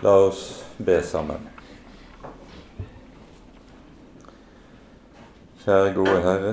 La 0.00 0.16
oss 0.16 0.64
be 0.76 1.02
sammen. 1.02 1.48
Kjære 5.58 5.88
gode 5.96 6.20
Herre 6.22 6.52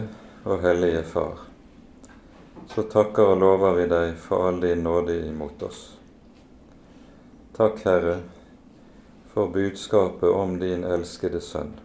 og 0.49 0.63
Hellige 0.63 1.04
Far. 1.05 1.44
Så 2.71 2.88
takker 2.89 3.36
og 3.36 3.44
lover 3.44 3.76
vi 3.78 3.86
deg 3.92 4.16
for 4.18 4.47
all 4.47 4.58
din 4.63 4.81
nåde 4.81 5.20
imot 5.28 5.62
oss. 5.68 5.84
Takk, 7.53 7.83
Herre, 7.85 8.15
for 9.29 9.53
budskapet 9.53 10.25
om 10.29 10.57
din 10.59 10.83
elskede 10.83 11.41
Sønn, 11.41 11.77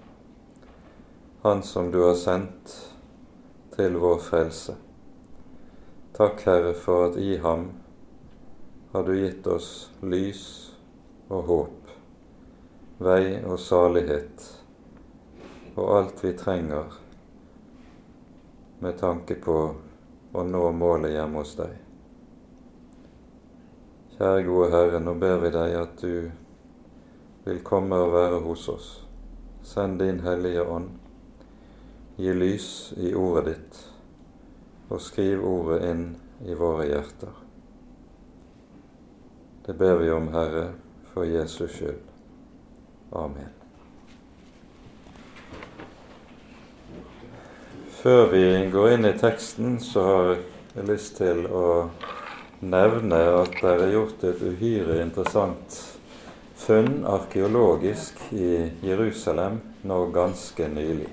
Han 1.42 1.62
som 1.62 1.92
du 1.92 2.00
har 2.06 2.16
sendt 2.16 2.72
til 3.76 4.00
vår 4.00 4.18
frelse. 4.30 4.78
Takk, 6.16 6.40
Herre, 6.48 6.72
for 6.72 7.10
at 7.10 7.20
i 7.20 7.36
ham 7.36 7.68
har 8.92 9.04
du 9.04 9.12
gitt 9.12 9.46
oss 9.46 9.90
lys 10.00 10.69
og 11.30 11.44
håp, 11.50 11.92
vei 12.98 13.38
og 13.46 13.58
salighet 13.62 14.48
og 15.80 15.96
alt 15.96 16.24
vi 16.24 16.32
trenger 16.32 16.84
med 18.78 18.98
tanke 18.98 19.34
på 19.34 19.56
å 20.32 20.42
nå 20.44 20.62
målet 20.72 21.14
hjemme 21.14 21.42
hos 21.42 21.54
deg. 21.58 21.76
Kjære 24.16 24.42
gode 24.44 24.70
Herre, 24.74 25.00
nå 25.00 25.14
ber 25.20 25.38
vi 25.44 25.52
deg 25.54 25.76
at 25.78 26.02
du 26.02 26.30
vil 27.46 27.62
komme 27.64 27.96
og 27.96 28.12
være 28.12 28.42
hos 28.44 28.66
oss. 28.72 28.88
Send 29.64 30.00
din 30.00 30.20
Hellige 30.24 30.64
Ånd. 30.64 30.90
Gi 32.20 32.34
lys 32.36 32.68
i 33.00 33.14
ordet 33.16 33.46
ditt, 33.48 33.80
og 34.90 35.00
skriv 35.00 35.44
ordet 35.46 35.80
inn 35.88 36.04
i 36.44 36.56
våre 36.56 36.88
hjerter. 36.90 37.32
Det 39.64 39.76
ber 39.78 40.00
vi 40.02 40.10
om, 40.12 40.28
Herre, 40.34 40.66
for 41.20 41.26
Jesus 41.26 41.70
skyld. 41.70 41.98
Amen. 43.12 43.48
Før 47.90 48.30
vi 48.32 48.70
går 48.72 48.94
inn 48.94 49.04
i 49.04 49.12
teksten, 49.20 49.74
så 49.84 50.04
har 50.06 50.30
jeg 50.78 50.86
lyst 50.88 51.18
til 51.20 51.44
å 51.44 51.90
nevne 52.64 53.20
at 53.42 53.52
det 53.60 53.74
er 53.74 53.92
gjort 53.92 54.24
et 54.30 54.40
uhyre 54.40 54.96
interessant 55.04 55.76
funn 56.56 57.04
arkeologisk 57.04 58.16
i 58.32 58.70
Jerusalem 58.80 59.60
nå 59.84 60.02
ganske 60.16 60.72
nylig. 60.72 61.12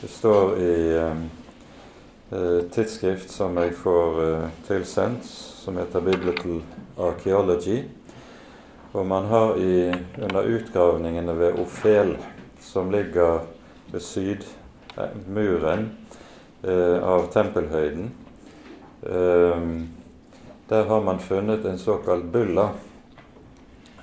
Det 0.00 0.10
står 0.10 0.56
i 0.58 0.76
eh, 0.98 2.62
tidsskrift 2.74 3.30
som 3.30 3.62
jeg 3.62 3.78
får 3.78 4.24
eh, 4.26 4.48
tilsendt, 4.66 5.30
som 5.30 5.78
heter 5.78 6.02
Biblical 6.02 6.64
Archaeology. 6.98 7.84
Og 8.94 9.06
man 9.06 9.24
har 9.26 9.56
i, 9.58 9.90
under 10.22 10.46
utgravningene 10.46 11.34
ved 11.34 11.56
Ofel, 11.58 12.12
som 12.62 12.92
ligger 12.94 13.40
ved 13.90 14.02
sydmuren 14.06 15.88
eh, 16.62 16.98
av 17.02 17.26
tempelhøyden, 17.34 18.12
eh, 19.02 19.64
der 20.68 20.86
har 20.88 21.02
man 21.02 21.18
funnet 21.18 21.66
en 21.66 21.78
såkalt 21.78 22.24
bulla. 22.24 22.68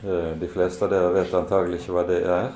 Eh, 0.03 0.33
de 0.41 0.49
fleste 0.51 0.83
av 0.85 0.91
dere 0.91 1.13
vet 1.15 1.37
antagelig 1.39 1.79
ikke 1.79 1.95
hva 1.95 2.03
det 2.09 2.19
er. 2.27 2.49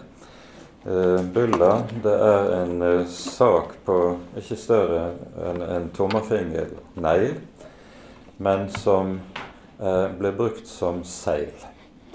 Eh, 0.85 1.21
bulla 1.37 1.69
det 2.03 2.17
er 2.25 2.51
en 2.57 2.83
eh, 2.85 3.05
sak 3.09 3.77
på 3.87 3.95
ikke 4.37 4.57
større 4.59 5.05
enn 5.53 5.63
en 5.65 5.87
tommelfingernegl, 5.95 7.39
men 8.43 8.67
som 8.75 9.15
eh, 9.79 10.11
ble 10.19 10.33
brukt 10.35 10.67
som 10.67 10.99
seil. 11.07 11.55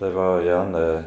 Det 0.00 0.10
var 0.10 0.40
gjerne 0.40 1.04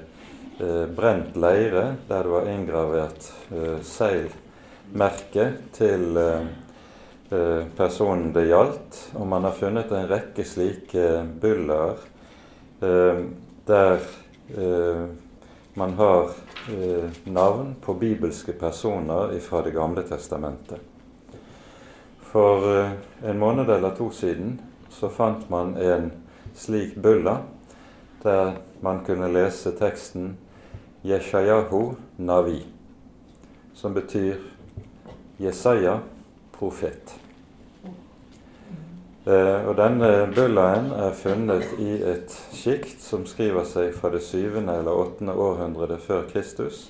eh, 0.59 0.85
brent 0.85 1.35
leire 1.35 1.95
der 2.07 2.23
det 2.23 2.29
var 2.29 2.49
inngravert 2.49 3.23
eh, 3.49 3.79
seilmerke 3.81 5.45
til 5.73 6.19
eh, 6.21 7.63
personen 7.73 8.27
det 8.35 8.43
gjaldt. 8.51 8.99
Og 9.17 9.25
man 9.31 9.47
har 9.47 9.55
funnet 9.57 9.89
en 9.97 10.05
rekke 10.11 10.45
slike 10.45 11.07
buller 11.41 12.03
der 13.65 14.05
man 15.73 15.93
har 15.97 16.33
navn 17.25 17.73
på 17.81 17.95
bibelske 17.97 18.53
personer 18.53 19.33
fra 19.39 19.61
Det 19.63 19.71
gamle 19.71 20.03
testamentet. 20.03 20.77
For 22.19 22.67
en 23.23 23.39
måned 23.39 23.69
eller 23.69 23.95
to 23.97 24.11
siden 24.11 24.59
så 24.89 25.09
fant 25.09 25.49
man 25.49 25.77
en 25.77 26.11
slik 26.53 26.95
bulla 26.95 27.39
der 28.23 28.55
man 28.81 29.03
kunne 29.05 29.27
lese 29.33 29.71
teksten 29.77 30.37
Yeshayahu 31.05 31.95
Navi, 32.17 32.65
som 33.73 33.93
betyr 33.93 34.35
Jesaja 35.39 35.99
profet. 36.51 37.15
Eh, 39.25 39.67
og 39.67 39.77
Denne 39.79 40.27
bullaen 40.35 40.89
er 40.99 41.13
funnet 41.15 41.77
i 41.79 41.93
et 42.11 42.33
sjikt 42.51 42.99
som 42.99 43.23
skriver 43.27 43.63
seg 43.67 43.93
fra 43.95 44.11
det 44.11 44.19
syvende 44.25 44.75
eller 44.81 44.99
åttende 44.99 45.35
århundret 45.39 46.03
før 46.03 46.25
Kristus, 46.27 46.89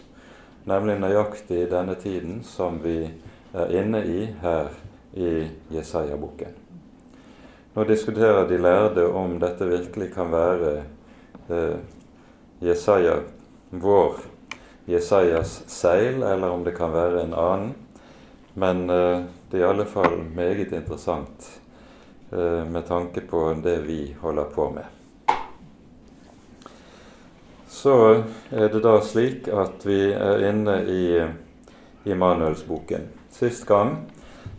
nemlig 0.66 0.98
nøyaktig 1.02 1.60
i 1.62 1.70
denne 1.70 1.94
tiden 2.02 2.42
som 2.48 2.80
vi 2.82 2.98
er 3.54 3.78
inne 3.78 4.02
i 4.02 4.26
her 4.42 4.74
i 5.14 5.46
Jesaja-boken. 5.76 6.58
Nå 7.74 7.86
diskuterer 7.90 8.48
de 8.50 8.58
lærde 8.62 9.06
om 9.14 9.40
dette 9.42 9.70
virkelig 9.70 10.12
kan 10.14 10.34
være 10.34 10.74
eh, 10.78 10.84
Jesaja, 12.64 13.18
vår 13.70 14.16
Jesajas 14.86 15.64
seil, 15.68 16.24
eller 16.24 16.50
om 16.50 16.64
det 16.64 16.72
kan 16.72 16.92
være 16.92 17.24
en 17.24 17.34
annen. 17.34 17.74
Men 18.54 18.90
eh, 18.90 19.24
det 19.50 19.58
er 19.58 19.64
i 19.64 19.70
alle 19.70 19.86
fall 19.86 20.20
meget 20.36 20.74
interessant 20.74 21.48
eh, 22.32 22.64
med 22.68 22.88
tanke 22.88 23.22
på 23.22 23.46
det 23.64 23.80
vi 23.88 24.16
holder 24.22 24.52
på 24.54 24.70
med. 24.70 24.86
Så 27.68 28.24
er 28.52 28.70
det 28.70 28.84
da 28.84 29.00
slik 29.02 29.48
at 29.50 29.86
vi 29.88 30.14
er 30.14 30.46
inne 30.50 30.76
i 30.86 31.04
Immanuelsboken. 32.06 33.08
Sist 33.34 33.66
gang 33.66 33.96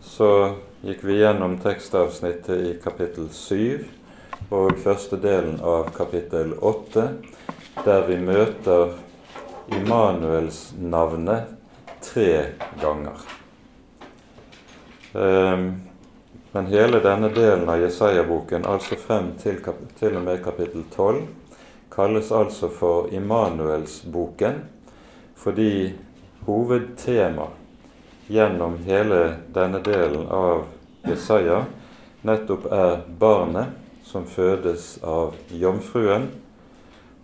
så 0.03 0.56
gikk 0.83 1.05
vi 1.06 1.21
gjennom 1.21 1.59
tekstavsnittet 1.62 2.66
i 2.66 2.72
kapittel 2.83 3.28
7 3.31 3.84
og 4.50 4.78
første 4.82 5.16
delen 5.16 5.60
av 5.65 5.88
kapittel 5.97 6.53
8, 6.60 7.09
der 7.84 8.06
vi 8.09 8.19
møter 8.21 8.93
Immanuels 9.72 10.75
navne 10.77 11.38
tre 12.05 12.56
ganger. 12.81 13.25
Ehm, 15.15 15.69
men 16.53 16.66
hele 16.66 17.00
denne 17.00 17.31
delen 17.34 17.69
av 17.69 17.81
Jesaja-boken, 17.81 18.66
altså 18.66 18.99
frem 19.00 19.33
til, 19.41 19.62
til, 19.99 20.16
og 20.16 20.22
med 20.27 20.43
kapittel 20.44 20.84
12, 20.93 21.22
kalles 21.94 22.33
altså 22.33 22.69
for 22.69 23.12
Immanuelsboken 23.15 24.65
fordi 25.38 25.93
hovedtema 26.47 27.47
gjennom 28.27 28.78
hele 28.87 29.21
denne 29.54 29.81
delen 29.84 30.27
av 30.33 30.65
Jesaja 31.04 31.65
nettopp 32.25 32.66
er 32.72 33.03
barnet 33.21 33.84
som 34.15 34.27
fødes 34.31 35.01
av 35.03 35.35
jomfruen, 35.51 36.29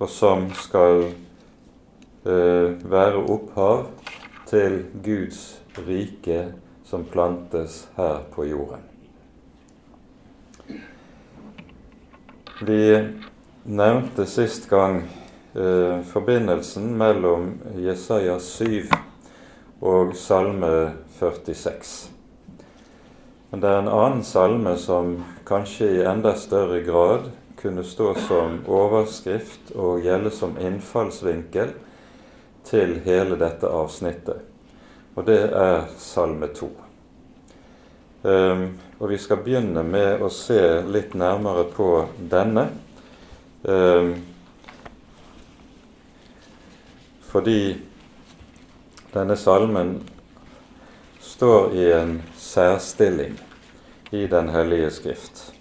og 0.02 0.08
som 0.10 0.48
skal 0.58 1.04
eh, 1.06 2.74
være 2.82 3.20
opphav 3.30 3.84
til 4.50 4.80
Guds 5.04 5.60
rike 5.86 6.48
som 6.82 7.06
plantes 7.06 7.84
her 7.94 8.24
på 8.34 8.48
jorden. 8.50 8.82
Vi 12.66 12.82
nevnte 13.70 14.26
sist 14.26 14.66
gang 14.68 15.04
eh, 15.54 16.02
forbindelsen 16.10 16.90
mellom 16.98 17.52
Jesaja 17.78 18.40
7 18.42 18.90
og 19.86 20.16
Salme 20.18 20.96
46. 21.20 22.10
Men 23.50 23.62
det 23.62 23.70
er 23.70 23.84
en 23.84 23.94
annen 23.94 24.26
salme 24.26 24.74
som 24.78 25.20
kanskje 25.50 25.86
i 25.86 26.02
enda 26.04 26.34
større 26.34 26.80
grad 26.80 27.30
kunne 27.62 27.84
stå 27.84 28.12
som 28.14 28.60
overskrift 28.70 29.72
og 29.74 30.04
gjelde 30.04 30.30
som 30.30 30.54
innfallsvinkel 30.62 31.72
til 32.68 32.92
hele 33.02 33.34
dette 33.40 33.66
avsnittet. 33.66 34.44
Og 35.18 35.26
det 35.26 35.40
er 35.50 35.88
Salme 35.98 36.52
2. 36.54 36.68
Um, 36.70 38.30
ehm, 38.30 38.64
og 39.00 39.10
vi 39.10 39.18
skal 39.18 39.42
begynne 39.42 39.82
med 39.82 40.22
å 40.22 40.30
se 40.30 40.60
litt 40.86 41.18
nærmere 41.18 41.66
på 41.74 41.90
denne. 42.30 42.68
Um, 43.66 44.14
fordi 47.26 47.74
denne 49.10 49.36
salmen 49.36 49.96
står 51.18 51.72
i 51.74 51.92
en 51.98 52.18
særstilling 52.38 53.40
i 54.10 54.26
Den 54.26 54.48
hellige 54.48 54.90
skrift. 54.90 55.52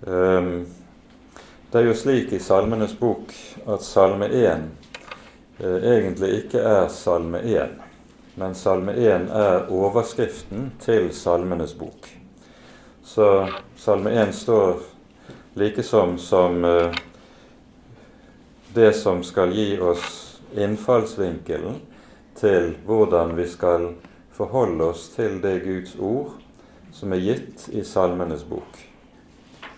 Um, 0.00 0.66
Det 1.72 1.78
er 1.78 1.84
jo 1.86 1.94
slik 1.94 2.32
i 2.34 2.38
Salmenes 2.42 2.96
bok 2.98 3.30
at 3.70 3.82
Salme 3.86 4.26
1 4.26 4.62
eh, 5.60 5.84
egentlig 5.92 6.30
ikke 6.34 6.58
er 6.58 6.88
Salme 6.90 7.38
1, 7.46 7.76
men 8.34 8.56
Salme 8.58 8.96
1 8.98 9.28
er 9.30 9.68
overskriften 9.70 10.72
til 10.82 11.12
Salmenes 11.14 11.76
bok. 11.78 12.08
Så 13.06 13.46
Salme 13.78 14.10
1 14.10 14.34
står 14.34 14.82
likesom 15.62 16.18
som 16.18 16.64
eh, 16.64 16.98
det 18.74 18.90
som 18.98 19.22
skal 19.22 19.54
gi 19.54 19.78
oss 19.78 20.40
innfallsvinkelen 20.58 21.78
til 22.34 22.72
hvordan 22.82 23.36
vi 23.38 23.46
skal 23.46 23.92
forholde 24.34 24.90
oss 24.90 25.06
til 25.14 25.38
det 25.38 25.60
Guds 25.68 25.94
ord 25.94 26.34
som 26.92 27.12
er 27.12 27.22
gitt 27.24 27.68
i 27.72 27.84
Salmenes 27.84 28.44
bok. 28.44 28.78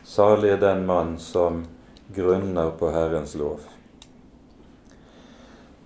Salig 0.05 0.51
er 0.51 0.61
den 0.61 0.87
mann 0.87 1.19
som 1.19 1.65
grunner 2.15 2.71
på 2.79 2.91
Herrens 2.91 3.35
lov. 3.35 3.61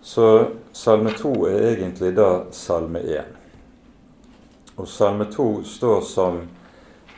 Så 0.03 0.51
salme 0.73 1.11
2 1.11 1.33
er 1.49 1.63
egentlig 1.73 2.13
da 2.15 2.45
salme 2.55 3.01
1. 3.03 3.25
Og 4.77 4.89
salme 4.89 5.27
2 5.33 5.47
står 5.67 6.01
som 6.07 6.45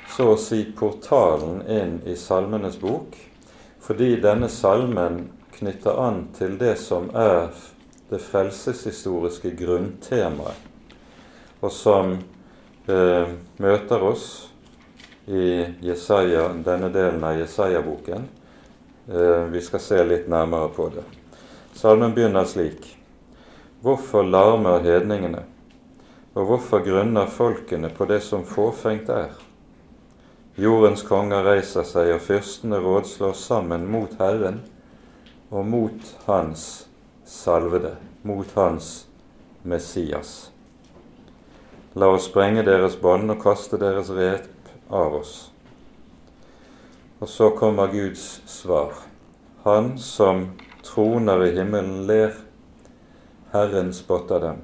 så 0.09 0.31
å 0.33 0.39
si 0.41 0.63
portalen 0.77 1.61
inn 1.69 1.99
i 2.09 2.17
Salmenes 2.17 2.79
bok, 2.81 3.17
fordi 3.81 4.17
denne 4.25 4.49
salmen 4.49 5.27
knytter 5.59 6.01
an 6.01 6.23
til 6.39 6.57
det 6.59 6.79
som 6.81 7.11
er 7.13 7.53
det 8.09 8.23
frelseshistoriske 8.25 9.53
grunntemaet, 9.59 10.57
og 11.61 11.73
som 11.73 12.17
eh, 12.88 13.29
møter 13.62 14.02
oss 14.02 14.29
i 15.29 15.64
Jesaja, 15.85 16.49
denne 16.64 16.88
delen 16.93 17.25
av 17.25 17.38
Jesaja-boken. 17.38 18.29
Eh, 19.08 19.44
vi 19.52 19.61
skal 19.64 19.81
se 19.81 20.05
litt 20.05 20.29
nærmere 20.29 20.69
på 20.76 20.88
det. 20.94 21.05
Salmen 21.76 22.14
begynner 22.17 22.44
slik.: 22.44 22.96
Hvorfor 23.82 24.25
larmer 24.26 24.81
hedningene, 24.82 25.44
og 26.35 26.46
hvorfor 26.46 26.82
grunner 26.82 27.26
folkene 27.26 27.93
på 27.94 28.08
det 28.11 28.23
som 28.26 28.44
fåfengt 28.44 29.08
er? 29.08 29.37
Jordens 30.58 31.05
konger 31.06 31.44
reiser 31.46 31.87
seg, 31.87 32.11
og 32.17 32.25
fyrstene 32.26 32.81
rådslår 32.82 33.37
sammen 33.38 33.87
mot 33.87 34.17
Herren 34.19 34.64
og 35.50 35.67
mot 35.67 36.14
Hans 36.26 36.88
salvede, 37.25 37.94
mot 38.23 38.50
Hans 38.56 39.06
Messias. 39.62 40.50
La 41.99 42.12
oss 42.15 42.29
sprenge 42.29 42.62
deres 42.62 42.95
bånd 43.03 43.33
og 43.33 43.41
kaste 43.43 43.79
deres 43.81 44.12
rep 44.15 44.69
av 44.95 45.17
oss. 45.19 45.33
Og 47.19 47.27
så 47.27 47.49
kommer 47.59 47.91
Guds 47.91 48.27
svar. 48.47 48.93
Han 49.65 49.97
som 49.99 50.45
troner 50.87 51.43
i 51.49 51.49
himmelen, 51.56 52.05
ler. 52.06 52.37
Herren 53.50 53.91
spotter 53.97 54.45
dem. 54.47 54.61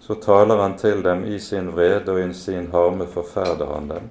Så 0.00 0.16
taler 0.24 0.58
han 0.64 0.74
til 0.80 1.04
dem 1.06 1.22
i 1.30 1.38
sin 1.38 1.70
vrede, 1.76 2.10
og 2.10 2.18
i 2.24 2.34
sin 2.34 2.72
harme 2.74 3.06
forferder 3.06 3.70
han 3.76 3.88
dem. 3.92 4.10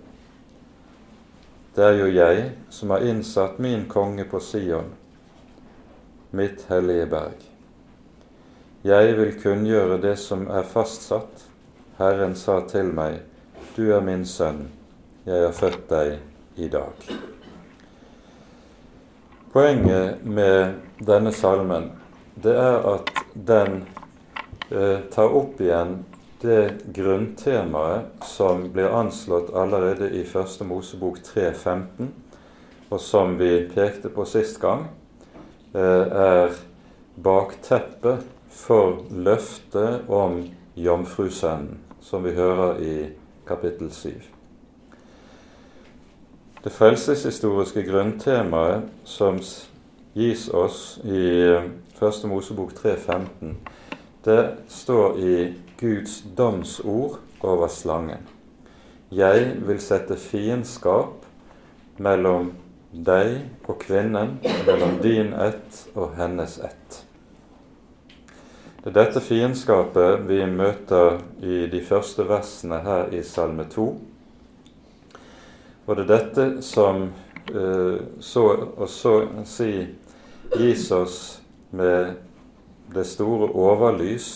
Det 1.75 1.84
er 1.84 2.00
jo 2.00 2.07
jeg 2.13 2.48
som 2.72 2.96
har 2.96 3.04
innsatt 3.12 3.60
min 3.60 3.90
konge 3.92 4.24
på 4.24 4.40
Sion, 4.40 4.94
mitt 6.31 6.63
hellige 6.72 7.12
berg. 7.12 7.44
Jeg 8.88 9.19
vil 9.19 9.36
kunngjøre 9.44 10.00
det 10.00 10.16
som 10.24 10.48
er 10.48 10.63
fastsatt. 10.63 11.38
Herren 12.00 12.36
sa 12.36 12.62
til 12.68 12.94
meg, 12.96 13.19
Du 13.75 13.92
er 13.94 14.01
min 14.01 14.25
sønn, 14.25 14.69
jeg 15.25 15.44
har 15.46 15.54
født 15.56 15.86
deg 15.90 16.57
i 16.57 16.68
dag. 16.72 17.06
Poenget 19.54 20.25
med 20.25 20.80
denne 21.06 21.31
salmen 21.31 21.92
det 22.40 22.56
er 22.56 22.80
at 22.94 23.12
den 23.34 23.84
eh, 24.72 25.06
tar 25.12 25.36
opp 25.36 25.60
igjen 25.62 26.00
det 26.42 26.92
grunntemaet 26.96 28.24
som 28.25 28.69
blir 28.74 28.96
anslått 28.96 29.51
allerede 29.56 30.10
i 30.16 30.24
Første 30.24 30.68
Mosebok 30.68 31.19
3.15, 31.19 32.10
og 32.90 33.04
som 33.04 33.36
vi 33.40 33.68
pekte 33.74 34.12
på 34.13 34.25
sist 34.28 34.60
gang, 34.63 34.88
Eh, 35.74 35.81
er 36.12 36.54
bakteppet 37.22 38.24
for 38.50 39.04
løftet 39.13 40.07
om 40.10 40.40
jomfrusønnen, 40.74 41.75
som 42.10 42.24
vi 42.26 42.32
hører 42.34 42.80
i 42.82 42.94
kapittel 43.48 43.92
7. 43.94 44.10
Det 46.64 46.72
frelseshistoriske 46.74 47.84
grunntemaet 47.86 48.88
som 49.06 49.38
gis 50.18 50.48
oss 50.50 50.98
i 51.06 51.22
eh, 51.46 51.70
Første 52.00 52.28
Mosebok 52.32 52.72
3.15, 52.74 53.54
det 54.26 54.44
står 54.72 55.18
i 55.20 55.34
Guds 55.80 56.24
domsord 56.38 57.20
over 57.44 57.68
slangen. 57.68 58.24
Jeg 59.12 59.52
vil 59.68 59.82
sette 59.84 60.16
fiendskap 60.16 61.28
mellom 62.00 62.54
deg 62.92 63.36
og 63.68 63.82
kvinnen, 63.84 64.38
mellom 64.66 64.98
din 65.04 65.34
ett 65.36 65.84
og 65.94 66.16
hennes 66.18 66.58
ett. 66.64 67.04
Det 68.80 68.94
er 68.94 68.96
dette 68.96 69.20
fiendskapet 69.20 70.22
vi 70.24 70.38
møter 70.48 71.18
i 71.44 71.66
de 71.68 71.81
første 71.84 72.24
versene 72.30 72.78
her 72.86 73.10
i 73.12 73.20
Salme 73.28 73.66
2. 73.68 73.88
Og 75.84 75.98
det 75.98 76.06
er 76.06 76.12
dette 76.14 76.46
som 76.64 77.10
eh, 77.52 78.00
så 78.24 78.46
å 78.80 78.88
så 78.88 79.14
si 79.44 79.84
gis 80.56 80.88
oss 80.96 81.20
med 81.76 82.24
det 82.96 83.04
store 83.04 83.52
overlys 83.52 84.31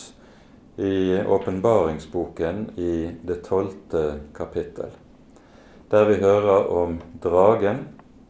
i 0.75 1.21
åpenbaringsboken 1.23 2.65
i 2.75 2.93
det 3.23 3.41
tolvte 3.47 4.05
kapittel, 4.35 4.91
der 5.87 6.09
vi 6.11 6.19
hører 6.19 6.67
om 6.67 6.99
dragen 7.23 7.85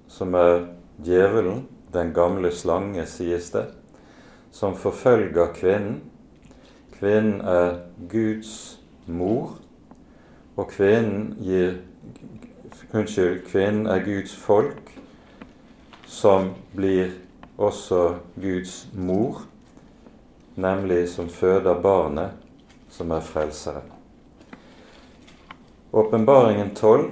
som 0.06 0.38
er 0.38 0.68
djevelen, 1.02 1.66
den 1.90 2.14
gamle 2.14 2.54
slange, 2.54 3.08
sies 3.10 3.50
det, 3.56 3.72
som 4.54 4.76
forfølger 4.78 5.54
kvinnen. 5.56 6.02
Kvinnen 6.94 7.42
er 7.42 7.80
Guds 8.10 8.80
mor, 9.08 9.58
og 10.56 10.70
kvinnen 10.70 11.34
gir 11.42 11.82
Unnskyld, 12.94 13.42
kvinnen 13.50 13.88
er 13.90 14.04
Guds 14.06 14.36
folk, 14.38 14.92
som 16.06 16.52
blir 16.76 17.10
også 17.58 18.16
Guds 18.42 18.88
mor, 18.94 19.42
nemlig 20.56 21.08
som 21.10 21.30
føder 21.30 21.82
barnet, 21.82 22.38
som 22.90 23.12
er 23.12 23.26
frelseren. 23.26 23.90
Åpenbaringen 25.94 26.76
12 26.76 27.12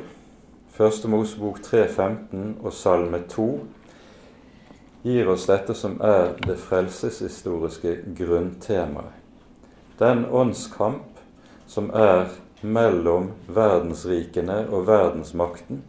Første 0.71 1.07
Mosebok 1.07 1.59
3.15 1.59 2.63
og 2.63 2.73
Salme 2.73 3.19
2 3.29 3.47
gir 5.03 5.29
oss 5.29 5.47
dette 5.49 5.73
som 5.73 5.97
er 6.01 6.35
det 6.45 6.57
frelseshistoriske 6.61 7.95
grunntemaet. 8.17 9.17
Den 9.97 10.25
åndskamp 10.25 11.19
som 11.67 11.89
er 11.93 12.29
mellom 12.61 13.31
verdensrikene 13.47 14.65
og 14.69 14.87
verdensmakten, 14.87 15.81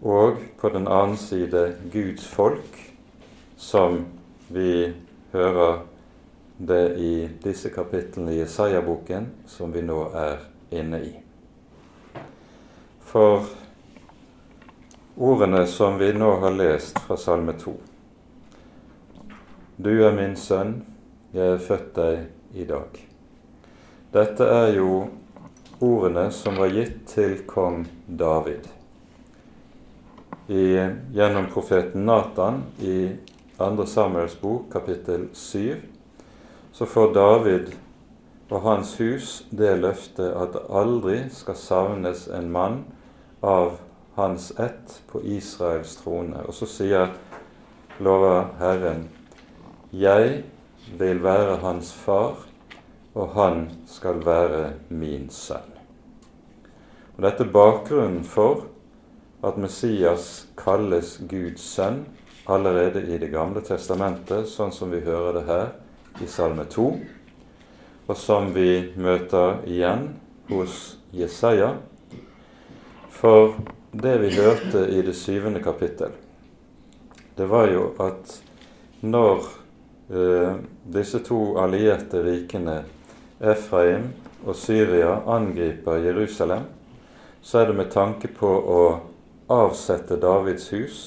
og 0.00 0.40
på 0.60 0.68
den 0.72 0.88
annen 0.88 1.16
side 1.20 1.74
Guds 1.92 2.26
folk, 2.28 2.76
som 3.56 4.04
vi 4.48 4.92
hører 5.32 5.82
det 6.56 6.96
i 6.96 7.28
disse 7.42 7.68
kapitlene 7.72 8.32
i 8.34 8.40
Jesaja-boken 8.40 9.28
som 9.48 9.72
vi 9.72 9.84
nå 9.84 10.00
er 10.16 10.40
inne 10.76 11.00
i. 11.04 11.12
For 13.10 13.48
ordene 15.16 15.66
som 15.66 15.98
vi 16.00 16.12
nå 16.12 16.34
har 16.44 16.56
lest 16.56 17.00
fra 17.04 17.16
Salme 17.20 17.56
2. 17.60 17.89
Du 19.80 20.02
er 20.04 20.12
min 20.12 20.34
sønn, 20.36 20.74
jeg 21.32 21.54
er 21.54 21.60
født 21.64 21.94
deg 21.96 22.58
i 22.60 22.64
dag. 22.68 22.96
Dette 24.12 24.44
er 24.44 24.74
jo 24.74 25.06
ordene 25.80 26.26
som 26.36 26.58
var 26.60 26.68
gitt 26.74 26.98
til 27.08 27.38
kong 27.48 27.86
David 28.04 28.66
I, 30.52 30.64
gjennom 31.16 31.46
profeten 31.54 32.04
Natan 32.04 32.58
i 32.84 32.96
2. 33.56 33.86
Samuels 33.88 34.34
bok, 34.42 34.66
kapittel 34.74 35.30
7, 35.32 35.78
så 36.76 36.88
får 36.90 37.14
David 37.16 37.70
og 38.50 38.60
hans 38.66 38.90
hus 39.00 39.30
det 39.48 39.78
løftet 39.78 40.34
at 40.42 40.58
det 40.58 40.66
aldri 40.82 41.22
skal 41.32 41.56
savnes 41.56 42.26
en 42.28 42.50
mann 42.52 42.82
av 43.40 43.78
hans 44.18 44.50
ett 44.60 44.98
på 45.08 45.24
Israels 45.38 45.96
trone. 46.02 46.44
Og 46.44 46.58
så 46.58 46.68
sier, 46.68 47.16
lover 47.96 48.50
Herren, 48.60 49.08
jeg 49.92 50.44
vil 50.98 51.22
være 51.22 51.56
hans 51.64 51.92
far, 51.92 52.46
og 53.14 53.32
han 53.34 53.64
skal 53.90 54.22
være 54.26 54.72
min 54.88 55.28
sønn. 55.30 55.66
Og 57.16 57.24
Dette 57.26 57.44
er 57.44 57.52
bakgrunnen 57.52 58.22
for 58.24 58.68
at 59.44 59.58
Messias 59.58 60.46
kalles 60.56 61.16
Guds 61.28 61.64
sønn 61.74 62.04
allerede 62.46 63.02
i 63.02 63.18
Det 63.18 63.30
gamle 63.32 63.60
testamentet, 63.66 64.48
sånn 64.48 64.72
som 64.72 64.90
vi 64.94 65.02
hører 65.04 65.40
det 65.40 65.44
her 65.48 65.68
i 66.22 66.26
Salme 66.30 66.64
2, 66.70 66.86
og 68.06 68.16
som 68.16 68.54
vi 68.54 68.92
møter 68.96 69.60
igjen 69.66 70.14
hos 70.48 70.96
Jesaja. 71.12 71.74
For 73.10 73.56
det 73.92 74.16
vi 74.22 74.34
hørte 74.38 74.86
i 74.88 75.02
det 75.02 75.16
syvende 75.18 75.62
kapittel, 75.62 76.14
det 77.36 77.46
var 77.50 77.68
jo 77.70 77.90
at 77.98 78.38
når 79.02 79.59
disse 80.90 81.20
to 81.22 81.38
allierte 81.62 82.18
rikene, 82.24 82.80
Efraim 83.40 84.08
og 84.44 84.56
Syria, 84.58 85.20
angriper 85.30 86.00
Jerusalem, 86.02 86.64
så 87.42 87.58
er 87.58 87.70
det 87.70 87.76
med 87.76 87.92
tanke 87.92 88.28
på 88.34 88.48
å 88.48 88.80
avsette 89.50 90.18
Davids 90.20 90.68
hus 90.74 90.98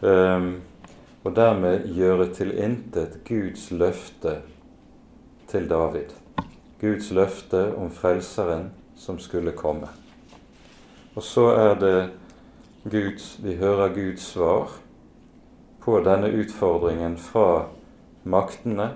um, 0.00 0.56
og 1.24 1.34
dermed 1.36 1.86
gjøre 1.94 2.28
til 2.34 2.52
intet 2.58 3.20
Guds 3.26 3.70
løfte 3.70 4.40
til 5.50 5.68
David. 5.70 6.12
Guds 6.80 7.10
løfte 7.14 7.68
om 7.78 7.90
Frelseren 7.90 8.70
som 8.98 9.18
skulle 9.22 9.54
komme. 9.56 9.88
Og 11.16 11.22
så 11.24 11.48
er 11.54 11.78
det 11.80 11.96
Guds, 12.90 13.36
vi 13.42 13.56
hører 13.58 13.94
Guds 13.94 14.26
svar 14.34 14.76
på 15.86 16.00
denne 16.02 16.26
utfordringen 16.34 17.12
fra 17.16 17.68
maktene, 18.26 18.88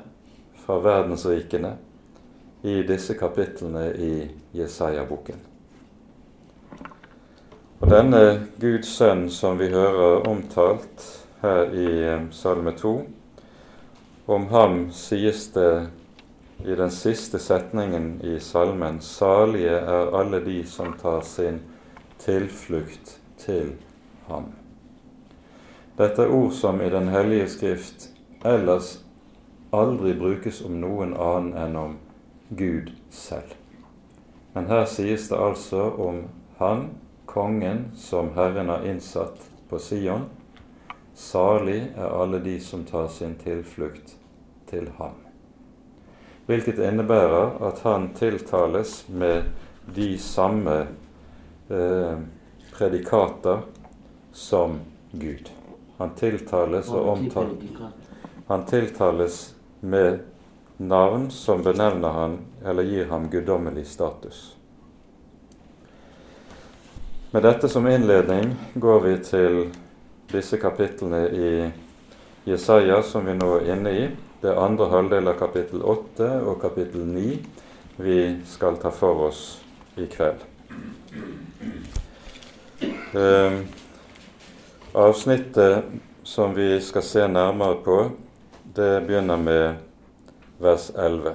fra 0.59 0.81
verdensrikene, 0.83 1.77
i 2.63 2.83
disse 2.83 3.15
kapitlene 3.15 3.85
i 3.95 4.15
Jesaja-boken. 4.59 5.39
Og 7.79 7.87
denne 7.89 8.23
Guds 8.59 8.91
sønn 8.99 9.29
som 9.31 9.55
vi 9.63 9.71
hører 9.71 10.27
omtalt 10.27 11.07
her 11.45 11.71
i 11.71 11.87
eh, 12.03 12.27
Salme 12.35 12.75
2, 12.75 12.95
om 14.27 14.51
ham 14.51 14.81
sies 14.91 15.47
det 15.55 15.73
i 16.67 16.75
den 16.75 16.91
siste 16.91 17.39
setningen 17.39 18.17
i 18.27 18.41
salmen 18.43 18.99
Salige 19.01 19.79
er 19.79 20.11
alle 20.19 20.43
de 20.43 20.65
som 20.67 20.93
tar 20.99 21.23
sin 21.23 21.63
tilflukt 22.19 23.21
til 23.39 23.77
ham. 24.27 24.51
Dette 26.01 26.25
er 26.25 26.33
ord 26.33 26.53
som 26.57 26.81
i 26.81 26.89
Den 26.89 27.11
hellige 27.13 27.49
skrift 27.53 28.07
ellers 28.49 28.95
aldri 29.77 30.15
brukes 30.17 30.63
om 30.65 30.79
noen 30.81 31.13
annen 31.13 31.53
enn 31.61 31.77
om 31.77 31.99
Gud 32.49 32.89
selv. 33.13 33.53
Men 34.55 34.71
her 34.73 34.87
sies 34.89 35.29
det 35.29 35.37
altså 35.37 35.91
om 36.01 36.23
Han 36.57 36.87
kongen 37.29 37.85
som 38.01 38.33
Herren 38.35 38.73
har 38.73 38.87
innsatt 38.89 39.45
på 39.69 39.79
Sion. 39.79 40.25
Salig 41.15 41.83
er 41.93 42.17
alle 42.17 42.41
de 42.49 42.57
som 42.65 42.85
tar 42.89 43.13
sin 43.13 43.37
tilflukt 43.45 44.17
til 44.73 44.89
ham. 44.97 45.21
Hvilket 46.49 46.81
innebærer 46.81 47.61
at 47.69 47.85
han 47.85 48.11
tiltales 48.17 49.05
med 49.09 49.53
de 49.95 50.15
samme 50.19 50.81
eh, 51.69 52.19
predikater 52.73 53.67
som 54.33 54.81
Gud. 55.13 55.60
Han 56.01 56.15
tiltales 56.17 56.89
og 56.89 57.09
omtales 57.13 57.65
Han 58.49 58.63
tiltales 58.67 59.55
med 59.81 60.19
navn 60.77 61.31
som 61.31 61.63
benevner 61.63 62.09
han 62.17 62.39
eller 62.65 62.83
gir 62.83 63.11
ham 63.11 63.29
guddommelig 63.31 63.85
status. 63.87 64.57
Med 67.31 67.43
dette 67.43 67.69
som 67.69 67.87
innledning 67.87 68.55
går 68.75 69.01
vi 69.01 69.13
til 69.25 69.59
disse 70.33 70.57
kapitlene 70.57 71.21
i 71.29 71.51
Jesaja 72.49 73.03
som 73.05 73.29
vi 73.29 73.35
nå 73.37 73.51
er 73.59 73.69
inne 73.75 73.93
i. 73.93 74.07
Det 74.41 74.49
er 74.55 74.63
andre 74.63 74.89
halvdel 74.89 75.29
av 75.29 75.37
kapittel 75.39 75.85
8 75.85 76.31
og 76.41 76.57
kapittel 76.63 77.05
9 77.05 77.37
vi 78.01 78.17
skal 78.49 78.81
ta 78.81 78.89
for 78.91 79.29
oss 79.29 79.45
i 80.01 80.09
kveld. 80.09 80.49
Eh, 83.13 83.61
avsnittet 84.93 85.85
som 86.23 86.55
vi 86.55 86.81
skal 86.81 87.03
se 87.03 87.29
nærmere 87.29 87.75
på, 87.75 88.11
det 88.75 89.07
begynner 89.07 89.37
med 89.37 89.75
vers 90.59 90.91
11. 90.97 91.35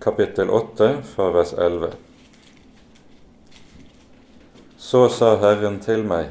Kapittel 0.00 0.50
8 0.50 1.02
fra 1.02 1.30
vers 1.30 1.52
11. 1.52 1.90
Så 4.76 5.08
sa 5.08 5.36
Herren 5.40 5.80
til 5.80 6.04
meg, 6.06 6.30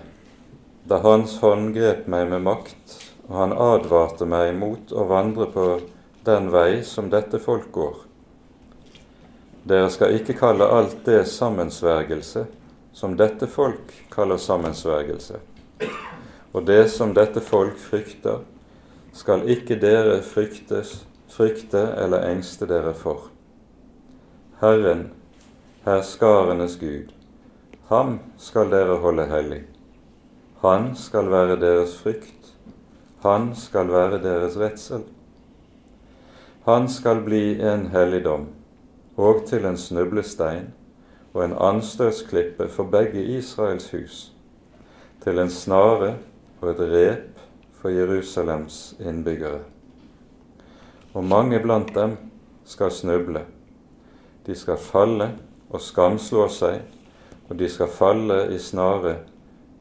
da 0.87 1.01
Hans 1.03 1.37
hånd 1.41 1.73
grep 1.75 2.07
meg 2.07 2.29
med 2.31 2.45
makt, 2.45 2.95
og 3.27 3.35
han 3.39 3.55
advarte 3.55 4.27
meg 4.27 4.53
mot 4.55 4.91
å 4.91 5.07
vandre 5.09 5.47
på 5.51 5.67
den 6.25 6.51
vei 6.53 6.83
som 6.87 7.09
dette 7.09 7.39
folk 7.39 7.71
går. 7.71 7.99
Dere 9.67 9.91
skal 9.93 10.15
ikke 10.17 10.37
kalle 10.39 10.67
alt 10.71 11.03
det 11.05 11.25
sammensvergelse 11.29 12.47
som 12.93 13.15
dette 13.17 13.47
folk 13.47 13.93
kaller 14.09 14.37
sammensvergelse. 14.37 15.39
Og 16.51 16.65
det 16.67 16.89
som 16.91 17.13
dette 17.15 17.41
folk 17.41 17.77
frykter, 17.79 18.43
skal 19.13 19.47
ikke 19.49 19.79
dere 19.79 20.21
fryktes, 20.23 21.01
frykte 21.31 21.81
eller 21.99 22.27
engste 22.31 22.67
dere 22.67 22.93
for. 22.95 23.29
Herren, 24.61 25.09
herskarenes 25.85 26.77
Gud, 26.79 27.11
Ham 27.91 28.19
skal 28.39 28.69
dere 28.71 28.95
holde 29.03 29.25
hellig. 29.27 29.63
Han 30.61 30.93
skal 30.95 31.27
være 31.27 31.57
deres 31.59 31.97
frykt. 31.99 32.53
Han 33.25 33.49
skal 33.55 33.91
være 33.91 34.21
deres 34.23 34.55
redsel. 34.55 35.03
Han 36.63 36.87
skal 36.89 37.19
bli 37.25 37.59
en 37.59 37.89
helligdom 37.91 38.45
og 39.19 39.43
til 39.49 39.67
en 39.67 39.75
snublestein 39.77 40.69
og 41.33 41.43
en 41.45 41.57
anstøtsklippe 41.57 42.67
for 42.69 42.83
begge 42.91 43.23
Israels 43.37 43.91
hus, 43.91 44.31
til 45.23 45.39
en 45.39 45.49
snare 45.49 46.15
og 46.61 46.69
et 46.73 46.81
rep 46.91 47.43
for 47.81 47.89
Jerusalems 47.89 48.95
innbyggere. 48.99 49.61
Og 51.13 51.23
mange 51.23 51.59
blant 51.59 51.95
dem 51.95 52.17
skal 52.65 52.91
snuble. 52.91 53.45
De 54.45 54.55
skal 54.55 54.77
falle 54.77 55.31
og 55.69 55.81
skamslå 55.81 56.47
seg 56.51 56.81
og 57.51 57.57
de 57.59 57.67
skal 57.67 57.89
falle 57.91 58.45
i 58.55 58.57
snare 58.63 59.17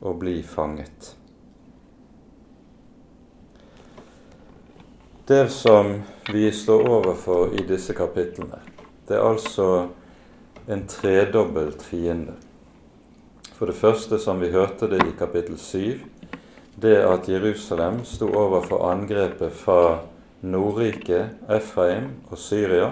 og 0.02 0.16
bli 0.18 0.40
fanget. 0.42 1.12
Det 5.28 5.44
som 5.54 5.92
vi 6.32 6.48
står 6.50 6.88
overfor 6.88 7.54
i 7.54 7.62
disse 7.68 7.94
kapitlene, 7.94 8.58
det 9.06 9.14
er 9.20 9.28
altså 9.28 9.68
en 10.66 10.86
tredobbelt 10.86 11.82
fiende. 11.82 12.32
For 13.56 13.66
det 13.66 13.76
første, 13.76 14.18
som 14.18 14.40
vi 14.40 14.50
hørte 14.50 14.88
det 14.88 15.02
i 15.04 15.16
kapittel 15.18 15.58
7, 15.58 16.00
det 16.80 16.96
at 17.04 17.28
Jerusalem 17.28 18.02
sto 18.04 18.30
overfor 18.32 18.86
angrepet 18.88 19.52
fra 19.52 19.98
Nordriket, 20.40 21.36
Efraim 21.48 22.12
og 22.30 22.38
Syria, 22.38 22.90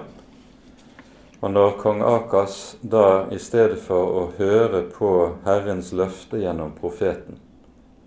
og 1.40 1.52
når 1.54 1.76
kong 1.78 2.02
Akas 2.02 2.76
da 2.82 3.28
i 3.30 3.38
stedet 3.38 3.78
for 3.80 4.16
å 4.20 4.24
høre 4.38 4.82
på 4.90 5.12
Herrens 5.44 5.92
løfte 5.94 6.40
gjennom 6.42 6.72
profeten 6.74 7.38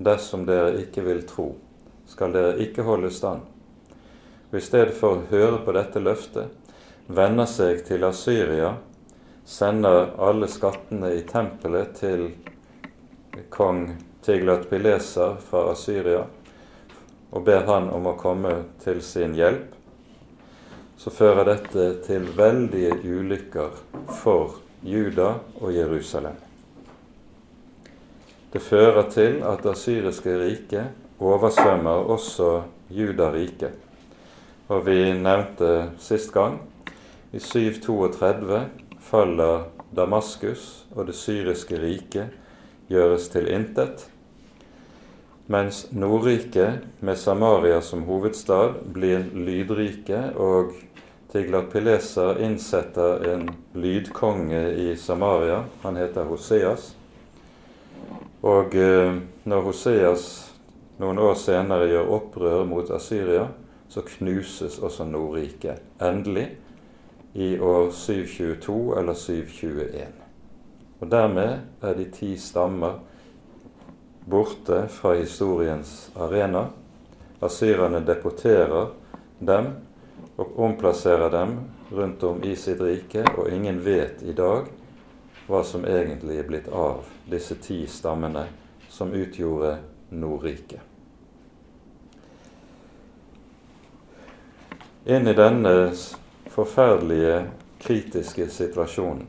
Dersom 0.01 0.47
dere 0.47 0.79
ikke 0.81 1.03
vil 1.05 1.21
tro, 1.29 1.51
skal 2.09 2.33
dere 2.33 2.55
ikke 2.63 2.81
holde 2.87 3.11
stand. 3.13 3.43
Og 4.49 4.55
i 4.57 4.63
stedet 4.65 4.95
for 4.97 5.19
å 5.19 5.27
høre 5.29 5.59
på 5.61 5.75
dette 5.77 6.01
løftet, 6.01 6.49
vender 7.05 7.45
seg 7.45 7.83
til 7.85 8.07
Asyria, 8.07 8.71
sender 9.51 10.13
alle 10.29 10.47
skattene 10.47 11.11
i 11.17 11.25
tempelet 11.27 11.97
til 11.99 12.29
kong 13.51 13.83
Tiglat 14.23 14.69
Pileser 14.69 15.35
fra 15.43 15.67
Asyria 15.73 16.23
og 17.31 17.45
ber 17.47 17.67
han 17.67 17.91
om 17.91 18.07
å 18.11 18.17
komme 18.19 18.55
til 18.83 19.03
sin 19.03 19.35
hjelp 19.35 19.77
så 21.01 21.09
fører 21.09 21.47
dette 21.47 21.85
til 22.05 22.27
veldige 22.37 22.93
ulykker 23.01 23.77
for 24.21 24.59
Juda 24.85 25.31
og 25.57 25.71
Jerusalem. 25.73 26.35
Det 28.53 28.61
fører 28.61 29.07
til 29.09 29.39
at 29.47 29.63
det 29.65 29.73
syriske 29.81 30.35
riket 30.37 31.17
oversvømmer 31.17 32.05
også 32.13 32.51
Juda-riket. 32.93 33.73
Og 34.69 34.85
vi 34.85 34.99
nevnte 35.17 35.71
sist 35.97 36.29
gang 36.35 36.59
i 37.33 37.41
732 37.41 38.61
faller 39.01 39.67
Damaskus, 39.95 40.85
og 40.95 41.07
det 41.09 41.15
syriske 41.17 41.79
riket 41.81 42.31
gjøres 42.91 43.27
til 43.33 43.49
intet, 43.51 44.05
mens 45.51 45.87
Nordriket, 45.91 46.85
med 46.99 47.17
Samaria 47.19 47.81
som 47.81 48.05
hovedstad, 48.07 48.77
blir 48.93 49.25
lydrike 49.33 50.21
og 50.39 50.71
Tiglat-Pileser 51.31 52.39
innsetter 52.43 53.25
en 53.33 53.49
lydkonge 53.73 54.61
i 54.79 54.95
Samaria. 54.95 55.63
Han 55.83 55.99
heter 55.99 56.27
Hoseas. 56.27 56.93
Og 58.43 58.75
eh, 58.75 59.17
når 59.43 59.67
Hoseas 59.67 60.25
noen 61.01 61.19
år 61.19 61.35
senere 61.39 61.87
gjør 61.91 62.15
opprør 62.17 62.63
mot 62.67 62.91
Asyria, 62.91 63.47
så 63.91 64.03
knuses 64.07 64.79
også 64.79 65.07
Nordriket 65.07 65.83
endelig 65.99 66.47
i 67.33 67.59
år 67.59 67.91
722 67.91 68.99
eller 68.99 69.13
721. 69.13 70.07
Og 70.99 71.07
dermed 71.11 71.59
er 71.81 71.95
de 71.97 72.05
ti 72.13 72.35
stammer 72.37 72.99
borte 74.25 74.87
fra 74.87 75.15
historiens 75.17 76.11
arena. 76.15 76.67
Asyrerne 77.41 78.03
deporterer 78.05 78.91
dem 79.39 79.71
og 80.37 80.59
omplasserer 80.59 81.29
dem 81.29 81.57
rundt 81.91 82.23
om 82.23 82.43
i 82.43 82.55
sitt 82.55 82.81
rike, 82.81 83.25
og 83.37 83.49
ingen 83.49 83.81
vet 83.85 84.21
i 84.23 84.35
dag 84.37 84.69
hva 85.47 85.63
som 85.67 85.85
egentlig 85.85 86.37
er 86.39 86.47
blitt 86.47 86.69
av 86.69 87.07
disse 87.29 87.57
ti 87.59 87.81
stammene 87.89 88.45
som 88.89 89.11
utgjorde 89.13 89.77
Nordriket. 90.11 90.79
Inn 95.05 95.27
i 95.27 95.33
denne 95.33 95.73
forferdelige, 96.53 97.45
kritiske 97.81 98.49
situasjonen 98.53 99.27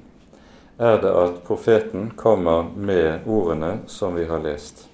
er 0.82 0.98
det 0.98 1.10
at 1.14 1.42
profeten 1.46 2.10
kommer 2.16 2.64
med 2.76 3.26
ordene 3.26 3.78
som 3.86 4.14
vi 4.14 4.24
har 4.24 4.40
lest. 4.42 4.88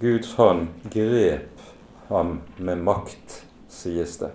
Guds 0.00 0.34
hånd 0.34 0.66
grep 0.90 1.60
ham 2.08 2.40
med 2.56 2.82
makt, 2.82 3.44
sies 3.70 4.16
det. 4.18 4.32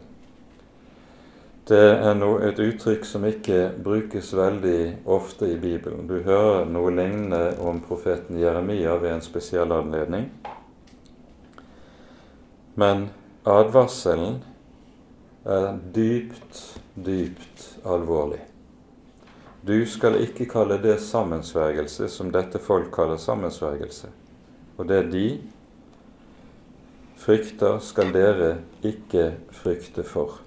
Det 1.68 1.84
er 2.00 2.16
noe, 2.16 2.40
et 2.48 2.62
uttrykk 2.64 3.04
som 3.04 3.26
ikke 3.28 3.74
brukes 3.84 4.30
veldig 4.34 5.04
ofte 5.04 5.50
i 5.52 5.58
Bibelen. 5.60 6.08
Du 6.08 6.22
hører 6.24 6.64
noe 6.72 6.94
lignende 6.96 7.58
om 7.60 7.82
profeten 7.84 8.40
Jeremia 8.40 8.96
ved 9.02 9.18
en 9.18 9.26
spesiell 9.26 9.74
anledning. 9.76 10.30
Men 12.80 13.10
advarselen 13.44 14.40
er 15.48 15.78
dypt, 15.96 16.80
dypt 16.96 17.78
alvorlig. 17.88 18.42
Du 19.68 19.86
skal 19.88 20.20
ikke 20.22 20.46
kalle 20.48 20.78
det 20.84 21.00
sammensvergelse 21.04 22.10
som 22.12 22.32
dette 22.32 22.60
folk 22.60 22.92
kaller 22.96 23.20
sammensvergelse. 23.20 24.10
Og 24.78 24.88
det 24.88 25.02
de 25.12 25.28
frykter, 27.18 27.80
skal 27.80 28.12
dere 28.16 28.58
ikke 28.86 29.32
frykte 29.52 30.04
for. 30.08 30.38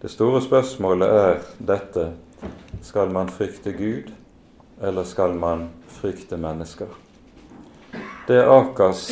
Det 0.00 0.10
store 0.12 0.42
spørsmålet 0.44 1.08
er 1.08 1.40
dette 1.58 2.10
skal 2.84 3.12
man 3.12 3.32
frykte 3.32 3.72
Gud, 3.72 4.12
eller 4.82 5.04
skal 5.04 5.34
man 5.34 5.68
frykte 5.88 6.36
mennesker? 6.36 6.92
Det 8.28 8.40
Akas 8.44 9.10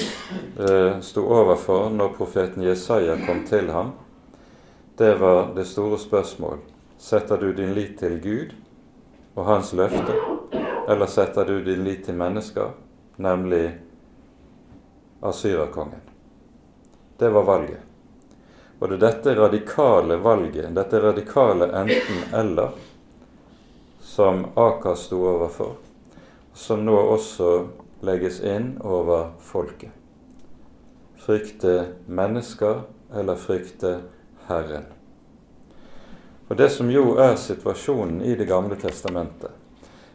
eh, 0.60 1.00
sto 1.00 1.24
overfor 1.28 1.90
når 1.92 2.14
profeten 2.16 2.64
Jesaja 2.64 3.16
kom 3.26 3.44
til 3.48 3.70
ham, 3.72 3.92
det 4.96 5.14
var 5.14 5.54
det 5.54 5.64
store 5.64 5.98
spørsmål. 5.98 6.58
Setter 6.98 7.36
du 7.36 7.52
din 7.52 7.74
lit 7.74 7.98
til 7.98 8.18
Gud 8.22 8.52
og 9.34 9.44
hans 9.44 9.72
løfte, 9.72 10.14
eller 10.88 11.06
setter 11.06 11.48
du 11.48 11.62
din 11.64 11.84
lit 11.84 12.04
til 12.04 12.14
mennesker, 12.14 12.74
nemlig 13.16 13.78
asyrakongen? 15.22 16.04
Det 17.18 17.30
var 17.32 17.42
valget. 17.42 17.80
Og 18.78 18.88
det 18.88 18.96
er 18.98 19.04
dette 19.06 19.34
radikale 19.38 20.16
valget, 20.18 20.74
dette 20.74 21.00
radikale 21.00 21.68
enten-eller, 21.80 22.72
som 24.00 24.44
Akas 24.58 25.06
sto 25.06 25.20
overfor, 25.24 25.76
som 26.54 26.82
nå 26.84 26.96
også 27.14 27.52
legges 28.02 28.40
inn 28.42 28.74
over 28.82 29.30
folket. 29.40 29.94
Frykte 31.22 31.76
mennesker 32.10 32.82
eller 33.14 33.38
frykte 33.38 34.00
Herren. 34.48 34.84
Og 36.48 36.56
Det 36.56 36.68
som 36.70 36.90
jo 36.90 37.16
er 37.16 37.36
situasjonen 37.36 38.22
i 38.22 38.34
Det 38.36 38.44
gamle 38.48 38.76
testamentet, 38.76 39.50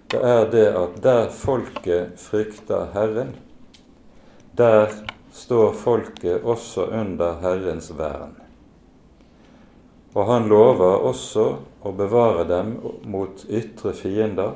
det 0.07 0.19
er 0.23 0.45
det 0.51 0.67
at 0.71 0.99
der 1.03 1.29
folket 1.29 2.19
frykter 2.21 2.91
Herren, 2.93 3.33
der 4.57 4.93
står 5.31 5.73
folket 5.73 6.43
også 6.43 6.85
under 6.85 7.39
Herrens 7.41 7.89
vern. 7.97 8.35
Og 10.13 10.25
han 10.25 10.47
lover 10.49 11.03
også 11.09 11.47
å 11.85 11.91
bevare 11.93 12.45
dem 12.49 12.71
mot 13.05 13.43
ytre 13.49 13.91
fiender 13.93 14.55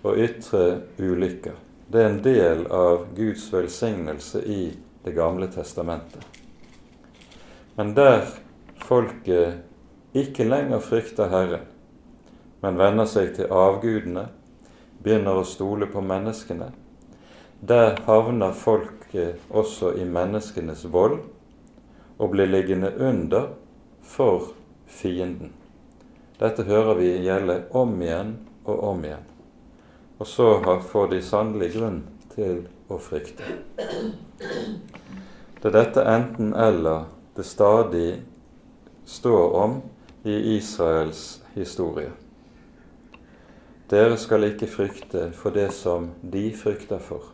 og 0.00 0.16
ytre 0.16 0.62
ulykker. 0.96 1.58
Det 1.90 2.00
er 2.00 2.08
en 2.12 2.22
del 2.22 2.66
av 2.72 3.08
Guds 3.16 3.48
velsignelse 3.52 4.44
i 4.46 4.62
Det 5.00 5.14
gamle 5.16 5.46
testamentet. 5.48 6.20
Men 7.74 7.94
der 7.96 8.26
folket 8.90 10.16
ikke 10.18 10.48
lenger 10.48 10.82
frykter 10.82 11.30
Herren, 11.30 11.66
men 12.60 12.78
vender 12.78 13.06
seg 13.06 13.36
til 13.36 13.52
avgudene, 13.54 14.26
begynner 15.00 15.38
å 15.38 15.46
stole 15.46 15.86
på 15.88 16.02
menneskene, 16.02 16.72
der 17.60 18.00
havner 18.08 18.56
folket 18.56 19.38
også 19.48 19.92
i 20.00 20.06
menneskenes 20.08 20.82
vold 20.90 21.20
og 22.18 22.32
blir 22.32 22.50
liggende 22.50 22.90
under 22.98 23.52
for 24.02 24.50
fienden. 24.90 25.52
Dette 26.40 26.64
hører 26.66 26.98
vi 26.98 27.12
gjelde 27.22 27.60
om 27.76 27.94
igjen 28.02 28.34
og 28.64 28.82
om 28.90 29.04
igjen. 29.04 29.26
Og 30.18 30.26
så 30.26 30.48
får 30.90 31.12
de 31.12 31.22
sannelig 31.24 31.70
grunn 31.76 32.02
til 32.34 32.64
å 32.90 32.98
frykte. 33.00 33.46
Det 35.60 35.68
er 35.68 35.76
dette 35.76 36.04
enten-eller 36.08 37.06
det 37.36 37.46
stadig 37.46 38.08
står 39.10 39.52
om 39.52 39.82
i 40.22 40.56
Israels 40.56 41.42
historie. 41.54 42.10
Dere 43.90 44.14
skal 44.16 44.46
ikke 44.46 44.68
frykte 44.70 45.24
for 45.34 45.50
det 45.50 45.72
som 45.74 46.12
de 46.22 46.44
frykter 46.54 47.02
for. 47.02 47.32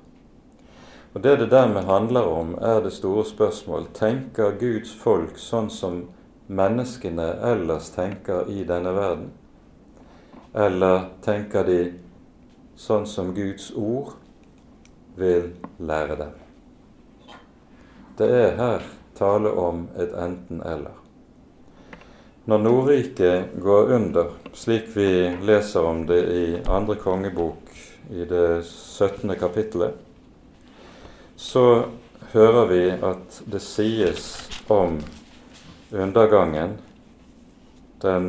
Og 1.13 1.23
Det 1.23 1.39
det 1.39 1.51
dermed 1.51 1.85
handler 1.85 2.23
om, 2.23 2.55
er 2.61 2.81
det 2.81 2.93
store 2.93 3.25
spørsmål. 3.25 3.87
Tenker 3.95 4.57
Guds 4.61 4.95
folk 4.95 5.39
sånn 5.39 5.71
som 5.71 6.03
menneskene 6.49 7.29
ellers 7.53 7.91
tenker 7.91 8.49
i 8.49 8.65
denne 8.65 8.93
verden? 8.97 9.31
Eller 10.55 11.09
tenker 11.23 11.65
de 11.65 11.81
sånn 12.77 13.07
som 13.07 13.35
Guds 13.35 13.73
ord 13.77 14.15
vil 15.17 15.53
lære 15.79 16.17
dem? 16.17 16.37
Det 18.19 18.31
er 18.31 18.57
her 18.57 18.93
tale 19.15 19.53
om 19.53 19.89
et 19.97 20.13
enten-eller. 20.13 21.06
Når 22.47 22.59
Nordriket 22.59 23.45
går 23.59 23.93
under, 23.93 24.27
slik 24.55 24.85
vi 24.95 25.37
leser 25.43 25.83
om 25.83 26.05
det 26.07 26.19
i 26.31 26.59
andre 26.71 26.95
kongebok 26.95 27.73
i 28.11 28.23
det 28.23 28.63
17. 28.63 29.33
kapittelet, 29.35 29.97
så 31.37 31.89
hører 32.31 32.69
vi 32.71 32.83
at 32.95 33.41
det 33.51 33.59
sies 33.65 34.29
om 34.71 35.01
undergangen, 35.91 36.77
den, 38.05 38.29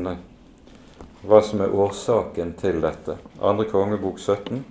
hva 1.22 1.42
som 1.46 1.62
er 1.62 1.76
årsaken 1.78 2.56
til 2.58 2.80
dette. 2.82 3.20
Andre 3.38 3.68
kongebok 3.70 4.18
17. 4.18 4.64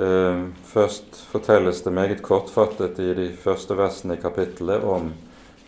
Eh, 0.00 0.40
først 0.72 1.20
fortelles 1.34 1.84
det 1.84 1.92
meget 1.92 2.24
kortfattet 2.24 3.04
i 3.04 3.10
de 3.20 3.28
første 3.36 3.76
versene 3.76 4.16
i 4.16 4.24
kapittelet 4.24 4.80
om 4.80 5.12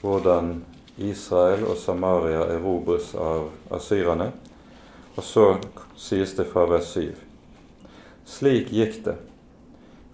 hvordan 0.00 0.54
Israel 0.96 1.64
og 1.68 1.76
Samaria 1.76 2.46
erobres 2.56 3.12
av 3.14 3.50
asyrerne. 3.70 4.30
Og 5.16 5.24
så 5.24 5.46
sies 5.96 6.34
det 6.36 6.48
fra 6.50 6.66
vers 6.70 6.92
7. 6.96 7.14
Slik 8.26 8.72
gikk 8.72 9.02
det 9.04 9.16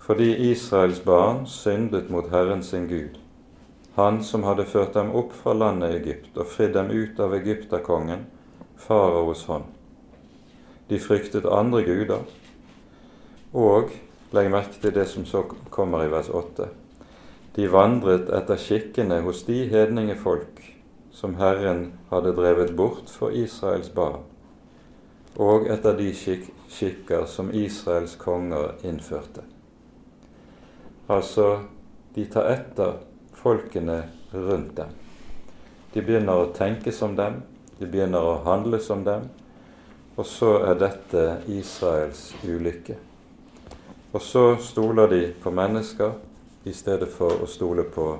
fordi 0.02 0.50
Israels 0.50 0.98
barn 1.00 1.44
syndet 1.46 2.08
mot 2.10 2.26
Herren 2.30 2.62
sin 2.62 2.88
Gud, 2.88 3.18
Han 3.94 4.22
som 4.24 4.42
hadde 4.42 4.64
ført 4.64 4.94
dem 4.94 5.12
opp 5.14 5.30
fra 5.36 5.52
landet 5.52 5.94
Egypt 5.94 6.36
og 6.36 6.48
fridd 6.50 6.72
dem 6.74 6.90
ut 6.90 7.20
av 7.20 7.34
egypterkongen, 7.36 8.24
faraos 8.76 9.44
hånd. 9.46 9.64
De 10.88 10.98
fryktet 10.98 11.46
andre 11.46 11.82
guder, 11.86 12.24
og 13.52 13.92
legg 14.32 14.50
merke 14.50 14.80
til 14.80 14.94
det 14.96 15.06
som 15.08 15.26
så 15.28 15.44
kommer 15.70 16.04
i 16.04 16.10
vers 16.10 16.32
8. 16.32 16.66
De 17.56 17.68
vandret 17.68 18.32
etter 18.32 18.58
skikkene 18.58 19.20
hos 19.22 19.44
de 19.46 19.60
hedningefolk 19.70 20.51
som 21.12 21.36
Herren 21.36 21.92
hadde 22.10 22.34
drevet 22.36 22.76
bort 22.76 23.10
for 23.10 23.34
Israels 23.36 23.90
barn, 23.94 24.24
og 25.36 25.68
etter 25.70 25.96
de 25.96 26.10
skik 26.16 26.50
skikker 26.72 27.26
som 27.28 27.50
Israels 27.52 28.14
konger 28.16 28.78
innførte. 28.88 29.44
Altså, 31.08 31.58
de 32.14 32.24
tar 32.32 32.48
etter 32.48 32.94
folkene 33.36 34.02
rundt 34.32 34.76
dem. 34.76 34.98
de 35.94 36.00
begynner 36.00 36.32
å 36.40 36.52
tenke 36.56 36.92
som 36.92 37.16
dem, 37.16 37.42
de 37.78 37.86
begynner 37.86 38.24
å 38.24 38.40
handle 38.46 38.80
som 38.80 39.04
dem, 39.04 39.28
og 40.16 40.24
så 40.26 40.54
er 40.64 40.80
dette 40.80 41.42
Israels 41.52 42.30
ulykke. 42.44 42.96
Og 44.12 44.20
så 44.24 44.56
stoler 44.56 45.08
de 45.12 45.22
på 45.42 45.52
mennesker 45.52 46.16
i 46.64 46.72
stedet 46.72 47.12
for 47.12 47.44
å 47.44 47.48
stole 47.48 47.84
på 47.84 48.14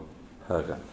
Herren. 0.49 0.92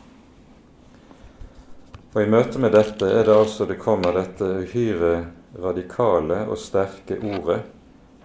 Og 2.09 2.23
I 2.23 2.29
møte 2.29 2.57
med 2.57 2.73
dette 2.73 3.05
er 3.05 3.27
det 3.27 3.33
altså 3.37 3.67
det 3.69 3.75
kommer 3.77 4.15
dette 4.17 4.45
uhyre 4.63 5.27
radikale 5.61 6.39
og 6.49 6.57
sterke 6.57 7.19
ordet 7.21 7.59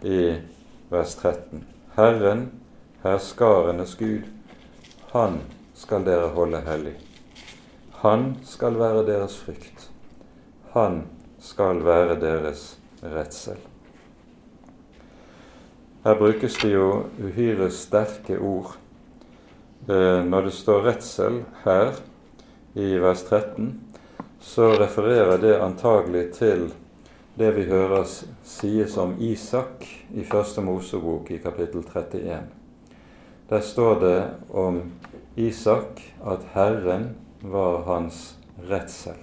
i 0.08 0.38
vers 0.88 1.12
13. 1.20 1.60
Herren, 1.96 2.46
herskarenes 3.02 3.92
Gud, 4.00 4.30
Han 5.12 5.36
skal 5.74 6.06
dere 6.06 6.30
holde 6.34 6.62
hellig. 6.64 6.94
Han 8.00 8.24
skal 8.44 8.78
være 8.80 9.04
deres 9.06 9.36
frykt. 9.36 9.90
Han 10.72 11.04
skal 11.38 11.84
være 11.84 12.16
deres 12.20 12.64
redsel. 13.02 13.60
Her 16.04 16.18
brukes 16.18 16.56
det 16.62 16.72
jo 16.72 16.88
uhyre 17.20 17.68
sterke 17.70 18.40
ord. 18.40 18.74
Eh, 19.88 20.24
når 20.24 20.48
det 20.48 20.56
står 20.56 20.84
redsel 20.88 21.42
her 21.64 21.92
i 22.74 22.98
vers 22.98 23.22
13, 23.28 23.80
så 24.40 24.70
refererer 24.78 25.38
det 25.38 25.54
antagelig 25.62 26.24
til 26.38 26.66
det 27.34 27.50
vi 27.56 27.66
hører 27.70 28.06
sies 28.46 28.96
om 29.00 29.16
Isak 29.22 29.86
i 30.14 30.24
Første 30.26 30.62
Mosebok 30.62 31.30
i 31.34 31.38
kapittel 31.42 31.82
31. 31.86 32.42
Der 33.50 33.60
står 33.60 34.00
det 34.00 34.18
om 34.50 34.82
Isak 35.36 36.02
at 36.26 36.44
Herren 36.54 37.14
var 37.42 37.82
hans 37.88 38.36
redsel. 38.70 39.18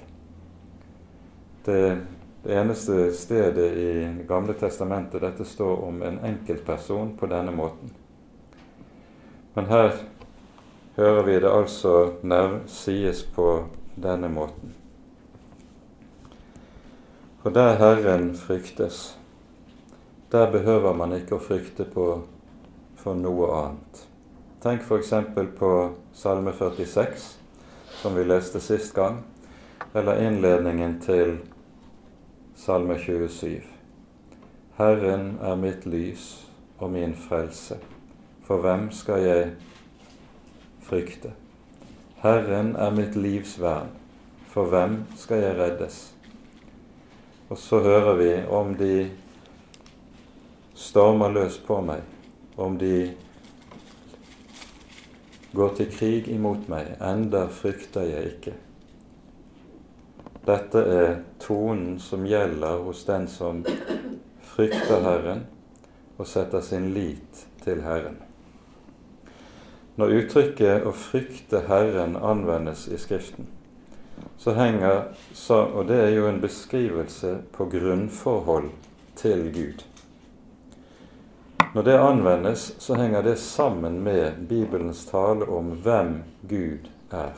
Det 1.65 2.01
det 2.43 2.57
eneste 2.57 3.13
stedet 3.13 3.77
i 3.77 4.23
Gamle 4.27 4.53
testamentet 4.57 5.21
dette 5.21 5.45
står 5.45 5.83
om 5.85 5.99
en 6.01 6.17
enkeltperson 6.25 7.13
på 7.17 7.27
denne 7.29 7.51
måten. 7.53 7.91
Men 9.53 9.69
her 9.69 9.91
hører 10.95 11.23
vi 11.23 11.39
det 11.39 11.51
altså 11.51 12.11
sies 12.67 13.23
på 13.23 13.65
denne 13.95 14.29
måten. 14.29 14.75
For 17.41 17.49
der 17.49 17.75
Herren 17.75 18.35
fryktes, 18.35 19.17
der 20.31 20.51
behøver 20.51 20.93
man 20.93 21.13
ikke 21.13 21.35
å 21.35 21.43
frykte 21.43 21.85
på 21.89 22.07
for 23.01 23.17
noe 23.17 23.47
annet. 23.57 24.03
Tenk 24.61 24.83
f.eks. 24.85 25.13
på 25.57 25.71
Salme 26.13 26.53
46, 26.53 27.23
som 28.01 28.15
vi 28.15 28.23
leste 28.23 28.59
sist 28.61 28.93
gang, 28.93 29.23
eller 29.93 30.21
innledningen 30.21 30.99
til 31.01 31.39
Salme 32.55 32.99
27. 32.99 33.63
Herren 34.77 35.39
er 35.41 35.57
mitt 35.57 35.85
lys 35.85 36.45
og 36.77 36.93
min 36.93 37.15
frelse. 37.17 37.79
For 38.45 38.61
hvem 38.61 38.91
skal 38.93 39.25
jeg 39.25 39.51
frykte? 40.91 41.31
Herren 42.21 42.75
er 42.75 42.91
mitt 42.91 43.15
livs 43.15 43.55
vern. 43.61 43.95
For 44.51 44.67
hvem 44.67 45.05
skal 45.15 45.45
jeg 45.45 45.57
reddes? 45.57 45.99
Og 47.49 47.57
så 47.57 47.79
hører 47.79 48.15
vi 48.19 48.31
om 48.51 48.73
de 48.75 48.95
stormer 50.75 51.31
løs 51.31 51.57
på 51.63 51.79
meg, 51.83 52.03
om 52.57 52.75
de 52.79 53.11
går 55.55 55.73
til 55.77 55.91
krig 55.91 56.27
imot 56.31 56.67
meg, 56.71 56.93
enda 57.03 57.45
frykter 57.51 58.07
jeg 58.07 58.33
ikke. 58.35 58.55
Dette 60.47 60.83
er 60.95 61.13
tonen 61.43 61.99
som 61.99 62.25
gjelder 62.27 62.81
hos 62.87 63.05
den 63.07 63.27
som 63.31 63.63
frykter 64.53 65.03
Herren 65.05 65.45
og 66.17 66.27
setter 66.27 66.63
sin 66.65 66.91
lit 66.95 67.45
til 67.63 67.83
Herren. 67.85 68.30
Når 70.01 70.15
uttrykket 70.17 70.85
'å 70.85 70.91
frykte 70.97 71.59
Herren' 71.67 72.15
anvendes 72.17 72.87
i 72.87 72.97
Skriften, 72.97 73.45
så 74.37 74.53
henger 74.57 75.03
Og 75.53 75.87
det 75.87 75.95
er 75.95 76.09
jo 76.09 76.27
en 76.27 76.41
beskrivelse 76.41 77.37
på 77.51 77.65
grunnforhold 77.65 78.69
til 79.15 79.51
Gud. 79.53 79.83
Når 81.75 81.81
det 81.81 81.99
anvendes, 81.99 82.75
så 82.79 82.95
henger 82.95 83.21
det 83.21 83.37
sammen 83.37 84.03
med 84.03 84.47
Bibelens 84.49 85.05
tale 85.05 85.45
om 85.45 85.69
hvem 85.83 86.23
Gud 86.49 86.89
er. 87.11 87.37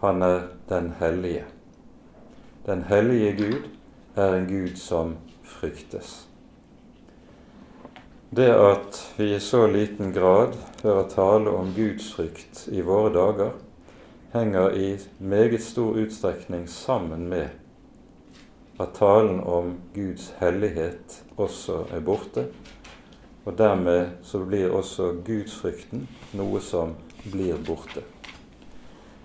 Han 0.00 0.22
er 0.22 0.40
den 0.68 0.94
hellige. 0.98 1.44
Den 2.66 2.82
hellige 2.82 3.36
Gud 3.36 3.68
er 4.16 4.34
en 4.34 4.46
Gud 4.46 4.76
som 4.76 5.16
fryktes. 5.42 6.29
Det 8.30 8.50
at 8.54 9.12
vi 9.16 9.34
i 9.34 9.40
så 9.40 9.66
liten 9.66 10.12
grad 10.12 10.52
hører 10.82 11.08
tale 11.10 11.50
om 11.50 11.72
gudsfrykt 11.74 12.68
i 12.70 12.84
våre 12.86 13.10
dager, 13.10 13.50
henger 14.30 14.76
i 14.78 14.90
meget 15.18 15.64
stor 15.66 15.98
utstrekning 15.98 16.68
sammen 16.70 17.26
med 17.28 17.48
at 18.78 18.94
talen 18.94 19.42
om 19.42 19.74
Guds 19.94 20.30
hellighet 20.38 21.18
også 21.42 21.82
er 21.90 22.06
borte, 22.06 22.46
og 23.44 23.58
dermed 23.58 24.22
så 24.22 24.44
blir 24.46 24.78
også 24.78 25.10
gudsfrykten 25.26 26.06
noe 26.38 26.62
som 26.62 26.94
blir 27.26 27.58
borte. 27.66 28.06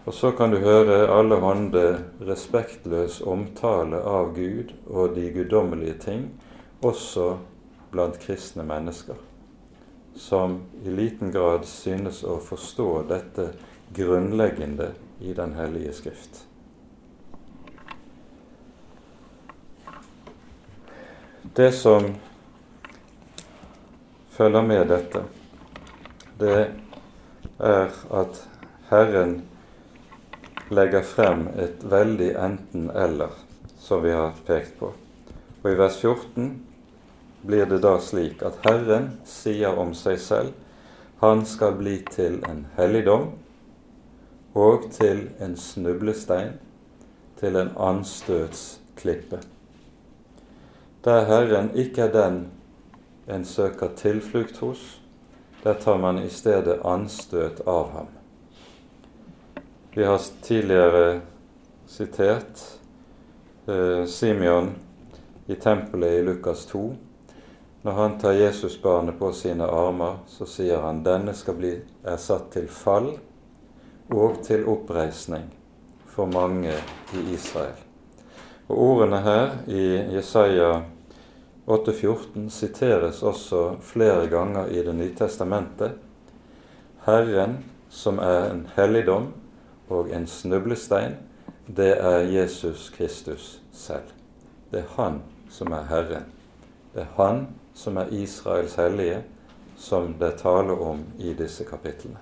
Og 0.10 0.14
så 0.18 0.34
kan 0.34 0.50
du 0.50 0.64
høre 0.66 1.04
allehånde 1.14 1.90
respektløs 2.26 3.22
omtale 3.22 4.02
av 4.02 4.34
Gud 4.34 4.74
og 4.90 5.14
de 5.14 5.30
guddommelige 5.30 6.02
ting, 6.10 6.32
også 6.82 7.36
blant 7.96 8.20
kristne 8.20 8.64
mennesker, 8.68 9.16
som 10.16 10.58
i 10.84 10.92
liten 10.92 11.32
grad 11.32 11.64
synes 11.66 12.24
å 12.28 12.36
forstå 12.44 12.90
dette 13.08 13.46
grunnleggende 13.96 14.90
i 15.24 15.32
Den 15.34 15.54
hellige 15.56 15.94
Skrift. 15.96 16.42
Det 21.56 21.72
som 21.72 22.10
følger 24.36 24.62
med 24.62 24.88
dette, 24.92 25.24
det 26.40 26.68
er 27.64 27.96
at 28.12 28.44
Herren 28.92 29.38
legger 30.68 31.08
frem 31.16 31.48
et 31.56 31.80
veldig 31.88 32.34
enten-eller, 32.36 33.32
som 33.80 34.04
vi 34.04 34.12
har 34.12 34.36
pekt 34.44 34.76
på. 34.82 34.92
Og 35.64 35.72
i 35.72 35.78
vers 35.80 36.02
14 36.04 36.75
blir 37.46 37.66
det 37.70 37.82
da 37.84 37.98
slik 38.02 38.44
at 38.46 38.62
Herren 38.66 39.12
sier 39.30 39.78
om 39.80 39.94
seg 39.98 40.20
selv 40.22 40.54
han 41.20 41.46
skal 41.46 41.78
bli 41.80 42.00
til 42.12 42.42
en 42.46 42.66
helligdom 42.76 43.30
og 44.56 44.90
til 44.92 45.30
en 45.42 45.56
snublestein, 45.58 46.58
til 47.40 47.56
en 47.60 47.72
anstøtsklippe. 47.78 49.40
Der 51.06 51.26
Herren 51.26 51.72
ikke 51.76 52.02
er 52.02 52.12
den 52.14 52.38
en 53.28 53.46
søker 53.46 53.90
tilflukt 53.96 54.58
hos, 54.58 55.02
der 55.64 55.74
tar 55.74 55.98
man 55.98 56.22
i 56.24 56.30
stedet 56.30 56.80
anstøt 56.86 57.62
av 57.68 57.92
ham. 57.92 58.08
Vi 59.96 60.04
har 60.04 60.22
tidligere 60.42 61.22
sitert 61.88 62.80
eh, 63.68 64.06
Simeon 64.06 64.76
i 65.48 65.56
tempelet 65.56 66.20
i 66.20 66.24
Lukas 66.24 66.66
2. 66.66 66.96
Når 67.86 67.92
han 67.92 68.18
tar 68.18 68.32
Jesusbarnet 68.32 69.20
på 69.20 69.28
sine 69.32 69.66
armer, 69.70 70.16
så 70.26 70.48
sier 70.50 70.80
han 70.82 71.04
denne 71.06 71.36
skal 71.38 71.54
bli, 71.60 71.74
er 72.02 72.16
satt 72.18 72.48
til 72.56 72.66
fall 72.66 73.12
og 74.10 74.40
til 74.48 74.64
oppreisning 74.66 75.44
for 76.10 76.26
mange 76.26 76.72
i 77.14 77.20
Israel. 77.36 77.76
Og 78.66 78.80
Ordene 78.88 79.20
her 79.22 79.54
i 79.70 79.84
Jesaja 80.16 80.72
8,14 81.70 82.48
siteres 82.50 83.20
også 83.22 83.76
flere 83.86 84.26
ganger 84.34 84.72
i 84.74 84.82
Det 84.82 84.96
nye 84.96 85.14
testamentet. 85.14 85.92
Herren, 87.06 87.60
som 87.90 88.18
er 88.18 88.48
en 88.50 88.64
helligdom, 88.76 89.28
og 89.90 90.10
en 90.10 90.26
snublestein, 90.26 91.20
det 91.68 91.92
er 92.00 92.26
Jesus 92.34 92.90
Kristus 92.90 93.62
selv. 93.72 94.10
Det 94.72 94.82
er 94.82 94.90
Han 94.98 95.22
som 95.50 95.72
er 95.72 95.86
Herren. 95.86 96.26
Det 96.96 97.06
er 97.06 97.14
Han 97.22 97.46
som 97.76 97.98
er 97.98 98.14
Israels 98.16 98.78
hellige, 98.80 99.24
som 99.78 100.16
det 100.20 100.38
taler 100.40 100.80
om 100.82 101.04
i 101.20 101.34
disse 101.38 101.68
kapitlene. 101.68 102.22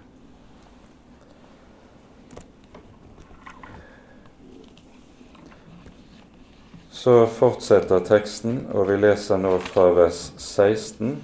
Så 7.04 7.26
fortsetter 7.28 8.00
teksten, 8.08 8.66
og 8.72 8.88
vi 8.88 8.98
leser 8.98 9.38
nå 9.38 9.58
fra 9.60 9.90
vers 9.92 10.26
16 10.40 11.18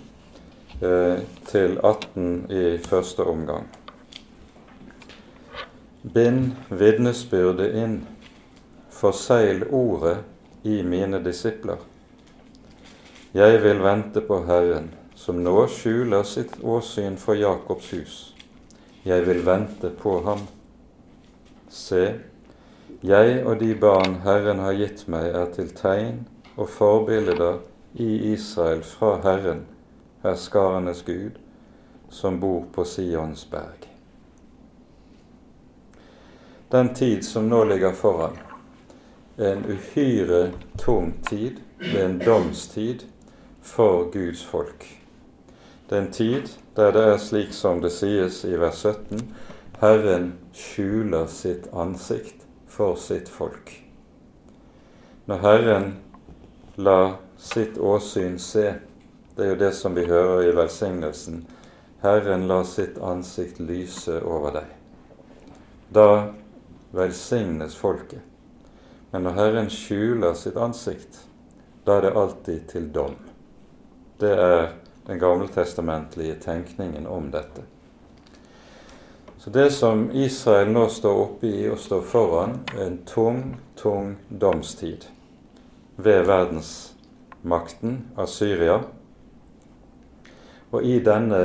eh, 0.84 1.22
til 1.48 1.78
18 1.80 2.50
i 2.52 2.64
første 2.84 3.24
omgang. 3.24 3.70
bind 6.02 6.52
vitnesbyrdet 6.70 7.76
inn, 7.76 7.96
forsegl 8.92 9.66
ordet 9.76 10.18
i 10.64 10.82
mine 10.84 11.20
disipler. 11.24 11.80
Jeg 13.34 13.60
vil 13.62 13.78
vente 13.78 14.24
på 14.26 14.40
Herren, 14.48 14.88
som 15.14 15.44
nå 15.46 15.68
skjuler 15.70 16.24
sitt 16.26 16.56
åsyn 16.66 17.14
for 17.22 17.38
Jakobs 17.38 17.92
hus. 17.94 18.16
Jeg 19.06 19.22
vil 19.28 19.44
vente 19.46 19.92
på 19.94 20.16
ham. 20.26 20.48
Se, 21.70 22.16
jeg 23.06 23.36
og 23.46 23.60
de 23.60 23.76
barn 23.78 24.16
Herren 24.24 24.64
har 24.66 24.74
gitt 24.80 25.04
meg, 25.06 25.28
er 25.30 25.52
til 25.54 25.70
tegn 25.78 26.24
og 26.56 26.72
forbilder 26.74 27.60
i 28.02 28.08
Israel 28.32 28.82
fra 28.82 29.20
Herren, 29.22 29.62
herskarenes 30.26 31.06
Gud, 31.06 31.38
som 32.10 32.42
bor 32.42 32.66
på 32.74 32.82
Sions 32.82 33.46
berg. 33.46 33.86
Den 36.74 36.96
tid 36.98 37.22
som 37.30 37.46
nå 37.46 37.62
ligger 37.70 37.94
foran, 37.94 38.42
er 39.38 39.54
en 39.54 39.64
uhyre 39.70 40.44
tung 40.82 41.14
tid, 41.30 41.62
det 41.78 41.94
er 41.94 42.10
en 42.10 42.20
domstid 42.26 43.06
for 43.70 44.12
Guds 44.12 44.44
folk. 44.46 44.86
Det 45.90 45.98
er 45.98 46.02
en 46.02 46.12
tid 46.12 46.50
der 46.76 46.92
det 46.92 47.04
er 47.14 47.22
slik 47.22 47.54
som 47.54 47.82
det 47.82 47.92
sies 47.92 48.44
i 48.46 48.56
vers 48.60 48.82
17, 48.86 49.24
Herren 49.82 50.34
skjuler 50.54 51.28
sitt 51.32 51.70
ansikt 51.74 52.46
for 52.68 52.96
sitt 53.00 53.30
folk. 53.30 53.72
Når 55.26 55.42
Herren 55.46 55.88
lar 56.76 57.20
sitt 57.38 57.78
åsyn 57.78 58.40
se, 58.40 58.74
det 59.36 59.46
er 59.46 59.54
jo 59.54 59.62
det 59.62 59.72
som 59.76 59.96
vi 59.96 60.08
hører 60.10 60.50
i 60.50 60.56
velsignelsen, 60.56 61.46
Herren 62.02 62.48
lar 62.48 62.64
sitt 62.64 62.98
ansikt 62.98 63.60
lyse 63.60 64.20
over 64.24 64.60
deg. 64.60 64.68
Da 65.94 66.10
velsignes 66.92 67.76
folket. 67.76 68.22
Men 69.12 69.26
når 69.26 69.40
Herren 69.40 69.74
skjuler 69.74 70.34
sitt 70.38 70.58
ansikt, 70.58 71.26
da 71.86 71.98
er 71.98 72.08
det 72.08 72.18
alltid 72.18 72.68
til 72.70 72.94
dom. 72.94 73.18
Det 74.20 74.32
er 74.36 74.72
den 75.08 75.20
gammeltestamentlige 75.20 76.36
tenkningen 76.36 77.08
om 77.08 77.32
dette. 77.32 77.62
Så 79.38 79.50
det 79.50 79.72
som 79.72 80.12
Israel 80.12 80.72
nå 80.72 80.90
står 80.92 81.22
oppe 81.22 81.48
i 81.48 81.70
og 81.72 81.80
står 81.80 82.02
foran, 82.04 82.58
er 82.76 82.84
en 82.90 82.98
tung, 83.08 83.40
tung 83.80 84.18
domstid 84.28 85.08
ved 85.96 86.28
verdensmakten 86.28 87.96
av 88.20 88.28
Syria. 88.28 88.82
Og 90.76 90.84
i 90.84 91.00
denne, 91.00 91.40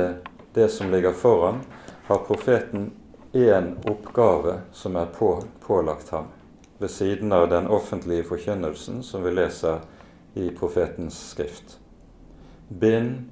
det 0.53 0.67
som 0.75 0.91
ligger 0.91 1.15
foran, 1.15 1.63
har 2.11 2.27
profeten 2.27 2.91
én 3.31 3.71
oppgave 3.87 4.59
som 4.75 4.99
er 4.99 5.07
på, 5.15 5.31
pålagt 5.63 6.11
ham, 6.11 6.27
ved 6.77 6.91
siden 6.91 7.31
av 7.31 7.47
den 7.49 7.71
offentlige 7.71 8.27
forkynnelsen 8.27 8.99
som 9.03 9.23
vi 9.23 9.31
leser 9.31 9.79
i 10.35 10.51
profetens 10.51 11.23
skrift. 11.31 11.79
Bind 12.69 13.29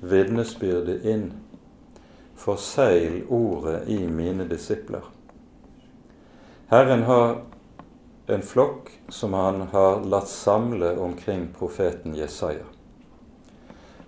vitnesbyrdet 0.00 1.04
inn, 1.04 1.32
forsegl 2.36 3.22
ordet 3.28 3.88
i 3.88 3.98
mine 4.08 4.44
disipler. 4.48 5.04
Herren 6.70 7.02
har 7.02 7.42
en 8.26 8.42
flokk 8.42 8.90
som 9.08 9.32
han 9.34 9.60
har 9.72 10.04
latt 10.04 10.28
samle 10.28 10.92
omkring 10.98 11.48
profeten 11.58 12.14
Jesaja. 12.14 12.68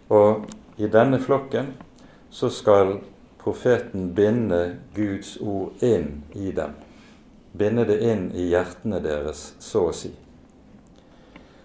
Og 0.08 0.46
i 0.76 0.86
denne 0.86 1.18
flokken 1.20 1.72
så 2.30 2.50
skal 2.50 3.00
profeten 3.42 4.12
binde 4.14 4.76
Guds 4.94 5.36
ord 5.40 5.82
inn 5.82 6.22
i 6.32 6.52
dem. 6.52 6.76
Binde 7.52 7.84
det 7.84 7.98
inn 8.06 8.28
i 8.32 8.46
hjertene 8.52 9.00
deres, 9.02 9.54
så 9.58 9.88
å 9.90 9.96
si. 9.96 10.12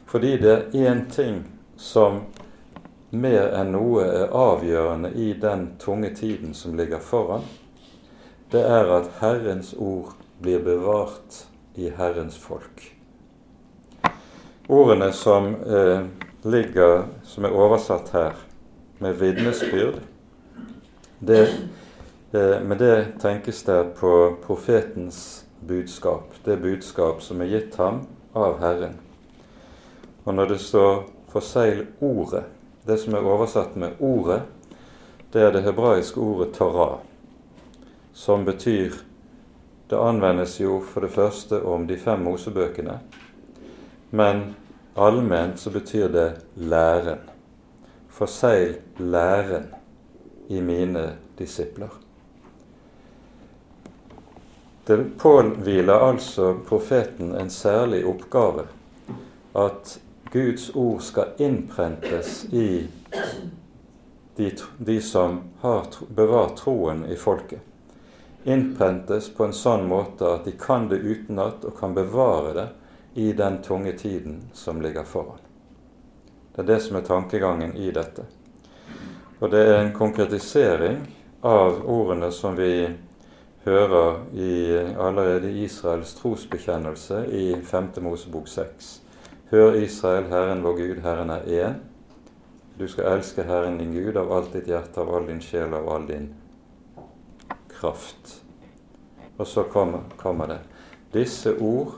Fordi 0.08 0.34
det 0.42 0.52
er 0.56 0.90
én 0.90 1.06
ting 1.12 1.44
som 1.78 2.24
mer 3.12 3.54
enn 3.56 3.72
noe 3.72 4.04
er 4.04 4.34
avgjørende 4.36 5.14
i 5.16 5.32
den 5.40 5.70
tunge 5.80 6.12
tiden 6.16 6.54
som 6.54 6.76
ligger 6.76 7.00
foran, 7.00 7.46
det 8.52 8.64
er 8.64 8.92
at 8.98 9.10
Herrens 9.22 9.74
ord 9.78 10.16
blir 10.42 10.60
bevart 10.64 11.46
i 11.76 11.90
Herrens 11.90 12.38
folk. 12.40 12.84
Ordene 14.68 15.12
som 15.16 15.54
eh, 15.56 16.04
ligger, 16.44 17.08
som 17.24 17.48
er 17.48 17.56
oversatt 17.56 18.12
her, 18.12 18.36
med 19.00 19.20
vitnesbyrd, 19.20 20.00
det, 21.20 21.44
eh, 22.34 22.58
med 22.64 22.80
det 22.82 23.20
tenkes 23.22 23.64
det 23.64 23.82
på 24.00 24.12
profetens 24.44 25.46
budskap, 25.68 26.34
det 26.46 26.60
budskap 26.62 27.22
som 27.24 27.42
er 27.42 27.52
gitt 27.52 27.78
ham 27.80 28.04
av 28.36 28.60
Herren. 28.60 29.00
Og 30.26 30.36
når 30.36 30.46
det 30.46 30.60
står 30.60 31.08
'forsegl 31.32 31.86
ordet', 32.02 32.57
det 32.88 32.98
som 32.98 33.14
er 33.14 33.26
oversatt 33.26 33.76
med 33.76 34.00
'ordet', 34.00 34.42
det 35.34 35.42
er 35.42 35.52
det 35.52 35.64
hebraiske 35.64 36.20
ordet 36.20 36.56
'torah', 36.58 37.00
som 38.14 38.46
betyr 38.46 38.94
Det 39.90 39.96
anvendes 39.96 40.60
jo 40.60 40.82
for 40.84 41.02
det 41.02 41.10
første 41.10 41.62
om 41.64 41.88
de 41.88 41.98
fem 41.98 42.20
Mosebøkene, 42.20 43.00
men 44.12 44.56
allment 44.96 45.60
så 45.60 45.72
betyr 45.72 46.08
det 46.08 46.32
læren. 46.56 47.22
Forsegl 48.10 48.76
læren 49.00 49.70
i 50.50 50.60
mine 50.60 51.16
disipler. 51.40 51.88
Det 54.88 55.18
påhviler 55.20 55.94
altså 55.94 56.54
profeten 56.68 57.36
en 57.36 57.50
særlig 57.50 58.06
oppgave 58.06 58.68
at 59.56 60.00
Guds 60.32 60.76
ord 60.76 61.02
skal 61.02 61.26
innprentes 61.38 62.46
i 62.46 62.88
de, 64.36 64.52
de 64.78 65.02
som 65.02 65.40
har 65.60 65.86
bevart 66.08 66.58
troen 66.58 67.06
i 67.06 67.16
folket. 67.16 67.60
Innprentes 68.44 69.30
på 69.34 69.48
en 69.48 69.56
sånn 69.56 69.88
måte 69.88 70.28
at 70.28 70.46
de 70.46 70.54
kan 70.60 70.90
det 70.92 71.00
utenat 71.00 71.66
og 71.68 71.80
kan 71.80 71.96
bevare 71.96 72.54
det 72.54 72.68
i 73.18 73.32
den 73.34 73.62
tunge 73.64 73.92
tiden 73.98 74.42
som 74.54 74.82
ligger 74.82 75.04
foran. 75.04 75.40
Det 76.56 76.62
er 76.62 76.70
det 76.74 76.80
som 76.84 77.00
er 77.00 77.08
tankegangen 77.08 77.76
i 77.78 77.92
dette. 77.92 78.28
Og 79.40 79.52
det 79.52 79.64
er 79.64 79.80
en 79.80 79.94
konkretisering 79.94 81.02
av 81.42 81.84
ordene 81.86 82.32
som 82.32 82.56
vi 82.58 82.88
hører 83.66 84.22
i, 84.34 84.54
allerede 84.98 85.52
i 85.52 85.66
Israels 85.66 86.16
trosbekjennelse 86.20 87.26
i 87.26 87.50
5. 87.66 87.92
Mosebok 88.02 88.48
6. 88.48 89.07
Hør 89.50 89.74
Israel, 89.74 90.26
Herren 90.28 90.64
vår 90.64 90.74
Gud, 90.76 90.98
Herren 91.04 91.30
er 91.30 91.46
én. 91.48 91.76
Du 92.80 92.88
skal 92.88 93.06
elske 93.14 93.44
Herren 93.48 93.78
din 93.80 93.94
Gud 93.96 94.18
av 94.20 94.32
alt 94.36 94.50
ditt 94.54 94.66
hjerte, 94.68 95.00
av 95.00 95.14
all 95.16 95.28
din 95.30 95.40
sjel, 95.40 95.72
av 95.74 95.88
all 95.88 96.08
din 96.08 96.26
kraft. 97.72 98.42
Og 99.38 99.48
så 99.48 99.64
kommer, 99.72 100.04
kommer 100.20 100.52
det. 100.52 100.58
Disse 101.14 101.54
ord 101.64 101.94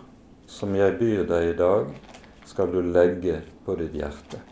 som 0.45 0.75
jeg 0.77 0.99
byr 0.99 1.23
deg 1.25 1.47
i 1.47 1.55
dag, 1.57 1.89
skal 2.45 2.69
du 2.69 2.83
legge 2.85 3.39
på 3.65 3.73
ditt 3.79 3.97
hjerte. 3.97 4.43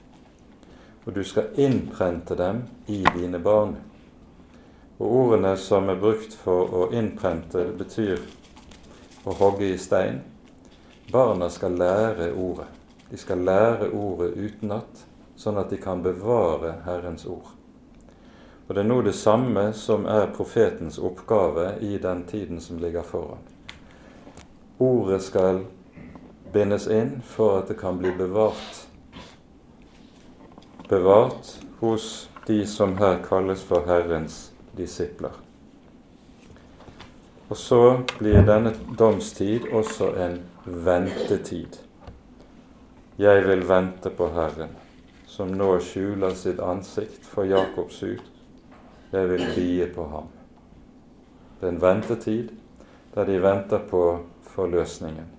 Og 1.05 1.13
du 1.13 1.21
skal 1.23 1.53
innprente 1.53 2.33
dem 2.35 2.63
i 2.87 3.03
dine 3.13 3.37
barn. 3.37 3.75
Og 4.97 5.13
ordene 5.19 5.53
som 5.61 5.93
er 5.93 6.01
brukt 6.01 6.33
for 6.33 6.73
å 6.73 6.89
innprente, 6.97 7.67
betyr 7.77 8.25
å 9.21 9.37
hogge 9.37 9.69
i 9.69 9.77
stein. 9.77 10.23
Barna 11.13 11.51
skal 11.53 11.77
lære 11.77 12.31
ordet. 12.33 12.76
De 13.09 13.17
skal 13.17 13.45
lære 13.47 13.91
ordet 13.95 14.33
utenat, 14.35 15.05
sånn 15.35 15.57
at 15.61 15.69
de 15.71 15.77
kan 15.79 16.03
bevare 16.03 16.81
Herrens 16.85 17.25
ord. 17.25 17.53
Og 18.67 18.75
Det 18.75 18.81
er 18.83 18.87
nå 18.87 19.01
det 19.01 19.15
samme 19.15 19.69
som 19.73 20.05
er 20.05 20.33
profetens 20.35 20.97
oppgave 20.99 21.77
i 21.81 21.97
den 21.97 22.25
tiden 22.27 22.59
som 22.59 22.79
ligger 22.79 23.03
foran. 23.03 23.45
Ordet 24.79 25.21
skal 25.23 25.61
bindes 26.53 26.87
inn 26.87 27.21
for 27.23 27.61
at 27.61 27.71
det 27.71 27.79
kan 27.79 27.97
bli 27.97 28.11
bevart. 28.11 28.83
Bevart 30.89 31.55
hos 31.79 32.29
de 32.47 32.65
som 32.67 32.97
her 32.97 33.23
kalles 33.23 33.63
for 33.63 33.87
Herrens 33.87 34.51
disipler. 34.77 35.31
Og 37.49 37.57
så 37.57 37.81
blir 38.19 38.43
denne 38.43 38.73
domstid 38.99 39.71
også 39.71 40.11
en 40.19 40.41
ventetid. 40.65 41.86
Jeg 43.17 43.47
vil 43.47 43.63
vente 43.65 44.11
på 44.13 44.27
Herren, 44.29 44.75
som 45.25 45.49
nå 45.49 45.71
skjuler 45.81 46.35
sitt 46.37 46.59
ansikt 46.61 47.23
for 47.25 47.49
Jakobs 47.49 48.03
hus. 48.05 48.21
Jeg 49.09 49.29
vil 49.31 49.45
bie 49.55 49.87
på 49.89 50.05
ham. 50.11 50.27
Det 51.57 51.65
er 51.65 51.73
en 51.73 51.81
ventetid 51.81 52.51
der 53.15 53.25
de 53.25 53.39
venter 53.41 53.81
på 53.89 54.03
forløsningen. 54.53 55.33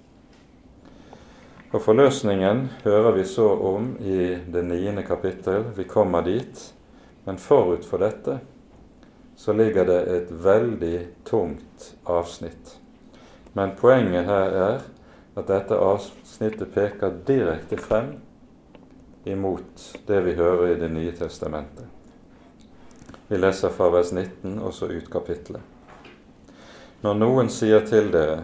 Og 1.71 1.83
Forløsningen 1.85 2.65
hører 2.83 3.13
vi 3.13 3.25
så 3.29 3.47
om 3.71 3.93
i 4.01 4.35
det 4.53 4.65
niende 4.65 5.03
kapittel. 5.07 5.71
Vi 5.77 5.85
kommer 5.85 6.27
dit. 6.27 6.75
Men 7.25 7.39
forut 7.39 7.85
for 7.85 8.03
dette 8.03 8.41
så 9.37 9.53
ligger 9.53 9.85
det 9.85 9.99
et 10.17 10.31
veldig 10.33 11.07
tungt 11.29 11.93
avsnitt 12.09 12.79
Men 13.53 13.77
poenget 13.79 14.25
her 14.27 14.57
er 14.63 14.81
at 15.39 15.47
dette 15.47 15.77
avsnittet 15.79 16.73
peker 16.75 17.15
direkte 17.27 17.79
frem 17.79 18.17
imot 19.25 19.85
det 20.07 20.21
vi 20.27 20.35
hører 20.35 20.73
i 20.73 20.81
Det 20.81 20.89
nye 20.91 21.13
testamentet. 21.13 21.87
Vi 23.29 23.39
leser 23.39 23.71
fra 23.71 23.91
vers 23.93 24.13
19 24.13 24.59
og 24.59 24.73
så 24.75 24.89
ut 24.89 25.11
kapitlet. 25.13 25.61
Når 27.03 27.15
noen 27.15 27.51
sier 27.53 27.85
til 27.87 28.11
dere, 28.11 28.41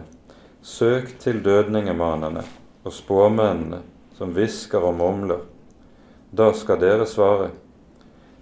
søk 0.61 1.17
til 1.19 1.41
dødningemanene 1.43 2.43
og 2.85 2.93
spåmennene 2.93 3.81
som 4.15 4.31
hvisker 4.31 4.85
og 4.85 4.95
mumler, 4.95 5.41
da 6.31 6.51
skal 6.53 6.79
dere 6.79 7.07
svare, 7.09 7.49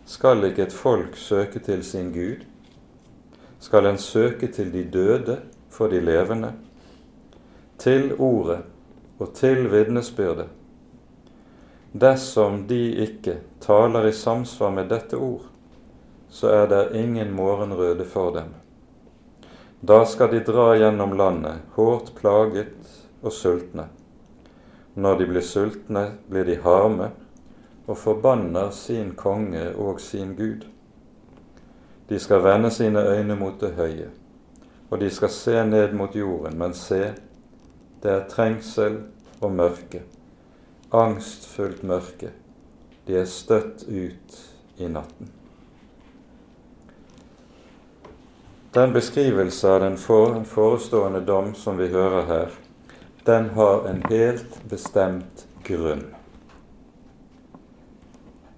skal 0.05 0.43
ikke 0.45 0.67
et 0.67 0.75
folk 0.75 1.17
søke 1.17 1.59
til 1.63 1.83
sin 1.83 2.11
Gud? 2.13 2.43
Skal 3.59 3.87
en 3.87 3.97
søke 3.97 4.51
til 4.51 4.73
de 4.73 4.83
døde 4.83 5.39
for 5.71 5.87
de 5.87 6.01
levende? 6.03 6.51
Til 7.83 8.13
ordet 8.15 8.61
og 9.19 9.33
til 9.35 9.65
vitnesbyrdet. 9.67 10.47
Dersom 11.91 12.61
de 12.67 12.79
ikke 13.03 13.41
taler 13.59 14.07
i 14.07 14.13
samsvar 14.15 14.71
med 14.71 14.87
dette 14.89 15.17
ord, 15.19 15.49
så 16.29 16.47
er 16.47 16.69
det 16.71 16.95
ingen 16.95 17.33
morgenrøde 17.35 18.05
for 18.05 18.31
dem. 18.37 18.53
Da 19.81 20.05
skal 20.07 20.31
de 20.31 20.39
dra 20.47 20.69
gjennom 20.79 21.17
landet, 21.19 21.59
hårdt 21.75 22.13
plaget 22.15 22.87
og 23.21 23.35
sultne. 23.35 23.89
Når 24.95 25.19
de 25.19 25.27
blir 25.33 25.43
sultne, 25.43 26.05
blir 26.29 26.47
de 26.47 26.55
harme 26.63 27.09
og 27.83 27.97
forbanner 27.97 28.71
sin 28.71 29.11
konge 29.19 29.65
og 29.75 29.99
sin 30.01 30.37
Gud. 30.39 30.63
De 32.09 32.19
skal 32.19 32.43
vende 32.47 32.71
sine 32.71 33.03
øyne 33.11 33.35
mot 33.35 33.59
det 33.59 33.75
høye, 33.75 34.09
og 34.89 34.99
de 35.03 35.09
skal 35.09 35.29
se 35.29 35.65
ned 35.67 35.93
mot 35.93 36.15
jorden, 36.15 36.57
men 36.57 36.73
se, 36.73 37.11
det 38.03 38.11
er 38.11 38.25
trengsel 38.29 38.97
og 39.39 39.51
mørke, 39.55 40.01
angstfullt 40.91 41.83
mørke. 41.87 42.33
De 43.07 43.15
er 43.19 43.29
støtt 43.29 43.85
ut 43.87 44.35
i 44.77 44.89
natten. 44.91 45.31
Den 48.73 48.93
beskrivelse 48.93 49.69
av 49.69 49.79
den 49.83 49.95
forestående 49.97 51.21
dom 51.21 51.53
som 51.55 51.77
vi 51.77 51.87
hører 51.93 52.27
her, 52.27 52.53
den 53.23 53.49
har 53.55 53.87
en 53.87 54.03
helt 54.09 54.59
bestemt 54.69 55.45
grunn. 55.63 56.03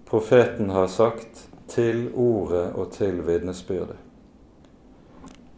Profeten 0.05 0.69
har 0.69 0.87
sagt 0.87 1.49
'til 1.67 2.11
ordet 2.13 2.73
og 2.73 2.91
til 2.91 3.21
vitnesbyrdet'. 3.21 4.01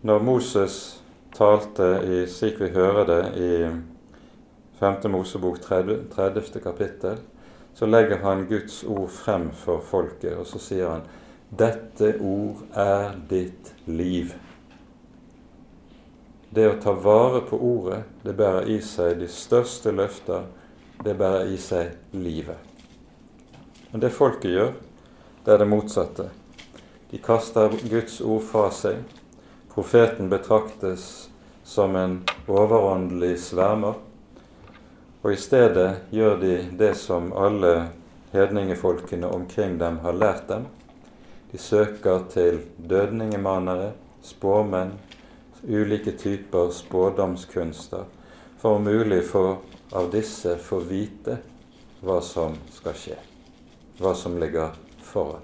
Når 0.02 0.20
Moses 0.20 0.97
talte, 1.38 1.88
i, 2.04 2.24
slik 2.28 2.58
vi 2.62 2.72
hører 2.74 3.06
det 3.06 3.22
i 3.38 3.52
5. 4.80 5.12
Mosebok 5.12 5.62
30, 5.62 6.00
30. 6.16 6.60
kapittel, 6.64 7.22
så 7.74 7.86
legger 7.86 8.18
han 8.24 8.48
Guds 8.50 8.84
ord 8.84 9.10
frem 9.14 9.52
for 9.54 9.82
folket, 9.86 10.34
og 10.38 10.48
så 10.50 10.60
sier 10.60 10.90
han 10.90 11.06
'Dette 11.50 12.18
ord 12.20 12.66
er 12.76 13.16
ditt 13.30 13.74
liv'. 13.86 14.34
Det 16.50 16.66
å 16.68 16.80
ta 16.82 16.92
vare 16.92 17.42
på 17.46 17.58
ordet, 17.60 18.04
det 18.24 18.34
bærer 18.38 18.70
i 18.72 18.80
seg 18.82 19.20
de 19.20 19.28
største 19.28 19.92
løfter. 19.92 20.48
Det 21.04 21.14
bærer 21.18 21.52
i 21.54 21.58
seg 21.58 21.94
livet. 22.12 22.58
Men 23.92 24.02
det 24.02 24.12
folket 24.12 24.52
gjør, 24.52 24.74
det 25.46 25.54
er 25.54 25.58
det 25.58 25.68
motsatte. 25.70 26.30
De 27.12 27.18
kaster 27.18 27.70
Guds 27.90 28.22
ord 28.22 28.42
fra 28.42 28.72
seg. 28.72 29.04
Profeten 29.74 30.30
betraktes 30.30 31.27
som 31.68 31.96
en 31.96 32.24
overåndelig 32.48 33.40
svermer. 33.40 33.94
Og 35.22 35.34
i 35.34 35.36
stedet 35.36 36.08
gjør 36.16 36.38
de 36.40 36.54
det 36.80 36.94
som 36.96 37.34
alle 37.36 37.90
hedningefolkene 38.32 39.28
omkring 39.28 39.76
dem 39.80 39.98
har 40.00 40.16
lært 40.16 40.46
dem. 40.48 40.64
De 41.52 41.58
søker 41.60 42.24
til 42.32 42.62
dødningemanere, 42.78 43.92
spåmenn, 44.24 44.94
ulike 45.68 46.14
typer 46.16 46.72
spådomskunster, 46.72 48.06
for 48.58 48.78
om 48.78 48.88
mulig 48.88 49.26
for 49.28 49.58
av 49.92 50.08
disse 50.12 50.56
få 50.64 50.80
vite 50.88 51.36
hva 52.00 52.22
som 52.24 52.56
skal 52.72 52.96
skje, 52.96 53.18
hva 54.00 54.14
som 54.16 54.38
ligger 54.40 54.72
foran. 55.04 55.44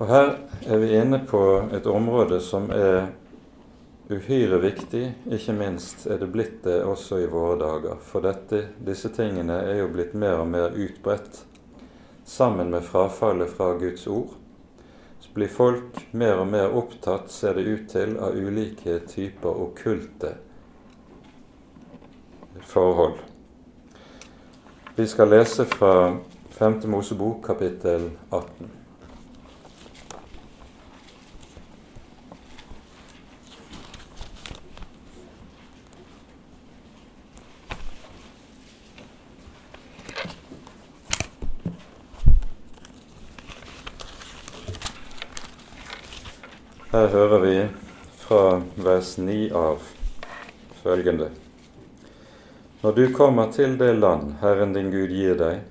Og 0.00 0.08
Her 0.08 0.32
er 0.66 0.80
vi 0.80 0.96
inne 0.96 1.20
på 1.28 1.42
et 1.72 1.86
område 1.86 2.40
som 2.40 2.70
er 2.72 3.12
uhyre 4.10 4.60
viktig, 4.60 5.04
ikke 5.32 5.56
minst 5.56 6.06
er 6.06 6.20
det 6.20 6.30
blitt 6.32 6.62
det 6.66 6.82
også 6.84 7.22
i 7.24 7.30
våre 7.30 7.58
dager. 7.60 7.98
For 8.04 8.24
dette, 8.24 8.68
disse 8.84 9.10
tingene 9.14 9.62
er 9.64 9.82
jo 9.82 9.90
blitt 9.92 10.14
mer 10.14 10.42
og 10.42 10.48
mer 10.52 10.76
utbredt. 10.76 11.44
Sammen 12.24 12.70
med 12.72 12.84
frafallet 12.84 13.52
fra 13.52 13.74
Guds 13.80 14.06
ord 14.06 14.40
blir 15.34 15.50
folk 15.50 15.98
mer 16.14 16.38
og 16.38 16.46
mer 16.46 16.74
opptatt, 16.78 17.30
ser 17.32 17.58
det 17.58 17.66
ut 17.66 17.88
til, 17.90 18.14
av 18.22 18.36
ulike 18.38 19.00
typer 19.10 19.62
okkulte 19.66 20.30
forhold. 22.70 23.18
Vi 24.94 25.08
skal 25.10 25.32
lese 25.34 25.66
fra 25.66 26.14
5. 26.54 26.80
Mosebok 26.86 27.42
kapittel 27.46 28.12
18. 28.30 28.83
Her 46.94 47.08
hører 47.08 47.38
vi 47.38 47.68
fra 48.16 48.62
vers 48.76 49.16
9 49.18 49.50
av 49.50 49.80
følgende. 50.82 51.26
Når 52.82 52.92
du 52.92 53.08
kommer 53.12 53.48
til 53.50 53.72
det 53.80 53.96
land 53.96 54.36
Herren 54.38 54.76
din 54.76 54.92
Gud 54.92 55.10
gir 55.10 55.34
deg, 55.40 55.64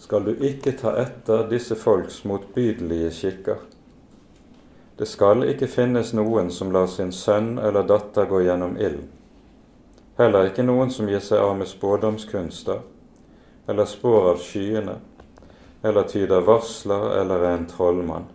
skal 0.00 0.24
du 0.24 0.30
ikke 0.32 0.72
ta 0.80 0.94
etter 1.02 1.44
disse 1.50 1.76
folks 1.76 2.22
motbydelige 2.24 3.10
skikker. 3.18 3.60
Det 4.96 5.10
skal 5.10 5.44
ikke 5.50 5.68
finnes 5.68 6.14
noen 6.16 6.48
som 6.48 6.72
lar 6.72 6.88
sin 6.94 7.12
sønn 7.12 7.58
eller 7.58 7.84
datter 7.84 8.30
gå 8.32 8.40
gjennom 8.46 8.80
ilden. 8.80 9.04
Heller 10.16 10.48
ikke 10.48 10.64
noen 10.64 10.88
som 10.88 11.12
gir 11.12 11.20
seg 11.28 11.44
av 11.44 11.58
med 11.60 11.68
spådomskunster, 11.68 12.80
eller 13.68 13.92
spår 13.92 14.32
av 14.32 14.40
skyene, 14.48 14.96
eller 15.84 16.08
tyder 16.08 16.48
varsler 16.48 17.10
eller 17.20 17.48
er 17.50 17.58
en 17.58 17.70
trollmann 17.76 18.32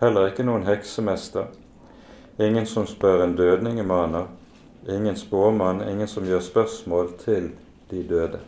heller 0.00 0.30
ikke 0.30 0.44
noen 0.44 0.66
heksemester, 0.66 1.48
ingen 2.42 2.66
som 2.66 2.86
spør 2.86 3.24
en 3.24 3.36
dødningemaner, 3.36 4.26
ingen 4.88 5.16
spåmann, 5.16 5.82
ingen 5.88 6.08
som 6.08 6.26
gjør 6.26 6.44
spørsmål 6.44 7.12
til 7.22 7.50
de 7.90 8.02
døde. 8.08 8.40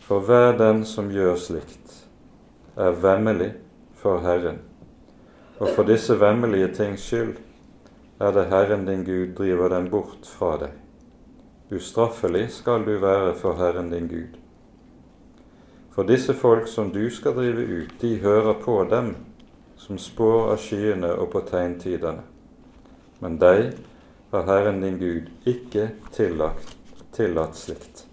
For 0.00 0.20
hver 0.26 0.56
den 0.58 0.84
som 0.84 1.10
gjør 1.10 1.36
slikt, 1.38 1.94
er 2.76 2.90
vemmelig 2.90 3.52
for 3.96 4.20
Herren, 4.24 4.60
og 5.58 5.68
for 5.76 5.88
disse 5.88 6.16
vemmelige 6.20 6.72
tings 6.74 7.04
skyld 7.04 7.36
er 8.20 8.32
det 8.36 8.46
Herren 8.52 8.86
din 8.86 9.04
Gud 9.04 9.34
driver 9.36 9.68
dem 9.68 9.88
bort 9.90 10.28
fra 10.28 10.54
deg. 10.60 10.76
Ustraffelig 11.70 12.48
skal 12.50 12.84
du 12.84 12.96
være 12.98 13.34
for 13.38 13.56
Herren 13.56 13.90
din 13.92 14.08
Gud. 14.08 14.36
For 15.94 16.02
disse 16.02 16.34
folk 16.34 16.68
som 16.68 16.90
du 16.90 17.10
skal 17.10 17.36
drive 17.36 17.64
ut, 17.64 17.94
de 18.00 18.16
hører 18.18 18.54
på 18.64 18.84
dem 18.90 19.14
som 19.80 19.98
spår 19.98 20.52
av 20.52 20.60
skyene 20.60 21.08
og 21.16 21.30
på 21.32 21.40
tegntidene. 21.48 22.22
Men 23.20 23.38
deg 23.40 23.72
har 24.30 24.46
Herren 24.48 24.82
din 24.84 24.98
Gud 25.00 25.30
ikke 25.48 25.88
tillagt, 26.12 26.76
tillatt 27.16 27.56
slikt. 27.56 28.04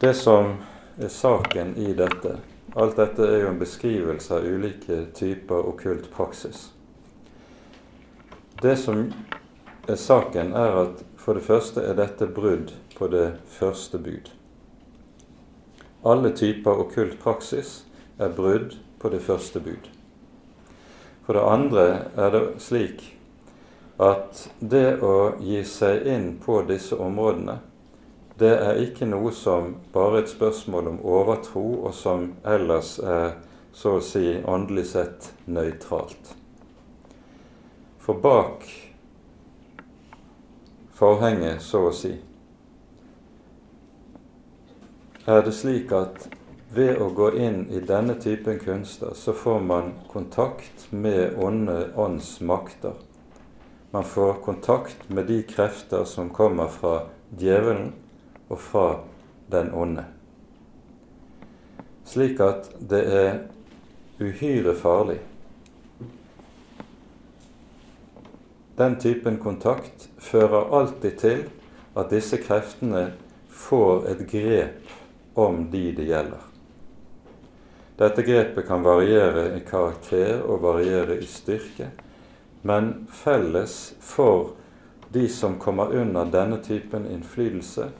Det 0.00 0.14
som 0.16 0.54
er 0.96 1.12
saken 1.12 1.76
i 1.76 1.92
dette 1.92 2.38
Alt 2.78 3.00
dette 3.00 3.24
er 3.26 3.40
jo 3.42 3.48
en 3.50 3.58
beskrivelse 3.58 4.30
av 4.30 4.44
ulike 4.46 5.00
typer 5.18 5.66
okkult 5.66 6.04
praksis. 6.14 6.68
Det 8.62 8.76
som 8.78 9.08
er 9.90 9.98
saken, 9.98 10.52
er 10.54 10.78
at 10.84 11.02
for 11.18 11.34
det 11.34 11.42
første 11.42 11.82
er 11.82 11.98
dette 11.98 12.28
brudd 12.30 12.70
på 12.94 13.08
det 13.10 13.40
første 13.50 13.98
bud. 13.98 14.30
Alle 16.06 16.30
typer 16.30 16.78
okkult 16.84 17.18
praksis 17.18 17.80
er 18.20 18.36
brudd 18.36 18.76
på 19.00 19.08
det 19.08 19.22
første 19.24 19.60
bud. 19.64 19.88
For 21.24 21.38
det 21.38 21.46
andre 21.46 21.86
er 22.16 22.30
det 22.34 22.44
slik 22.62 23.02
at 24.00 24.46
det 24.60 25.00
å 25.04 25.36
gi 25.40 25.60
seg 25.68 26.06
inn 26.08 26.30
på 26.40 26.62
disse 26.68 26.96
områdene, 26.96 27.58
det 28.40 28.54
er 28.56 28.78
ikke 28.80 29.04
noe 29.04 29.32
som 29.36 29.74
bare 29.92 30.22
et 30.22 30.30
spørsmål 30.32 30.86
om 30.94 31.00
overtro, 31.04 31.64
og 31.84 31.92
som 31.94 32.30
ellers 32.48 32.94
er 32.98 33.34
så 33.76 33.98
å 33.98 34.04
si 34.04 34.38
åndelig 34.48 34.86
sett 34.94 35.28
nøytralt. 35.44 36.32
For 38.00 38.16
bak 38.16 38.64
forhenget, 40.96 41.60
så 41.60 41.84
å 41.90 41.94
si, 41.94 42.14
er 45.28 45.44
det 45.44 45.52
slik 45.54 45.92
at 45.92 46.30
ved 46.70 47.00
å 47.02 47.08
gå 47.10 47.32
inn 47.34 47.64
i 47.70 47.80
denne 47.82 48.14
typen 48.22 48.58
kunster, 48.62 49.14
så 49.14 49.32
får 49.32 49.60
man 49.60 49.92
kontakt 50.12 50.86
med 50.90 51.34
onde 51.38 51.90
ånds 51.98 52.40
makter. 52.40 52.94
Man 53.90 54.04
får 54.04 54.34
kontakt 54.44 55.08
med 55.08 55.26
de 55.26 55.42
krefter 55.42 56.04
som 56.04 56.30
kommer 56.30 56.70
fra 56.70 57.08
djevelen 57.38 57.90
og 58.48 58.60
fra 58.62 58.86
den 59.50 59.72
onde. 59.74 60.04
Slik 62.06 62.38
at 62.42 62.70
det 62.78 63.00
er 63.06 63.32
uhyre 64.20 64.74
farlig. 64.78 65.18
Den 68.78 68.94
typen 69.02 69.40
kontakt 69.42 70.06
fører 70.18 70.70
alltid 70.78 71.18
til 71.18 71.42
at 71.98 72.14
disse 72.14 72.38
kreftene 72.40 73.10
får 73.50 74.06
et 74.14 74.22
grep 74.30 74.94
om 75.34 75.66
de 75.72 75.90
det 75.98 76.06
gjelder. 76.08 76.49
Dette 78.00 78.22
grepet 78.22 78.64
kan 78.64 78.80
variere 78.80 79.50
i 79.58 79.60
karakter 79.60 80.38
og 80.40 80.62
variere 80.62 81.18
i 81.20 81.26
styrke, 81.28 81.90
men 82.64 82.86
felles 83.12 83.74
for 84.00 84.54
de 85.12 85.26
som 85.28 85.58
kommer 85.60 85.92
under 86.00 86.30
denne 86.32 86.62
typen 86.64 87.04
innflytelse, 87.12 87.90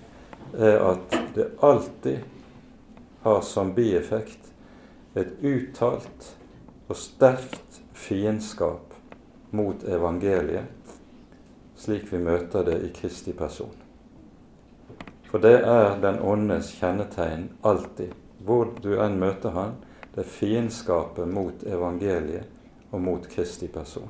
er 0.56 0.80
at 0.80 1.16
det 1.34 1.50
alltid 1.60 2.24
har 3.26 3.42
som 3.44 3.74
bieffekt 3.76 4.48
et 5.20 5.36
uttalt 5.44 6.30
og 6.88 6.96
sterkt 6.96 7.82
fiendskap 7.92 8.96
mot 9.52 9.84
evangeliet, 9.84 10.96
slik 11.76 12.08
vi 12.08 12.22
møter 12.24 12.64
det 12.64 12.78
i 12.88 12.90
Kristi 12.96 13.36
person. 13.36 13.76
For 15.28 15.44
det 15.44 15.60
er 15.60 16.00
den 16.00 16.24
åndes 16.24 16.72
kjennetegn 16.80 17.50
alltid, 17.60 18.16
hvor 18.40 18.72
du 18.80 18.94
enn 18.96 19.20
møter 19.20 19.52
han, 19.54 19.78
det 20.14 20.24
er 20.24 20.32
fiendskapet 20.38 21.28
mot 21.28 21.62
evangeliet 21.66 22.90
og 22.90 23.00
mot 23.00 23.28
Kristi 23.30 23.68
person. 23.68 24.08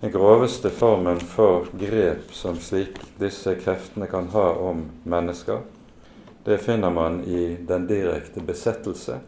Den 0.00 0.10
groveste 0.10 0.70
formen 0.70 1.20
for 1.20 1.68
grep 1.78 2.32
som 2.34 2.56
slik 2.58 2.96
disse 3.20 3.54
kreftene 3.60 4.08
kan 4.10 4.32
ha 4.32 4.48
om 4.58 4.88
mennesker, 5.04 5.60
det 6.44 6.58
finner 6.58 6.90
man 6.90 7.20
i 7.24 7.56
den 7.68 7.86
direkte 7.86 8.42
besettelse 8.42 9.20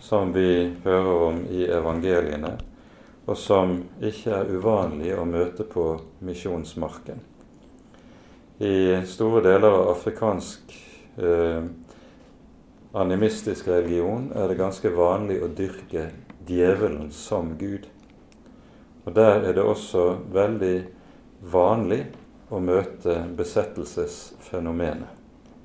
som 0.00 0.32
vi 0.32 0.72
hører 0.82 1.22
om 1.28 1.38
i 1.46 1.62
evangeliene, 1.70 2.56
og 3.26 3.38
som 3.38 3.76
ikke 4.02 4.32
er 4.34 4.50
uvanlig 4.50 5.12
å 5.14 5.28
møte 5.28 5.62
på 5.68 5.84
misjonsmarken. 6.26 7.20
I 8.58 9.04
store 9.06 9.44
deler 9.44 9.70
av 9.70 9.92
afrikansk 9.92 10.74
eh, 11.22 11.68
animistisk 12.92 13.68
religion 13.68 14.32
er 14.34 14.48
det 14.48 14.58
ganske 14.58 14.90
vanlig 14.94 15.38
å 15.42 15.50
dyrke 15.54 16.08
djevelen 16.46 17.10
som 17.14 17.54
Gud. 17.58 17.86
Og 19.04 19.14
Der 19.14 19.46
er 19.46 19.54
det 19.54 19.62
også 19.62 20.16
veldig 20.32 20.76
vanlig 21.40 22.04
å 22.50 22.58
møte 22.60 23.22
besettelsesfenomenet 23.36 25.20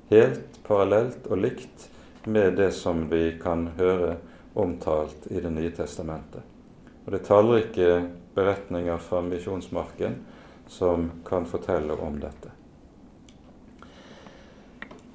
helt 0.08 0.60
parallelt 0.66 1.26
og 1.30 1.38
likt 1.42 1.88
med 2.26 2.56
det 2.58 2.70
som 2.74 3.06
vi 3.10 3.36
kan 3.42 3.68
høre 3.78 4.16
omtalt 4.54 5.26
i 5.30 5.40
Det 5.40 5.50
nye 5.50 5.70
testamentet. 5.70 6.42
Og 7.04 7.12
Det 7.12 7.20
er 7.20 7.26
tallrike 7.26 7.90
beretninger 8.34 8.98
fra 8.98 9.20
misjonsmarken 9.22 10.16
som 10.68 11.10
kan 11.26 11.46
fortelle 11.46 11.92
om 11.92 12.18
dette. 12.20 12.50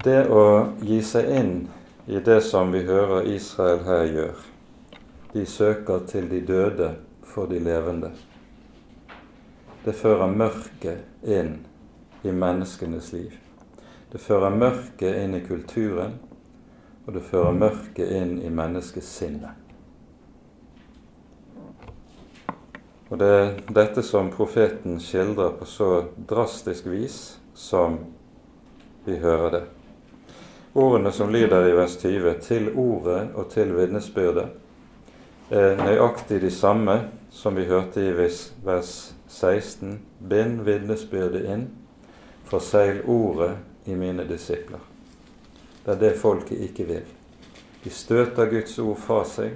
Det 0.03 0.28
å 0.30 0.74
gi 0.82 1.01
seg 1.05 1.30
inn 1.30 1.55
i 2.07 2.19
det 2.19 2.41
som 2.41 2.71
vi 2.71 2.83
hører 2.83 3.27
Israel 3.29 3.83
her 3.85 4.03
gjør, 4.05 4.41
de 5.33 5.45
søker 5.45 6.05
til 6.07 6.29
de 6.29 6.41
døde 6.41 6.95
for 7.23 7.45
de 7.45 7.59
levende. 7.59 8.11
Det 9.85 9.95
fører 9.95 10.27
mørket 10.27 11.23
inn 11.23 11.55
i 12.23 12.31
menneskenes 12.31 13.13
liv. 13.13 13.31
Det 14.11 14.19
fører 14.21 14.53
mørket 14.53 15.23
inn 15.23 15.37
i 15.37 15.43
kulturen, 15.45 16.17
og 17.05 17.13
det 17.15 17.23
fører 17.25 17.55
mørket 17.57 18.11
inn 18.11 18.37
i 18.43 18.49
menneskesinnet. 18.49 19.57
Og 23.11 23.19
det 23.19 23.27
er 23.27 23.49
dette 23.75 24.03
som 24.07 24.29
profeten 24.31 24.99
skildrer 25.03 25.57
på 25.59 25.65
så 25.67 25.89
drastisk 26.29 26.85
vis 26.87 27.17
som 27.53 27.97
vi 29.05 29.17
hører 29.19 29.49
det. 29.51 29.63
Ordene 30.74 31.11
som 31.11 31.30
lyder 31.30 31.67
i 31.67 31.72
vers 31.76 31.97
20, 31.97 32.34
'til 32.34 32.69
ordet 32.76 33.30
og 33.36 33.49
til 33.49 33.74
vitnesbyrdet', 33.76 34.47
er 35.49 35.76
nøyaktig 35.76 36.41
de 36.41 36.51
samme 36.51 37.09
som 37.32 37.55
vi 37.55 37.65
hørte 37.65 37.99
i 38.07 38.13
vers 38.63 39.15
16. 39.28 39.99
'Bind 40.30 40.61
vitnesbyrdet 40.63 41.43
inn, 41.45 41.67
forsegl 42.45 43.01
ordet 43.07 43.57
i 43.86 43.95
mine 43.95 44.28
disipler. 44.28 44.80
Det 45.86 45.91
er 45.91 45.99
det 45.99 46.19
folket 46.19 46.57
ikke 46.57 46.88
vil. 46.88 47.03
De 47.84 47.89
støter 47.89 48.45
Guds 48.45 48.80
ord 48.80 48.97
fra 48.97 49.24
seg, 49.26 49.51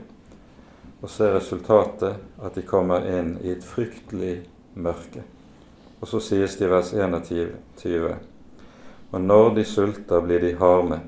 og 1.01 1.09
så 1.09 1.23
er 1.23 1.35
resultatet 1.37 2.15
at 2.43 2.55
de 2.55 2.61
kommer 2.61 3.05
inn 3.07 3.37
i 3.43 3.51
et 3.53 3.63
fryktelig 3.63 4.49
mørke. 4.73 5.23
Og 6.01 6.07
så 6.07 6.19
sies 6.19 6.57
det 6.57 6.65
i 6.65 6.69
vers 6.69 6.93
21.: 6.93 8.15
Og 9.11 9.21
når 9.21 9.53
de 9.55 9.65
sulter, 9.65 10.21
blir 10.21 10.41
de 10.41 10.55
harme 10.59 11.01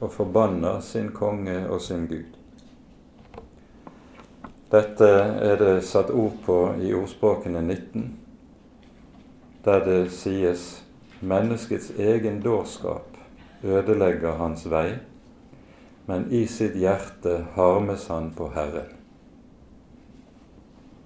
og 0.00 0.12
forbanner 0.12 0.80
sin 0.80 1.10
konge 1.12 1.68
og 1.68 1.80
sin 1.80 2.06
Gud. 2.06 2.36
Dette 4.70 5.08
er 5.42 5.56
det 5.58 5.84
satt 5.84 6.12
ord 6.14 6.36
på 6.44 6.58
i 6.78 6.92
ordspråkene 6.94 7.62
19, 7.62 8.04
der 9.64 9.84
det 9.84 10.12
sies 10.14 10.84
Menneskets 11.20 11.90
egen 11.98 12.38
dårskap 12.40 13.18
ødelegger 13.62 14.38
hans 14.38 14.62
vei, 14.70 14.94
men 16.08 16.30
i 16.32 16.46
sitt 16.48 16.78
hjerte 16.80 17.34
harmes 17.56 18.06
han 18.08 18.30
på 18.32 18.46
Herren. 18.54 18.94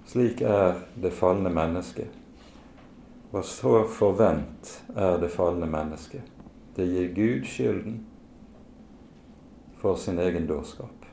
Slik 0.07 0.39
er 0.41 0.79
det 1.01 1.11
falne 1.17 1.51
mennesket. 1.51 2.24
Og 3.35 3.43
så 3.43 3.81
forvent 3.91 4.69
er 4.95 5.17
det 5.19 5.33
falne 5.33 5.67
mennesket. 5.67 6.23
Det 6.75 6.85
gir 6.87 7.09
Gud 7.15 7.47
skylden 7.47 7.97
for 9.81 9.99
sin 9.99 10.19
egen 10.23 10.47
dårskap. 10.47 11.03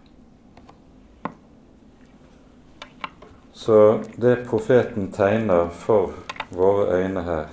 Så 3.53 3.99
det 4.17 4.45
profeten 4.47 5.11
tegner 5.13 5.69
for 5.75 6.15
våre 6.55 7.03
øyne 7.03 7.27
her, 7.27 7.51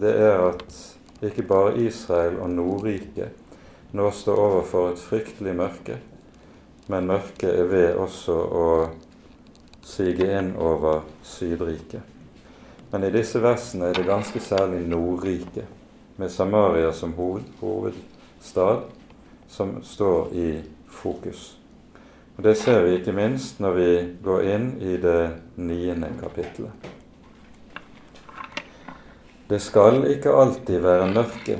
det 0.00 0.14
er 0.18 0.42
at 0.48 0.76
ikke 1.22 1.46
bare 1.46 1.78
Israel 1.78 2.38
og 2.42 2.50
Nordriket 2.50 3.30
nå 3.92 4.10
står 4.10 4.38
overfor 4.38 4.92
et 4.92 5.02
fryktelig 5.02 5.54
mørke, 5.56 5.98
men 6.88 7.06
mørket 7.10 7.50
er 7.50 7.66
ved 7.70 7.98
også 7.98 8.36
å 8.38 8.70
sige 9.82 10.30
inn 10.38 10.56
over 10.58 11.04
Sydriket. 11.22 12.09
Men 12.90 13.04
i 13.04 13.12
disse 13.14 13.38
versene 13.42 13.90
er 13.90 13.98
det 13.98 14.08
ganske 14.08 14.40
særlig 14.42 14.82
Nordriket, 14.88 15.66
med 16.16 16.30
Samaria 16.30 16.92
som 16.92 17.14
hovedstad, 17.14 18.82
som 19.48 19.78
står 19.82 20.32
i 20.34 20.48
fokus. 20.88 21.56
Og 22.36 22.42
Det 22.42 22.56
ser 22.56 22.82
vi 22.82 22.96
ikke 22.96 23.12
minst 23.12 23.60
når 23.60 23.72
vi 23.76 23.90
går 24.24 24.42
inn 24.48 24.66
i 24.80 24.96
det 24.96 25.30
niende 25.56 26.08
kapittelet. 26.20 26.90
Det 29.50 29.58
skal 29.60 30.04
ikke 30.08 30.32
alltid 30.32 30.80
være 30.80 31.10
mørke 31.12 31.58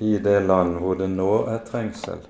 i 0.00 0.16
det 0.18 0.38
land 0.46 0.78
hvor 0.80 0.96
det 0.98 1.10
nå 1.12 1.44
er 1.52 1.60
trengsel. 1.66 2.22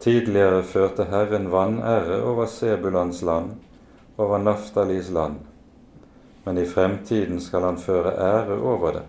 Tidligere 0.00 0.62
førte 0.64 1.04
Herren 1.08 1.50
vanære 1.52 2.22
over 2.24 2.46
Sebulans 2.50 3.22
land, 3.22 3.52
over 4.18 4.38
Naftalis 4.38 5.10
land, 5.14 5.38
men 6.44 6.58
i 6.58 6.66
fremtiden 6.66 7.40
skal 7.40 7.66
han 7.68 7.78
føre 7.78 8.14
ære 8.14 8.56
over 8.60 8.92
det, 8.92 9.04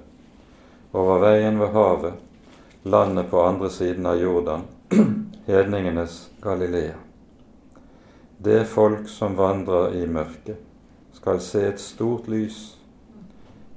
over 0.94 1.22
veien 1.24 1.60
ved 1.60 1.72
havet, 1.76 2.20
landet 2.84 3.30
på 3.30 3.44
andre 3.44 3.70
siden 3.70 4.06
av 4.06 4.20
Jordan, 4.20 4.68
hedningenes 5.48 6.30
Galilea. 6.42 6.98
Det 8.38 8.66
folk 8.68 9.10
som 9.10 9.38
vandrer 9.38 9.96
i 10.02 10.06
mørket, 10.08 10.58
skal 11.14 11.40
se 11.44 11.68
et 11.68 11.80
stort 11.80 12.28
lys 12.32 12.62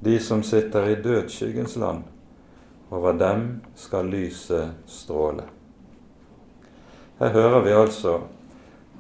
de 0.05 0.21
som 0.21 0.43
sitter 0.43 0.89
i 0.89 0.95
dødsskyggens 1.03 1.77
land, 1.77 2.03
over 2.91 3.13
dem 3.17 3.61
skal 3.75 4.11
lyset 4.13 4.75
stråle. 4.87 5.47
Her 7.19 7.33
hører 7.33 7.63
vi 7.65 7.73
altså 7.73 8.19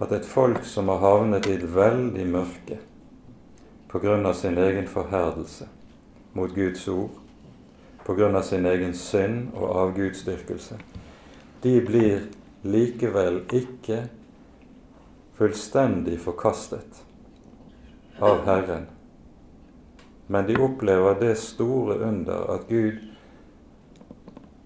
at 0.00 0.14
et 0.16 0.24
folk 0.24 0.64
som 0.64 0.88
har 0.88 1.02
havnet 1.02 1.46
i 1.46 1.58
et 1.58 1.66
veldig 1.74 2.24
mørke, 2.30 2.78
på 3.94 3.98
grunn 3.98 4.26
av 4.26 4.32
sin 4.34 4.58
egen 4.58 4.88
forherdelse 4.90 5.68
mot 6.32 6.54
Guds 6.54 6.88
ord, 6.88 7.10
på 8.04 8.14
grunn 8.18 8.34
av 8.34 8.42
sin 8.42 8.66
egen 8.66 8.90
synd 8.98 9.52
og 9.54 9.68
avgudsdyrkelse, 9.84 10.80
de 11.62 11.74
blir 11.86 12.24
likevel 12.66 13.38
ikke 13.54 14.00
fullstendig 15.38 16.18
forkastet 16.26 17.04
av 18.18 18.42
Herren, 18.50 18.90
men 20.26 20.50
de 20.50 20.58
opplever 20.58 21.14
det 21.22 21.38
store 21.38 22.00
under 22.02 22.50
at 22.58 22.66
Gud 22.66 22.98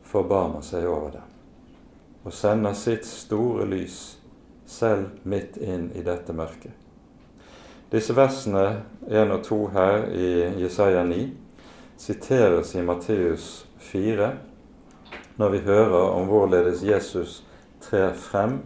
forbarmer 0.09 0.65
seg 0.65 0.89
over 0.89 1.19
dem 1.21 2.25
og 2.25 2.33
sender 2.33 2.73
sitt 2.73 3.05
store 3.05 3.69
lys 3.77 4.03
selv 4.65 5.21
midt 5.29 5.61
inn 5.61 5.91
i 5.93 6.01
dette 6.01 6.33
mørket. 6.33 6.88
Disse 7.89 8.13
versene 8.13 8.83
1 9.09 9.31
og 9.33 9.45
2 9.47 9.59
her 9.73 10.03
i 10.13 10.31
Jesaja 10.61 11.07
9 11.09 11.23
siteres 11.97 12.75
i 12.77 12.83
Matteus 12.85 13.47
4 13.81 14.27
når 15.39 15.55
vi 15.55 15.61
hører 15.65 16.11
om 16.11 16.27
hvorledes 16.29 16.83
Jesus 16.85 17.39
trer 17.81 18.13
frem 18.13 18.59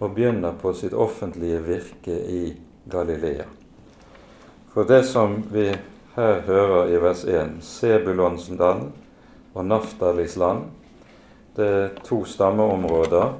og 0.00 0.16
begynner 0.16 0.56
på 0.58 0.72
sitt 0.74 0.96
offentlige 0.98 1.60
virke 1.62 2.16
i 2.16 2.56
Galilea. 2.90 3.46
For 4.74 4.82
det 4.82 5.04
som 5.06 5.38
vi 5.52 5.68
her 6.16 6.42
hører 6.48 6.90
i 6.90 6.98
vers 7.00 7.22
1, 7.24 7.62
Sebulons 7.62 8.50
og 9.54 9.64
Naftalis 9.64 10.36
land, 10.36 10.64
det 11.56 11.66
er 11.66 11.88
to 12.02 12.24
stammeområder 12.24 13.38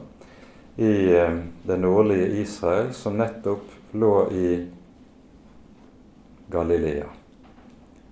i 0.77 0.95
eh, 1.19 1.37
det 1.67 1.81
nordlige 1.81 2.41
Israel 2.41 2.95
som 2.95 3.19
nettopp 3.19 3.75
lå 3.93 4.15
i 4.31 4.49
Galilea. 6.51 7.07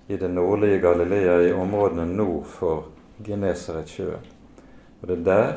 I 0.09 0.17
det 0.17 0.29
nordlige 0.29 0.79
Galilea, 0.79 1.41
i 1.49 1.53
områdene 1.53 2.07
nord 2.07 2.45
for 2.45 2.85
Genesaretsjøen. 3.25 4.27
Og 5.01 5.09
det 5.09 5.19
er 5.19 5.25
der, 5.25 5.53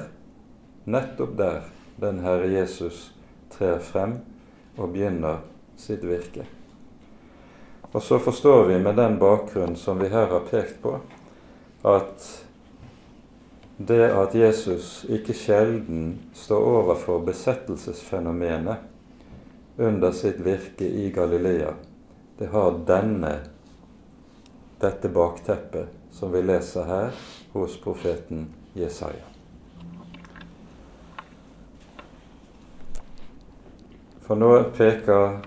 nettopp 0.85 1.37
der, 1.37 1.61
den 2.01 2.19
Herre 2.19 2.51
Jesus 2.51 3.11
trer 3.51 3.79
frem 3.79 4.19
og 4.77 4.93
begynner 4.93 5.41
sitt 5.79 6.03
virke. 6.05 6.45
Og 7.91 8.01
så 8.03 8.19
forstår 8.19 8.65
vi 8.67 8.79
med 8.79 8.97
den 8.99 9.17
bakgrunn 9.19 9.75
som 9.79 9.99
vi 9.99 10.09
her 10.11 10.27
har 10.29 10.45
pekt 10.51 10.81
på, 10.83 10.97
at 11.87 12.27
det 13.77 14.03
at 14.09 14.35
Jesus 14.35 15.05
ikke 15.09 15.33
sjelden 15.37 16.17
står 16.33 16.65
overfor 16.81 17.21
besettelsesfenomenet 17.25 18.77
under 19.77 20.11
sitt 20.11 20.41
virke 20.45 20.87
i 20.87 21.11
Galilea, 21.13 21.73
det 22.37 22.47
har 22.47 22.77
denne, 22.85 23.39
dette 24.79 25.09
bakteppet 25.09 25.89
som 26.11 26.31
vi 26.31 26.41
leser 26.41 26.85
her 26.85 27.15
hos 27.53 27.77
profeten 27.81 28.47
Jesaja. 28.73 29.25
For 34.27 34.35
nå 34.35 34.51
peker 34.77 35.39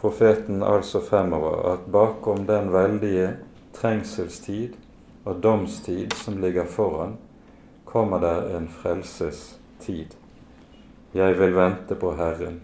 profeten 0.00 0.62
altså 0.66 1.00
fremover 1.00 1.62
at 1.72 1.88
bakom 1.92 2.44
den 2.46 2.72
veldige 2.74 3.30
trengselstid 3.76 4.76
og 5.24 5.40
domstid 5.42 6.12
som 6.20 6.40
ligger 6.42 6.64
foran, 6.64 7.16
kommer 7.84 8.20
der 8.20 8.56
en 8.56 8.68
frelsestid. 8.68 10.16
Jeg 11.14 11.38
vil 11.38 11.54
vente 11.56 11.94
på 11.94 12.12
Herren, 12.18 12.60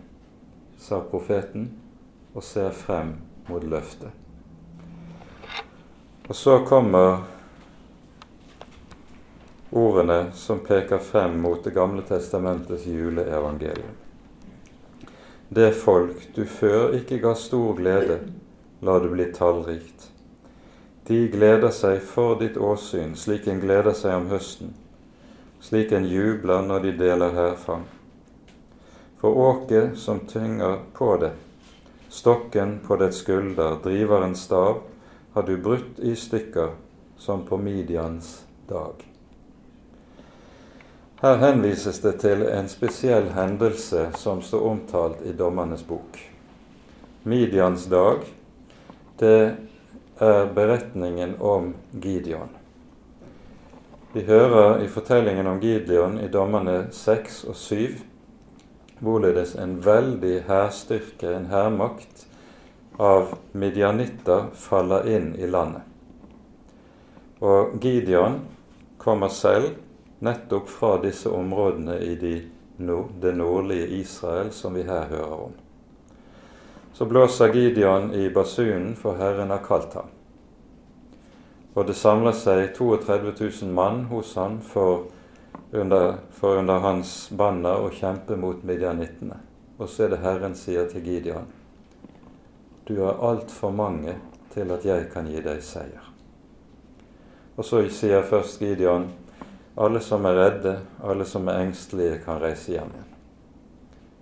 sa 0.78 1.00
profeten, 1.00 1.70
og 2.34 2.42
ser 2.42 2.70
frem 2.72 3.14
mot 3.46 3.64
løftet. 3.64 4.10
Og 6.28 6.36
så 6.36 6.58
kommer 6.64 7.24
ordene 9.70 10.32
som 10.34 10.60
peker 10.62 10.98
frem 10.98 11.40
mot 11.40 11.64
Det 11.64 11.70
gamle 11.70 12.02
testamentets 12.02 12.86
juleevangelium. 12.86 13.96
Det 15.48 15.72
folk 15.72 16.34
du 16.34 16.44
før 16.44 16.94
ikke 16.96 17.18
ga 17.20 17.34
stor 17.36 17.74
glede, 17.76 18.18
la 18.80 18.98
det 18.98 19.10
bli 19.12 19.26
tallrikt. 19.36 20.08
De 21.06 21.26
gleder 21.28 21.70
seg 21.74 21.98
for 22.00 22.38
ditt 22.40 22.56
åsyn, 22.56 23.16
slik 23.18 23.48
en 23.50 23.60
gleder 23.60 23.92
seg 23.92 24.14
om 24.16 24.30
høsten, 24.30 24.72
slik 25.60 25.92
en 25.92 26.06
jubler 26.08 26.62
når 26.64 26.86
de 26.86 26.92
deler 27.02 27.34
hærfang. 27.36 27.84
For 29.20 29.36
åket 29.36 29.98
som 29.98 30.22
tynger 30.30 30.78
på 30.96 31.16
det, 31.20 31.34
stokken 32.12 32.80
på 32.86 32.96
dets 32.96 33.16
skulder, 33.16 33.78
driver 33.82 34.22
en 34.22 34.34
stav, 34.36 34.82
har 35.32 35.42
du 35.42 35.56
brutt 35.56 35.98
i 35.98 36.12
stykker 36.16 36.74
som 37.16 37.46
på 37.46 37.56
Midians 37.56 38.44
dag. 38.68 39.00
Her 41.22 41.36
henvises 41.40 42.02
det 42.04 42.18
til 42.20 42.44
en 42.50 42.68
spesiell 42.68 43.30
hendelse 43.32 44.10
som 44.20 44.42
står 44.44 44.68
omtalt 44.74 45.24
i 45.24 45.32
Dommernes 45.32 45.86
bok. 45.88 46.20
Midians 47.22 47.88
dag, 47.88 48.26
det 49.18 49.56
er 50.20 50.52
beretningen 50.52 51.38
om 51.40 51.72
Gideon. 51.92 52.52
Vi 54.12 54.28
hører 54.28 54.82
i 54.84 54.88
fortellingen 54.92 55.46
om 55.46 55.60
Gideon 55.64 56.20
i 56.20 56.28
Dommerne 56.28 56.90
6 56.92 57.44
og 57.48 57.56
7 57.56 58.11
hvorledes 59.02 59.54
en 59.58 59.76
veldig 59.84 60.42
hærstyrke, 60.46 61.34
en 61.34 61.48
hærmakt, 61.50 62.26
av 63.02 63.32
midjanitter 63.56 64.50
faller 64.54 65.08
inn 65.10 65.32
i 65.34 65.48
landet. 65.48 65.82
Og 67.42 67.78
Gideon 67.82 68.36
kommer 69.00 69.32
selv 69.32 69.72
nettopp 70.22 70.68
fra 70.70 70.92
disse 71.02 71.30
områdene 71.32 71.96
i 72.04 72.14
de, 72.20 72.34
det 73.22 73.32
nordlige 73.34 73.88
Israel 73.98 74.52
som 74.54 74.76
vi 74.78 74.84
her 74.86 75.08
hører 75.10 75.46
om. 75.48 75.56
Så 76.92 77.08
blåser 77.08 77.54
Gideon 77.54 78.12
i 78.14 78.28
basunen, 78.30 78.94
for 78.94 79.18
Herren 79.18 79.50
har 79.50 79.64
kalt 79.66 79.96
ham. 79.98 80.12
Og 81.74 81.88
det 81.88 81.96
samler 81.96 82.36
seg 82.36 82.74
32 82.76 83.32
000 83.40 83.72
mann 83.72 84.04
hos 84.12 84.34
han 84.36 84.60
for 84.60 85.08
under, 85.72 86.14
for 86.30 86.56
under 86.56 86.78
hans 86.78 87.30
banner 87.30 87.80
å 87.80 87.90
kjempe 87.90 88.36
mot 88.36 88.60
midjanittene. 88.64 89.38
Og 89.80 89.88
så 89.88 90.04
er 90.04 90.12
det 90.12 90.22
Herren 90.22 90.54
sier 90.56 90.88
til 90.90 91.06
Gideon, 91.06 91.48
du 92.84 92.98
er 93.00 93.22
altfor 93.24 93.72
mange 93.72 94.18
til 94.52 94.72
at 94.74 94.84
jeg 94.84 95.08
kan 95.12 95.28
gi 95.30 95.40
deg 95.40 95.62
seier. 95.64 96.10
Og 97.56 97.64
så 97.64 97.80
sier 97.94 98.24
først 98.26 98.60
Gideon, 98.60 99.08
alle 99.80 100.02
som 100.04 100.26
er 100.28 100.36
redde, 100.36 100.76
alle 101.00 101.24
som 101.24 101.48
er 101.48 101.62
engstelige, 101.64 102.20
kan 102.24 102.40
reise 102.42 102.74
hjem 102.74 102.92
igjen. 102.92 103.08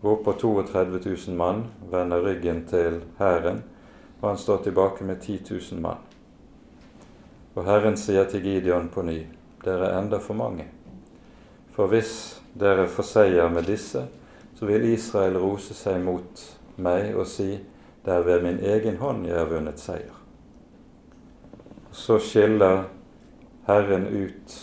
Hvorpå 0.00 0.32
32 0.38 1.00
000 1.04 1.36
mann 1.36 1.64
vender 1.90 2.22
ryggen 2.24 2.62
til 2.70 3.02
hæren, 3.18 3.62
og 4.20 4.28
han 4.28 4.38
står 4.38 4.62
tilbake 4.68 5.04
med 5.04 5.20
10 5.20 5.40
000 5.50 5.80
mann. 5.82 5.98
Og 7.54 7.64
Herren 7.66 7.96
sier 7.98 8.28
til 8.30 8.44
Gideon 8.46 8.88
på 8.88 9.02
ny, 9.02 9.24
dere 9.64 9.90
er 9.90 9.98
enda 9.98 10.20
for 10.22 10.38
mange. 10.38 10.70
For 11.74 11.90
hvis 11.90 12.40
dere 12.58 12.88
får 12.88 13.06
seier 13.06 13.52
med 13.52 13.68
disse, 13.70 14.06
så 14.54 14.66
vil 14.66 14.88
Israel 14.92 15.38
rose 15.40 15.74
seg 15.74 16.00
mot 16.04 16.42
meg 16.80 17.14
og 17.16 17.26
si, 17.28 17.52
det 18.04 18.12
er 18.14 18.24
ved 18.24 18.42
min 18.44 18.58
egen 18.64 18.96
hånd 19.00 19.26
jeg 19.28 19.38
har 19.38 19.48
vunnet 19.50 19.80
seier. 19.80 20.16
Så 21.92 22.18
skiller 22.22 22.84
Herren 23.66 24.06
ut 24.06 24.56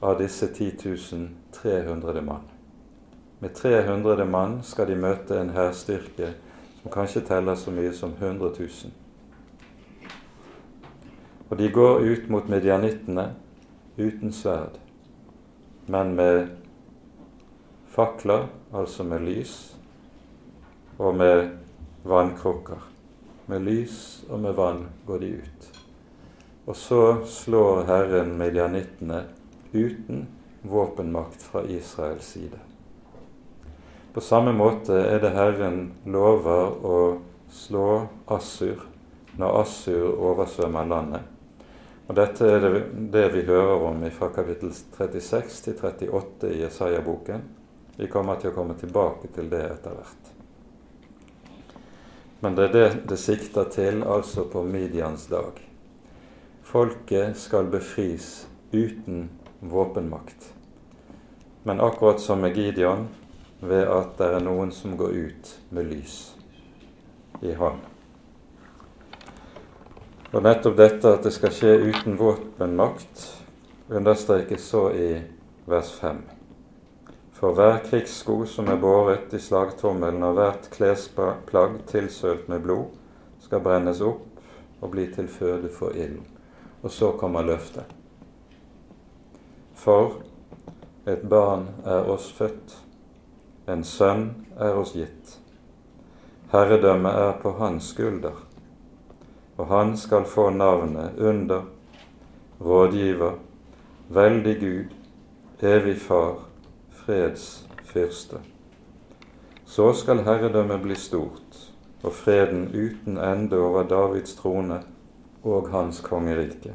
av 0.00 0.18
disse 0.20 0.46
10 0.46 1.28
300 1.52 2.22
mann. 2.22 2.48
Med 3.38 3.54
300 3.54 4.24
mann 4.24 4.62
skal 4.62 4.88
de 4.88 4.96
møte 4.96 5.38
en 5.40 5.52
hærstyrke 5.56 6.34
som 6.82 6.92
kanskje 6.92 7.22
teller 7.28 7.54
så 7.56 7.72
mye 7.72 7.92
som 7.96 8.12
100 8.18 8.52
000. 8.58 8.92
Og 11.50 11.58
de 11.58 11.70
går 11.72 12.00
ut 12.00 12.28
mot 12.28 12.48
medianittene 12.48 13.30
uten 13.98 14.32
sverd, 14.32 14.78
men 15.90 16.14
med 16.14 16.48
fakler, 17.90 18.46
altså 18.72 19.04
med 19.04 19.24
lys, 19.26 19.54
og 20.98 21.16
med 21.18 21.48
vannkrukker. 22.06 22.84
Med 23.50 23.64
lys 23.66 24.24
og 24.28 24.40
med 24.44 24.54
vann 24.54 24.84
går 25.06 25.24
de 25.24 25.30
ut. 25.42 25.70
Og 26.70 26.76
så 26.78 27.00
slår 27.26 27.82
Herren 27.88 28.36
medianittene 28.38 29.24
uten 29.72 30.28
våpenmakt 30.62 31.42
fra 31.42 31.64
Israels 31.66 32.30
side. 32.36 32.60
På 34.14 34.20
samme 34.20 34.52
måte 34.54 34.94
er 34.94 35.18
det 35.22 35.34
Herren 35.34 35.82
lover 36.06 36.78
å 36.86 37.00
slå 37.50 37.88
Assur 38.30 38.86
når 39.38 39.60
Assur 39.64 40.08
oversvømmer 40.14 40.86
landet. 40.90 41.26
Og 42.10 42.16
Dette 42.18 42.42
er 42.42 42.64
det, 42.64 42.78
det 43.14 43.28
vi 43.30 43.44
hører 43.46 43.84
om 43.86 44.00
fra 44.10 44.32
kapittel 44.34 44.72
36 44.74 45.60
til 45.62 45.76
38 45.78 46.48
i 46.50 46.56
Jesaja-boken. 46.64 47.44
Vi 48.00 48.08
kommer 48.10 48.40
til 48.40 48.50
å 48.50 48.56
komme 48.56 48.74
tilbake 48.74 49.30
til 49.30 49.46
det 49.52 49.60
etter 49.68 49.94
hvert. 49.94 50.32
Men 52.42 52.58
det 52.58 52.64
er 52.66 52.74
det 52.74 52.88
det 53.12 53.18
sikter 53.22 53.70
til, 53.70 54.02
altså 54.02 54.42
på 54.50 54.64
Midians 54.66 55.28
dag. 55.30 55.62
Folket 56.66 57.38
skal 57.38 57.70
befris 57.70 58.48
uten 58.72 59.28
våpenmakt. 59.60 60.50
Men 61.62 61.78
akkurat 61.78 62.18
som 62.18 62.42
med 62.42 62.58
Gideon, 62.58 63.06
ved 63.62 63.86
at 63.86 64.18
det 64.18 64.32
er 64.34 64.42
noen 64.50 64.74
som 64.74 64.98
går 64.98 65.14
ut 65.14 65.54
med 65.70 65.92
lys 65.94 66.18
i 67.38 67.54
hånd. 67.54 67.86
Og 70.30 70.44
nettopp 70.46 70.76
dette 70.78 71.10
at 71.10 71.24
det 71.26 71.32
skal 71.34 71.50
skje 71.50 71.70
uten 71.90 72.14
våpenmakt, 72.14 73.22
understrekes 73.90 74.62
så 74.62 74.84
i 74.94 75.08
vers 75.66 75.88
5. 75.98 76.20
For 77.34 77.56
hver 77.56 77.80
krigssko 77.82 78.44
som 78.46 78.68
er 78.70 78.78
båret 78.78 79.32
i 79.34 79.40
slagtommelen, 79.42 80.22
og 80.22 80.36
hvert 80.38 80.68
klesplagg 80.70 81.80
tilsølt 81.90 82.46
med 82.52 82.62
blod, 82.62 82.92
skal 83.42 83.62
brennes 83.64 84.02
opp 84.06 84.28
og 84.78 84.92
bli 84.92 85.08
til 85.10 85.26
føde 85.26 85.70
for 85.74 85.96
ilden. 85.98 86.22
Og 86.84 86.94
så 86.94 87.10
kommer 87.18 87.42
løftet. 87.42 87.90
For 89.74 90.20
et 91.10 91.24
barn 91.26 91.66
er 91.82 92.06
oss 92.12 92.28
født, 92.36 92.76
en 93.66 93.82
sønn 93.82 94.28
er 94.54 94.78
oss 94.78 94.94
gitt. 94.94 95.34
Herredømmet 96.54 97.18
er 97.18 97.34
på 97.42 97.56
hans 97.58 97.90
skulder, 97.96 98.36
og 99.60 99.66
han 99.68 99.96
skal 99.96 100.24
få 100.24 100.50
navnet 100.50 101.18
under, 101.18 101.66
rådgiver, 102.60 103.32
veldig 104.08 104.54
Gud, 104.60 104.94
evig 105.60 105.98
Far, 106.00 106.38
Fredsfyrste. 106.90 108.40
Så 109.64 109.92
skal 109.92 110.24
herredømmet 110.24 110.80
bli 110.82 110.96
stort, 110.96 111.58
og 112.02 112.12
freden 112.12 112.70
uten 112.72 113.18
ende 113.18 113.58
over 113.60 113.82
Davids 113.82 114.34
trone 114.34 114.80
og 115.44 115.68
hans 115.68 116.00
kongerike. 116.00 116.72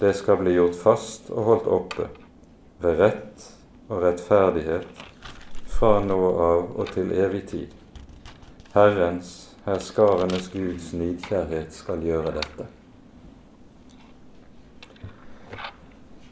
Det 0.00 0.14
skal 0.16 0.40
bli 0.40 0.56
gjort 0.56 0.78
fast 0.80 1.28
og 1.30 1.44
holdt 1.44 1.68
oppe 1.68 2.08
ved 2.80 2.96
rett 3.02 3.50
og 3.88 4.02
rettferdighet 4.06 5.04
fra 5.68 5.98
nå 6.00 6.18
av 6.48 6.72
og 6.78 6.94
til 6.94 7.12
evig 7.12 7.44
tid. 7.52 7.74
Herrens, 8.72 9.47
herskarenes 9.68 10.50
Guds 10.52 10.92
nidkjærhet 10.92 11.72
skal 11.74 12.02
gjøre 12.04 12.32
dette. 12.38 12.66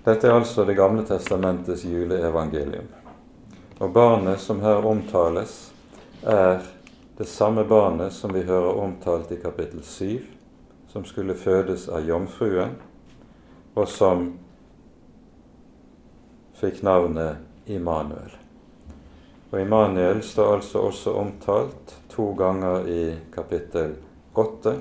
Dette 0.07 0.29
er 0.29 0.37
altså 0.39 0.65
Det 0.65 0.77
gamle 0.77 1.03
testamentets 1.07 1.85
juleevangelium. 1.85 2.87
Og 3.79 3.93
barnet 3.93 4.41
som 4.41 4.61
her 4.61 4.87
omtales, 4.87 5.73
er 6.23 6.63
det 7.19 7.29
samme 7.29 7.65
barnet 7.65 8.13
som 8.13 8.33
vi 8.35 8.43
hører 8.43 8.81
omtalt 8.81 9.33
i 9.33 9.41
kapittel 9.43 9.83
7, 9.85 10.23
som 10.89 11.05
skulle 11.05 11.35
fødes 11.35 11.89
av 11.89 12.07
jomfruen, 12.07 12.77
og 13.75 13.89
som 13.89 14.31
fikk 16.57 16.83
navnet 16.83 17.37
Immanuel. 17.67 18.33
Og 19.51 19.61
Immanuel 19.61 20.23
står 20.23 20.55
altså 20.55 20.87
også 20.89 21.13
omtalt 21.19 21.97
to 22.17 22.31
ganger 22.39 22.89
i 22.89 23.03
kapittel 23.35 23.99
8, 24.35 24.77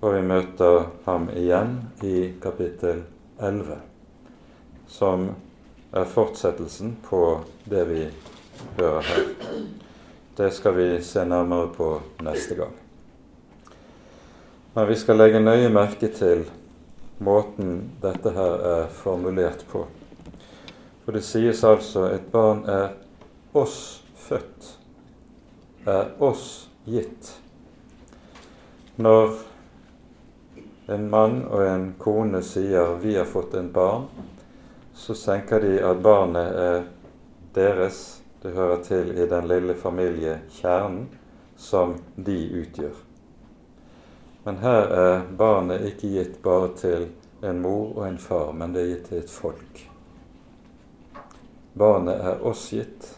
og 0.00 0.14
vi 0.14 0.22
møter 0.22 0.86
ham 1.08 1.26
igjen 1.34 1.76
i 2.06 2.30
kapittel 2.42 3.02
11 3.42 3.82
som 4.94 5.28
er 5.92 6.04
fortsettelsen 6.04 6.96
på 7.02 7.40
det 7.64 7.84
vi 7.88 8.02
hører 8.76 9.02
her. 9.02 9.24
Det 10.36 10.50
skal 10.54 10.74
vi 10.76 10.88
se 11.02 11.24
nærmere 11.24 11.68
på 11.74 11.88
neste 12.22 12.54
gang. 12.58 12.74
Men 14.74 14.88
vi 14.88 14.96
skal 14.98 15.18
legge 15.18 15.42
nøye 15.42 15.70
merke 15.70 16.10
til 16.14 16.44
måten 17.22 17.76
dette 18.02 18.34
her 18.34 18.64
er 18.70 18.88
formulert 18.90 19.62
på. 19.70 19.84
For 21.04 21.14
det 21.14 21.22
sies 21.26 21.62
altså 21.64 22.08
et 22.14 22.26
barn 22.32 22.64
er 22.70 22.96
oss 23.54 24.02
født, 24.18 24.70
er 25.84 26.22
oss 26.22 26.68
gitt. 26.84 27.40
Når 28.96 29.34
en 30.86 31.10
mann 31.10 31.42
og 31.44 31.66
en 31.66 31.94
kone 31.98 32.42
sier 32.42 32.96
'vi 33.00 33.16
har 33.16 33.24
fått 33.24 33.54
en 33.54 33.72
barn', 33.72 34.06
så 34.94 35.14
tenker 35.14 35.60
de 35.60 35.80
at 35.84 36.02
barnet 36.02 36.54
er 36.54 36.84
deres, 37.54 38.22
det 38.42 38.52
hører 38.52 38.82
til 38.82 39.18
i 39.18 39.26
den 39.26 39.48
lille 39.48 39.74
familiekjernen 39.74 41.08
som 41.56 41.94
de 42.16 42.50
utgjør. 42.60 42.94
Men 44.44 44.56
her 44.56 44.82
er 44.92 45.22
barnet 45.38 45.86
ikke 45.88 46.08
gitt 46.08 46.42
bare 46.42 46.68
til 46.76 47.08
en 47.42 47.60
mor 47.62 47.96
og 47.96 48.08
en 48.08 48.18
far, 48.18 48.52
men 48.52 48.72
det 48.72 48.82
er 48.82 48.90
gitt 48.92 49.08
til 49.08 49.18
et 49.18 49.30
folk. 49.30 49.90
Barnet 51.78 52.20
er 52.20 52.44
oss 52.46 52.68
gitt. 52.70 53.08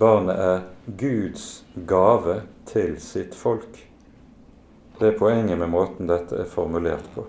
Barnet 0.00 0.38
er 0.38 0.60
Guds 0.86 1.64
gave 1.74 2.38
til 2.64 2.94
sitt 3.04 3.34
folk. 3.36 3.74
Det 4.96 5.10
er 5.10 5.18
poenget 5.18 5.58
med 5.60 5.68
måten 5.68 6.08
dette 6.08 6.38
er 6.40 6.48
formulert 6.48 7.04
på. 7.12 7.26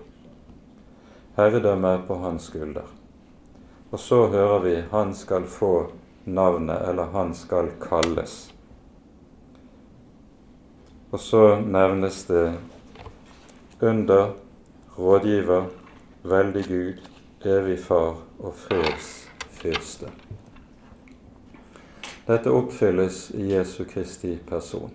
Herredømmet 1.36 1.98
er 1.98 2.06
på 2.08 2.16
hans 2.22 2.46
skulder. 2.48 2.88
Og 3.90 4.00
så 4.00 4.22
hører 4.32 4.58
vi 4.64 4.74
'han 4.90 5.14
skal 5.14 5.44
få 5.46 5.92
navnet', 6.24 6.88
eller 6.88 7.12
'han 7.12 7.34
skal 7.34 7.68
kalles'. 7.80 8.52
Og 11.12 11.20
så 11.20 11.60
nevnes 11.60 12.24
det 12.24 12.58
under, 13.82 14.32
rådgiver, 14.98 15.64
veldig 16.22 16.64
Gud, 16.64 17.08
evig 17.44 17.78
Far 17.78 18.16
og 18.38 18.54
freds 18.54 19.28
fyrste. 19.50 20.10
Dette 22.26 22.50
oppfylles 22.54 23.30
i 23.34 23.48
Jesu 23.50 23.84
Kristi 23.84 24.36
person. 24.46 24.90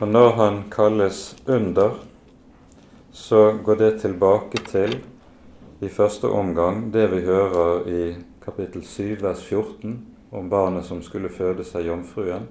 Og 0.00 0.08
når 0.08 0.30
han 0.30 0.56
kalles 0.70 1.36
under, 1.46 2.00
så 3.12 3.58
går 3.64 3.74
det 3.74 4.00
tilbake 4.00 4.58
til 4.66 4.98
i 5.80 5.88
første 5.88 6.26
omgang 6.26 6.92
det 6.92 7.06
vi 7.12 7.20
hører 7.20 7.86
i 7.86 8.02
kapittel 8.42 8.82
7 8.82 9.22
vers 9.22 9.44
14 9.44 9.94
om 10.32 10.50
barnet 10.50 10.84
som 10.84 11.02
skulle 11.02 11.30
føde 11.30 11.64
seg 11.64 11.86
jomfruen. 11.86 12.50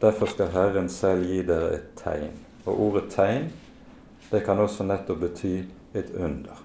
Derfor 0.00 0.28
skal 0.28 0.52
Herren 0.52 0.92
selv 0.92 1.24
gi 1.24 1.40
dere 1.48 1.78
et 1.78 1.90
tegn. 1.96 2.36
Og 2.66 2.80
ordet 2.90 3.08
tegn 3.16 3.48
det 4.30 4.44
kan 4.44 4.58
også 4.60 4.84
nettopp 4.84 5.24
bety 5.24 5.62
et 5.94 6.12
under. 6.12 6.60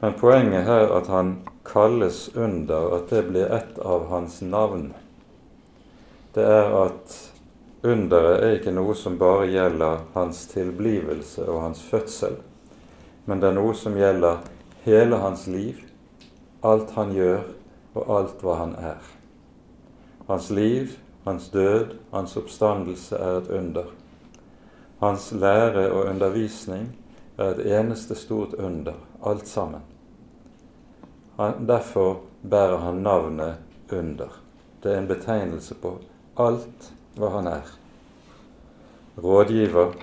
Men 0.00 0.16
poenget 0.16 0.64
her 0.64 0.88
at 0.96 1.06
han 1.12 1.36
kalles 1.64 2.30
under, 2.34 2.96
at 2.96 3.10
det 3.10 3.22
blir 3.28 3.52
et 3.52 3.78
av 3.78 4.08
hans 4.10 4.40
navn, 4.42 4.92
det 6.34 6.44
er 6.48 6.72
at 6.78 7.16
underet 7.82 8.40
er 8.40 8.56
ikke 8.56 8.72
noe 8.74 8.94
som 8.96 9.18
bare 9.20 9.50
gjelder 9.50 10.06
hans 10.14 10.46
tilblivelse 10.52 11.44
og 11.44 11.62
hans 11.66 11.82
fødsel, 11.84 12.38
men 13.26 13.42
det 13.42 13.50
er 13.50 13.58
noe 13.58 13.74
som 13.76 13.98
gjelder 13.98 14.40
hele 14.86 15.18
hans 15.22 15.46
liv, 15.46 15.82
alt 16.62 16.94
han 16.96 17.12
gjør, 17.14 17.44
og 17.92 18.12
alt 18.16 18.42
hva 18.42 18.56
han 18.62 18.74
er. 18.80 19.00
Hans 20.28 20.48
liv, 20.50 20.96
hans 21.26 21.50
død, 21.52 21.98
hans 22.12 22.36
oppstandelse 22.40 23.18
er 23.18 23.42
et 23.42 23.50
under. 23.52 23.90
Hans 25.02 25.32
lære 25.32 25.90
og 25.90 26.06
undervisning 26.06 26.88
er 27.36 27.52
et 27.52 27.64
eneste 27.78 28.16
stort 28.16 28.54
under, 28.54 28.96
alt 29.26 29.48
sammen. 29.48 29.82
Han, 31.36 31.66
derfor 31.66 32.20
bærer 32.42 32.76
han 32.78 33.02
navnet 33.02 33.54
under. 33.92 34.28
Det 34.82 34.92
er 34.92 34.98
en 34.98 35.08
betegnelse 35.08 35.74
på 35.74 35.96
alt 36.36 36.92
hva 37.16 37.30
han 37.36 37.48
er. 37.50 37.72
Rådgiver. 39.22 39.94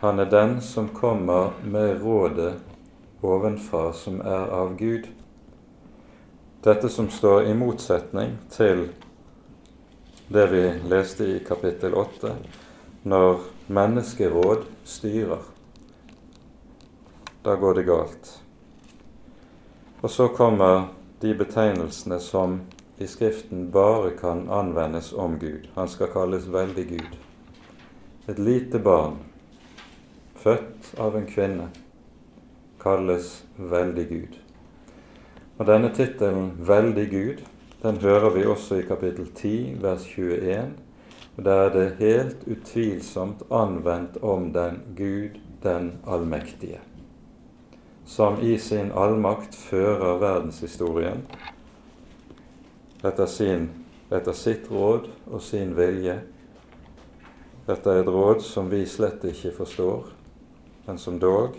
Han 0.00 0.20
er 0.20 0.30
den 0.30 0.60
som 0.60 0.88
kommer 0.88 1.52
med 1.64 2.02
rådet 2.02 2.54
ovenfra 3.24 3.92
som 3.92 4.20
er 4.20 4.50
av 4.52 4.76
Gud. 4.76 5.08
Dette 6.64 6.88
som 6.88 7.08
står 7.10 7.48
i 7.48 7.54
motsetning 7.56 8.36
til 8.52 8.88
det 10.28 10.46
vi 10.52 10.62
leste 10.88 11.26
i 11.28 11.40
kapittel 11.44 11.94
8, 11.94 12.32
når 13.04 13.44
menneskeråd 13.68 14.64
styrer. 14.88 15.44
Da 17.44 17.56
går 17.60 17.80
det 17.80 17.84
galt. 17.88 18.30
Og 20.04 20.10
så 20.12 20.28
kommer 20.28 20.90
de 21.24 21.30
betegnelsene 21.34 22.18
som 22.20 22.58
i 23.00 23.06
Skriften 23.08 23.70
bare 23.72 24.10
kan 24.18 24.42
anvendes 24.52 25.12
om 25.12 25.38
Gud. 25.40 25.70
Han 25.78 25.88
skal 25.88 26.12
kalles 26.12 26.44
veldig 26.52 26.84
Gud. 26.90 27.16
Et 28.28 28.38
lite 28.38 28.78
barn, 28.84 29.16
født 30.36 30.92
av 31.00 31.16
en 31.16 31.24
kvinne 31.24 31.70
kalles 32.84 33.44
Veldig 33.56 34.04
Gud. 34.08 34.38
Og 35.58 35.66
Denne 35.72 35.88
tittelen 35.96 36.52
Veldig 36.68 37.08
Gud 37.10 37.44
den 37.84 38.00
hører 38.00 38.30
vi 38.32 38.46
også 38.48 38.78
i 38.80 38.86
kapittel 38.88 39.26
10, 39.28 39.76
vers 39.80 40.04
21, 40.04 40.72
Og 41.36 41.44
Der 41.44 41.60
er 41.64 41.72
det 41.72 41.96
helt 41.98 42.44
utvilsomt 42.46 43.42
anvendt 43.50 44.16
om 44.22 44.52
den 44.52 44.82
Gud 44.96 45.40
den 45.62 45.92
allmektige, 46.06 46.80
som 48.06 48.40
i 48.40 48.58
sin 48.58 48.92
allmakt 48.92 49.54
fører 49.54 50.18
verdenshistorien 50.20 51.24
etter, 53.04 53.26
sin, 53.26 53.68
etter 54.10 54.32
sitt 54.32 54.70
råd 54.72 55.08
og 55.28 55.42
sin 55.44 55.74
vilje, 55.76 56.18
etter 57.68 58.00
et 58.00 58.08
råd 58.08 58.40
som 58.44 58.70
vi 58.72 58.84
slett 58.88 59.24
ikke 59.28 59.52
forstår, 59.56 60.06
men 60.86 61.00
som 61.00 61.18
dog 61.20 61.58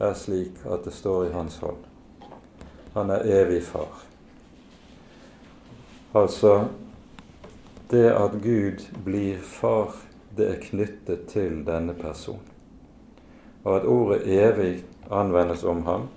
er 0.00 0.14
slik 0.18 0.62
at 0.70 0.86
det 0.86 0.94
står 0.94 1.28
i 1.28 1.32
hans 1.34 1.58
hånd. 1.62 1.82
Han 2.94 3.10
er 3.14 3.26
evig 3.42 3.62
far. 3.66 4.06
Altså 6.14 6.54
det 7.90 8.08
at 8.14 8.38
Gud 8.42 8.86
blir 9.04 9.38
far, 9.42 9.94
det 10.36 10.46
er 10.46 10.62
knyttet 10.62 11.26
til 11.30 11.62
denne 11.66 11.94
person. 11.94 12.40
Og 13.64 13.76
at 13.76 13.84
ordet 13.84 14.22
'evig' 14.22 14.84
anvendes 15.10 15.64
om 15.64 15.84
ham, 15.84 16.08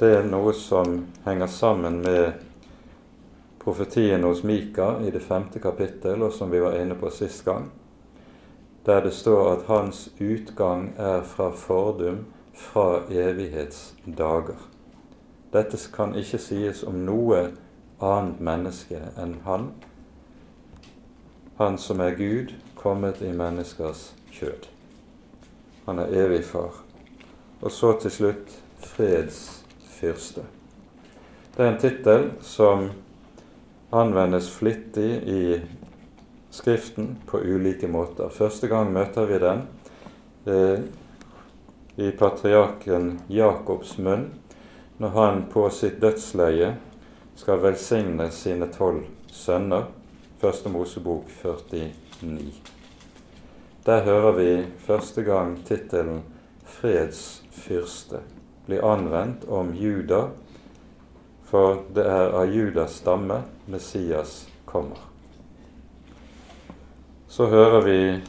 det 0.00 0.16
er 0.16 0.26
noe 0.26 0.52
som 0.54 1.06
henger 1.24 1.46
sammen 1.46 2.02
med 2.02 2.32
profetien 3.58 4.22
hos 4.22 4.42
Mika 4.42 4.98
i 5.02 5.10
det 5.10 5.22
femte 5.22 5.58
kapittel, 5.58 6.22
og 6.22 6.32
som 6.32 6.50
vi 6.50 6.60
var 6.60 6.76
inne 6.78 6.94
på 6.94 7.10
sist 7.10 7.44
gang, 7.44 7.70
der 8.86 9.00
det 9.00 9.12
står 9.12 9.52
at 9.52 9.66
hans 9.66 10.10
utgang 10.20 10.94
er 10.96 11.22
fra 11.22 11.50
fordum, 11.50 12.24
fra 12.54 13.02
evighetsdager. 13.10 14.56
Dette 15.52 15.78
kan 15.94 16.14
ikke 16.14 16.38
sies 16.38 16.82
om 16.84 16.94
noe 17.04 17.50
annet 18.00 18.40
menneske 18.40 19.02
enn 19.18 19.36
han, 19.44 19.70
han 21.58 21.78
som 21.78 22.00
er 22.00 22.14
Gud, 22.14 22.54
kommet 22.78 23.22
i 23.22 23.32
menneskers 23.32 24.12
kjød. 24.30 24.77
Han 25.88 25.98
er 25.98 26.10
evig 26.12 26.42
far. 26.44 26.74
Og 27.64 27.72
så 27.72 27.94
til 27.96 28.12
slutt 28.12 28.50
fredsfyrste. 28.84 30.42
Det 31.54 31.64
er 31.64 31.70
en 31.72 31.80
tittel 31.80 32.26
som 32.44 32.90
anvendes 33.96 34.50
flittig 34.52 35.08
i 35.24 35.40
Skriften 36.50 37.14
på 37.26 37.40
ulike 37.40 37.88
måter. 37.88 38.28
Første 38.28 38.68
gang 38.68 38.92
møter 38.92 39.32
vi 39.32 39.40
den 39.40 39.64
eh, 40.44 40.84
i 41.96 42.12
patriarken 42.12 43.14
Jakobs 43.32 43.96
munn 43.98 44.28
når 45.00 45.14
han 45.16 45.44
på 45.52 45.68
sitt 45.72 46.00
dødsleie 46.04 46.74
skal 47.38 47.62
velsigne 47.64 48.28
sine 48.34 48.68
tolv 48.76 49.06
sønner. 49.32 49.88
Første 50.40 50.68
Mosebok 50.68 51.32
49. 51.42 52.77
Der 53.86 54.04
hører 54.04 54.32
vi 54.32 54.66
første 54.78 55.22
gang 55.22 55.64
tittelen 55.64 56.22
'Fredsfyrste' 56.64 58.22
bli 58.66 58.78
anvendt 58.78 59.48
om 59.48 59.74
Juda, 59.74 60.28
for 61.44 61.84
det 61.94 62.06
er 62.06 62.34
av 62.36 62.52
Judas 62.52 62.90
stamme 63.00 63.42
Messias 63.66 64.48
kommer 64.64 65.08
så 67.28 67.46
hører 67.46 67.80
vi 67.80 68.20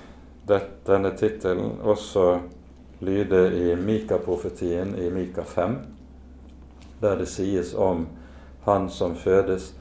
denne 0.85 1.09
tittelen 1.17 1.79
også 1.81 2.39
lyde 2.99 3.39
i 3.55 3.75
Mika-profetien 3.75 4.91
i 4.99 5.07
Mika 5.09 5.43
5, 5.43 5.77
der 7.01 7.15
det 7.17 7.29
sies 7.31 7.71
om 7.73 8.07
Han 8.65 8.89
som 8.89 9.15
fødes, 9.15 9.71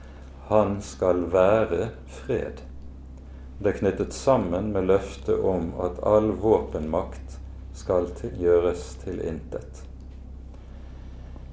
han 0.48 0.78
skal 0.80 1.26
være 1.32 1.90
fred. 2.06 2.62
Det 3.58 3.72
er 3.72 3.78
knyttet 3.78 4.12
sammen 4.14 4.72
med 4.72 4.86
løftet 4.86 5.40
om 5.42 5.72
at 5.82 5.98
all 6.06 6.30
våpenmakt 6.38 7.38
skal 7.74 8.06
til, 8.14 8.36
gjøres 8.38 8.84
til 9.02 9.18
intet. 9.26 9.82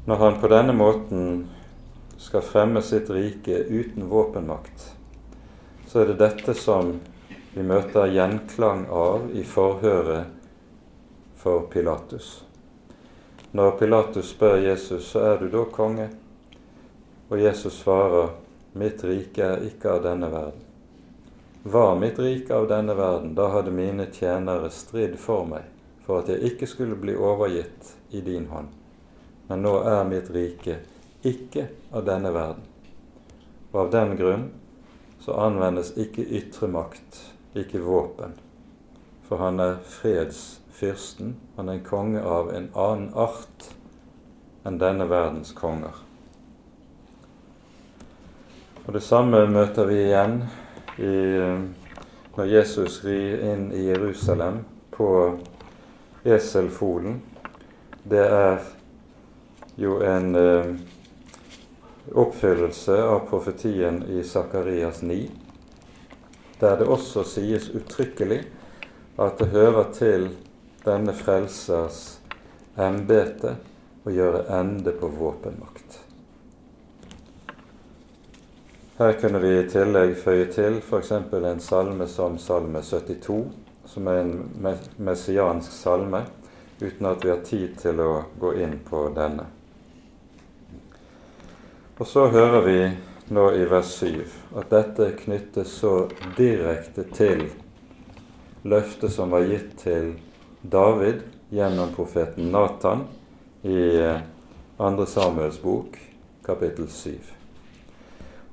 Når 0.05 0.21
han 0.21 0.37
på 0.41 0.49
denne 0.53 0.73
måten 0.77 1.47
skal 2.21 2.45
fremme 2.45 2.83
sitt 2.85 3.09
rike 3.09 3.57
uten 3.69 4.05
våpenmakt, 4.09 4.91
så 5.89 6.03
er 6.03 6.11
det 6.11 6.19
dette 6.21 6.53
som 6.53 6.99
vi 7.55 7.65
møter 7.65 8.13
gjenklang 8.13 8.85
av 8.93 9.31
i 9.33 9.41
forhøret 9.47 10.29
for 11.41 11.65
Pilatus. 11.73 12.43
Når 13.55 13.79
Pilatus 13.79 14.29
spør 14.35 14.59
Jesus, 14.61 15.09
så 15.09 15.25
er 15.31 15.41
du 15.41 15.49
da 15.49 15.65
konge? 15.71 16.09
Og 17.31 17.41
Jesus 17.41 17.81
svarer, 17.81 18.33
mitt 18.77 19.01
rike 19.07 19.41
er 19.41 19.65
ikke 19.71 19.95
av 19.95 20.05
denne 20.05 20.29
verden. 20.29 20.74
Var 21.67 21.95
mitt 21.95 22.19
rike 22.19 22.55
av 22.55 22.67
denne 22.67 22.93
verden, 22.93 23.31
da 23.35 23.47
hadde 23.49 23.71
mine 23.73 24.05
tjenere 24.13 24.69
stridd 24.69 25.15
for 25.17 25.47
meg, 25.49 25.63
for 26.05 26.21
at 26.21 26.27
jeg 26.29 26.51
ikke 26.51 26.67
skulle 26.69 26.97
bli 27.01 27.15
overgitt 27.17 27.95
i 28.13 28.19
din 28.21 28.43
hånd. 28.51 28.67
Men 29.47 29.63
nå 29.65 29.71
er 29.89 30.03
mitt 30.05 30.29
rike 30.29 30.75
ikke 31.25 31.63
av 31.89 32.03
denne 32.05 32.29
verden. 32.35 32.67
Og 33.71 33.79
av 33.81 33.89
den 33.95 34.13
grunn 34.19 34.43
så 35.25 35.39
anvendes 35.41 35.89
ikke 35.97 36.27
ytre 36.37 36.69
makt 36.69 37.17
ikke 37.57 37.81
våpen. 37.81 38.35
For 39.25 39.41
han 39.41 39.57
er 39.59 39.79
fredsfyrsten. 39.89 41.33
Han 41.55 41.71
er 41.71 41.79
en 41.79 41.87
konge 41.87 42.21
av 42.21 42.51
en 42.53 42.67
annen 42.75 43.07
art 43.17 43.71
enn 44.69 44.77
denne 44.77 45.09
verdens 45.09 45.49
konger. 45.57 45.97
Og 48.85 48.93
Det 48.93 49.01
samme 49.01 49.47
møter 49.49 49.89
vi 49.89 49.97
igjen 50.03 50.43
i, 50.99 51.15
når 52.35 52.51
Jesus 52.51 53.01
rir 53.03 53.43
inn 53.53 53.69
i 53.73 53.85
Jerusalem 53.89 54.61
på 54.95 55.09
eselfolen. 56.23 57.21
Det 58.03 58.25
er 58.25 58.59
jo 59.79 59.97
en 60.05 60.35
eh, 60.35 60.75
oppfyllelse 62.13 62.99
av 63.03 63.25
profetien 63.29 64.03
i 64.09 64.23
Sakarias 64.23 65.01
9 65.01 65.23
der 66.59 66.77
det 66.79 66.87
også 66.87 67.23
sies 67.27 67.69
uttrykkelig 67.75 68.39
at 69.19 69.39
det 69.39 69.51
hører 69.51 69.91
til 69.95 70.29
denne 70.85 71.13
frelsers 71.15 72.19
embete 72.79 73.57
å 74.05 74.13
gjøre 74.13 74.45
ende 74.59 74.93
på 74.95 75.09
våpenmakt. 75.11 76.04
Her 78.97 79.13
kunne 79.13 79.39
vi 79.39 79.49
i 79.59 79.63
tillegg 79.67 80.13
føye 80.15 80.45
til 80.47 80.77
f.eks. 80.79 81.09
en 81.11 81.59
salme 81.59 82.05
som 82.07 82.37
Salme 82.39 82.79
72, 82.79 83.41
som 83.91 84.07
er 84.07 84.21
en 84.21 84.69
messiansk 85.03 85.73
salme, 85.75 86.21
uten 86.79 87.09
at 87.09 87.25
vi 87.25 87.33
har 87.33 87.43
tid 87.43 87.75
til 87.81 87.99
å 87.99 88.23
gå 88.39 88.53
inn 88.63 88.77
på 88.87 89.01
denne. 89.17 89.49
Og 91.99 92.07
så 92.07 92.29
hører 92.31 92.63
vi 92.63 92.79
nå 93.35 93.45
i 93.59 93.67
vers 93.67 93.91
7 93.99 94.23
at 94.61 94.71
dette 94.71 95.11
knyttes 95.25 95.75
så 95.83 96.07
direkte 96.39 97.03
til 97.11 97.49
løftet 98.63 99.11
som 99.11 99.35
var 99.35 99.43
gitt 99.51 99.75
til 99.83 100.13
David 100.61 101.25
gjennom 101.51 101.91
profeten 101.99 102.47
Natan 102.55 103.09
i 103.61 103.79
2. 104.79 104.87
Eh, 104.87 105.07
Samuels 105.07 105.59
bok, 105.59 105.99
kapittel 106.47 106.87
7. 106.87 107.34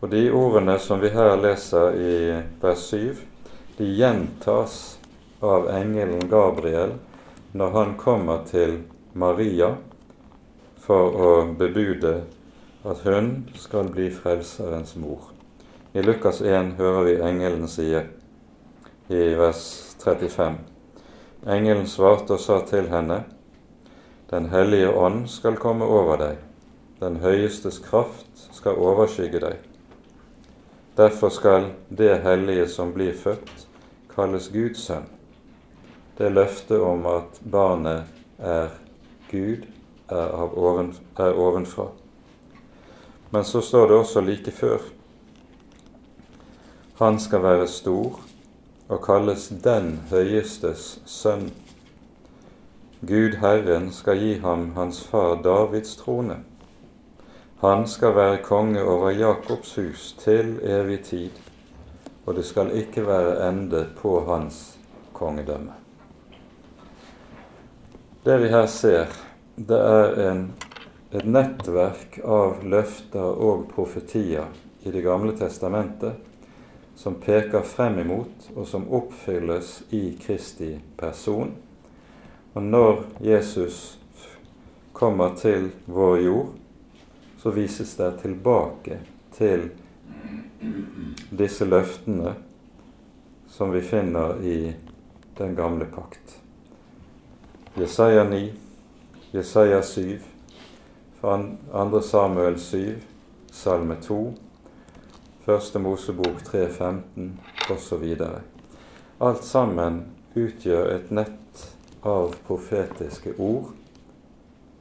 Og 0.03 0.11
de 0.11 0.25
ordene 0.35 0.75
som 0.83 0.99
vi 0.99 1.13
her 1.15 1.37
leser 1.39 1.95
i 1.95 2.15
vers 2.59 2.89
7, 2.91 3.21
de 3.79 3.87
gjentas 3.87 4.75
av 5.39 5.69
engelen 5.71 6.27
Gabriel 6.31 6.97
når 7.55 7.71
han 7.77 7.95
kommer 8.01 8.43
til 8.49 8.81
Maria 9.15 9.77
for 10.83 11.15
å 11.15 11.31
bebude 11.55 12.17
at 12.83 13.07
hun 13.07 13.31
skal 13.55 13.95
bli 13.95 14.11
Frelserens 14.11 14.97
mor. 14.99 15.31
I 15.95 16.03
Lukas 16.03 16.43
1 16.43 16.75
hører 16.83 17.07
vi 17.07 17.17
engelen 17.23 17.71
sie 17.71 18.03
i 19.07 19.25
vers 19.39 19.65
35. 20.03 20.59
Engelen 21.47 21.87
svarte 21.87 22.41
og 22.41 22.43
sa 22.43 22.59
til 22.67 22.91
henne, 22.91 23.23
Den 24.31 24.49
hellige 24.49 24.91
ånd 24.91 25.29
skal 25.29 25.61
komme 25.61 25.85
over 25.85 26.17
deg, 26.17 26.39
den 26.99 27.21
høyestes 27.21 27.79
kraft 27.85 28.49
skal 28.57 28.81
overskygge 28.81 29.43
deg. 29.45 29.72
Derfor 30.97 31.29
skal 31.29 31.71
det 31.89 32.19
hellige 32.23 32.69
som 32.69 32.93
blir 32.93 33.15
født, 33.17 33.67
kalles 34.15 34.51
Guds 34.53 34.85
sønn. 34.85 35.07
Det 36.19 36.29
løftet 36.33 36.81
om 36.85 37.07
at 37.09 37.41
barnet 37.51 38.05
er 38.39 38.69
Gud, 39.31 39.65
er, 40.09 40.29
oven, 40.37 40.93
er 41.17 41.33
ovenfra. 41.33 41.87
Men 43.31 43.45
så 43.45 43.61
står 43.65 43.89
det 43.89 43.97
også 43.97 44.21
like 44.21 44.53
før 44.53 44.85
Han 46.99 47.19
skal 47.21 47.43
være 47.43 47.69
stor 47.69 48.21
og 48.89 49.01
kalles 49.05 49.49
Den 49.65 49.95
høyestes 50.11 51.01
sønn. 51.07 51.49
Gud 53.01 53.41
Herren 53.41 53.89
skal 53.93 54.21
gi 54.21 54.35
ham 54.45 54.75
hans 54.77 55.01
far 55.09 55.41
Davids 55.43 55.97
trone. 55.97 56.43
Han 57.63 57.85
skal 57.87 58.17
være 58.17 58.41
konge 58.43 58.81
over 58.83 59.13
Jakobs 59.15 59.77
hus 59.79 60.17
til 60.19 60.57
evig 60.67 60.97
tid, 61.07 61.31
og 62.27 62.35
det 62.35 62.43
skal 62.43 62.73
ikke 62.75 63.05
være 63.07 63.37
ende 63.47 63.85
på 64.01 64.17
hans 64.27 64.79
kongedømme. 65.15 65.77
Det 68.25 68.41
vi 68.43 68.49
her 68.51 68.67
ser, 68.67 69.15
det 69.55 69.79
er 69.79 70.19
en, 70.25 70.41
et 71.15 71.23
nettverk 71.23 72.19
av 72.27 72.65
løfter 72.67 73.29
og 73.31 73.69
profetier 73.71 74.51
i 74.83 74.91
Det 74.91 75.05
gamle 75.05 75.37
testamentet 75.39 76.19
som 76.99 77.15
peker 77.15 77.63
frem 77.63 78.01
imot, 78.03 78.49
og 78.57 78.67
som 78.67 78.89
oppfylles 78.91 79.85
i 79.91 80.19
Kristi 80.19 80.81
person. 80.99 81.55
Og 82.55 82.63
når 82.63 83.05
Jesus 83.23 84.01
kommer 84.93 85.37
til 85.39 85.71
vår 85.87 86.17
jord, 86.27 86.51
så 87.43 87.51
vises 87.51 87.97
det 87.97 88.13
tilbake 88.23 88.99
til 89.35 89.65
disse 91.31 91.67
løftene 91.67 92.37
som 93.51 93.73
vi 93.75 93.81
finner 93.83 94.39
i 94.47 94.75
den 95.39 95.57
gamle 95.59 95.89
pakt. 95.91 96.37
Jesaja 97.75 98.23
9, 98.25 98.53
Jesaja 99.33 99.83
7, 99.83 100.21
2. 101.21 102.01
Samuel 102.03 102.61
7, 102.61 102.95
Salme 103.51 103.97
2, 104.03 104.35
1. 105.47 105.81
Mosebok 105.83 106.47
3.15 106.47 107.31
osv. 107.71 108.17
Alt 109.19 109.45
sammen 109.45 110.03
utgjør 110.35 110.95
et 110.95 111.11
nett 111.11 111.69
av 112.07 112.37
profetiske 112.47 113.35
ord 113.39 113.82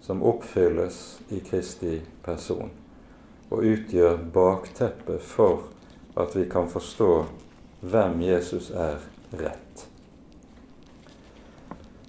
som 0.01 0.23
oppfylles 0.23 1.21
i 1.29 1.39
Kristi 1.39 2.01
person, 2.23 2.71
og 3.49 3.63
utgjør 3.63 4.17
bakteppet 4.33 5.21
for 5.21 5.67
at 6.19 6.35
vi 6.35 6.47
kan 6.49 6.69
forstå 6.69 7.11
hvem 7.81 8.21
Jesus 8.21 8.69
er 8.71 8.99
rett. 9.31 9.87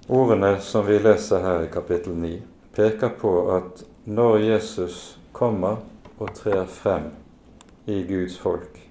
Ordene 0.07 0.57
som 0.59 0.85
vi 0.85 0.99
leser 0.99 1.39
her 1.39 1.63
i 1.63 1.71
kapittel 1.71 2.15
9, 2.19 2.33
peker 2.75 3.13
på 3.19 3.33
at 3.55 3.85
når 4.05 4.37
Jesus 4.43 5.19
kommer 5.31 5.77
og 6.17 6.33
trer 6.35 6.65
frem 6.65 7.11
i 7.85 8.01
Guds 8.03 8.35
folk, 8.39 8.81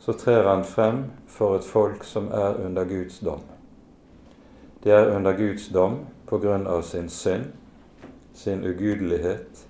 så 0.00 0.12
trer 0.12 0.48
han 0.48 0.64
frem 0.64 1.04
for 1.28 1.58
et 1.58 1.66
folk 1.66 2.04
som 2.04 2.30
er 2.32 2.56
under 2.64 2.84
Guds 2.88 3.18
dom. 3.18 3.42
De 4.84 4.90
er 4.94 5.10
under 5.16 5.36
Guds 5.36 5.68
dom 5.68 6.04
på 6.26 6.38
grunn 6.38 6.66
av 6.66 6.82
sin 6.86 7.08
synd, 7.10 7.50
sin 8.36 8.64
ugudelighet. 8.64 9.66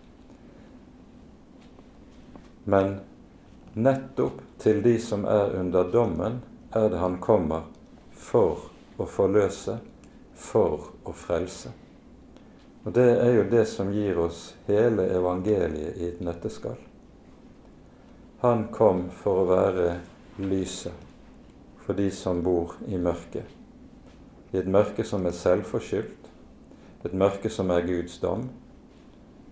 Men 2.65 2.99
nettopp 3.73 4.41
til 4.59 4.83
de 4.83 4.97
som 5.01 5.25
er 5.25 5.55
under 5.61 5.87
dommen, 5.93 6.41
er 6.75 6.89
det 6.91 6.99
han 6.99 7.21
kommer 7.23 7.69
for 8.11 8.67
å 8.99 9.07
forløse 9.07 9.79
for 10.35 10.91
å 11.07 11.15
frelse. 11.15 11.71
Og 12.85 12.93
Det 12.93 13.07
er 13.07 13.33
jo 13.35 13.49
det 13.51 13.65
som 13.71 13.93
gir 13.93 14.19
oss 14.19 14.55
hele 14.67 15.09
evangeliet 15.15 15.97
i 15.97 16.11
et 16.11 16.21
nøtteskall. 16.21 16.79
Han 18.43 18.69
kom 18.75 19.09
for 19.11 19.43
å 19.43 19.49
være 19.49 19.89
lyset 20.39 21.07
for 21.87 21.99
de 21.99 22.11
som 22.11 22.43
bor 22.43 22.75
i 22.87 22.99
mørket. 22.99 23.47
I 24.53 24.59
et 24.59 24.69
mørke 24.71 25.05
som 25.07 25.27
er 25.27 25.35
selvforskyldt, 25.35 26.26
et 27.07 27.17
mørke 27.17 27.51
som 27.51 27.71
er 27.71 27.87
Guds 27.87 28.19
dom. 28.23 28.49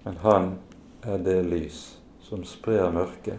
Men 0.04 0.16
han 0.22 0.52
er 1.02 1.18
det 1.24 1.40
lys 1.46 1.82
som 2.24 2.44
sprer 2.44 2.90
mørket, 2.92 3.38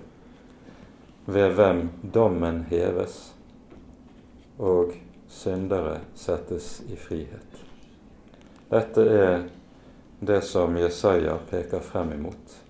ved 1.25 1.55
hvem 1.57 1.87
dommen 2.13 2.63
heves 2.69 3.33
og 4.61 4.93
syndere 5.27 5.99
settes 6.15 6.83
i 6.89 6.95
frihet. 6.95 7.63
Dette 8.69 9.01
er 9.01 9.47
det 10.19 10.41
som 10.45 10.77
Jesaja 10.77 11.37
peker 11.49 11.79
frem 11.79 12.13
imot. 12.13 12.61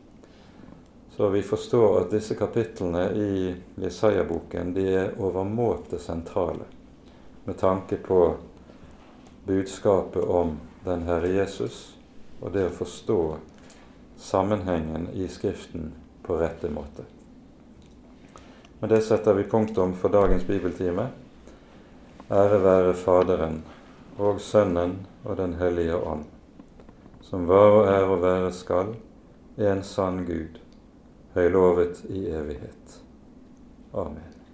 Så 1.15 1.29
vi 1.29 1.41
forstår 1.41 1.99
at 1.99 2.11
disse 2.11 2.35
kapitlene 2.35 3.05
i 3.15 3.55
Jesaja-boken 3.79 4.73
de 4.75 4.87
er 4.91 5.13
overmåte 5.19 5.99
sentrale 5.99 6.67
med 7.45 7.57
tanke 7.57 7.97
på 7.97 8.35
budskapet 9.45 10.23
om 10.23 10.57
den 10.85 11.03
Herre 11.07 11.33
Jesus 11.33 11.95
og 12.41 12.53
det 12.53 12.67
å 12.69 12.73
forstå 12.77 13.19
sammenhengen 14.21 15.09
i 15.13 15.27
Skriften 15.31 15.93
på 16.25 16.37
rette 16.39 16.69
måte. 16.69 17.05
Med 18.79 18.89
det 18.89 19.01
setter 19.01 19.33
vi 19.33 19.47
punktum 19.49 19.95
for 19.97 20.13
dagens 20.13 20.43
bibeltime. 20.47 21.07
Ære 22.29 22.59
være 22.63 22.93
Faderen 22.93 23.61
og 24.17 24.41
Sønnen 24.41 24.99
og 25.23 25.37
Den 25.37 25.57
hellige 25.59 25.97
ånd, 25.97 26.25
som 27.21 27.47
var 27.47 27.79
og 27.79 27.89
er 27.89 28.05
og 28.05 28.21
være 28.21 28.53
skal, 28.53 28.95
en 29.57 29.83
sann 29.83 30.23
Gud, 30.25 30.61
høylovet 31.33 32.05
i 32.09 32.27
evighet. 32.29 33.01
Amen. 33.93 34.34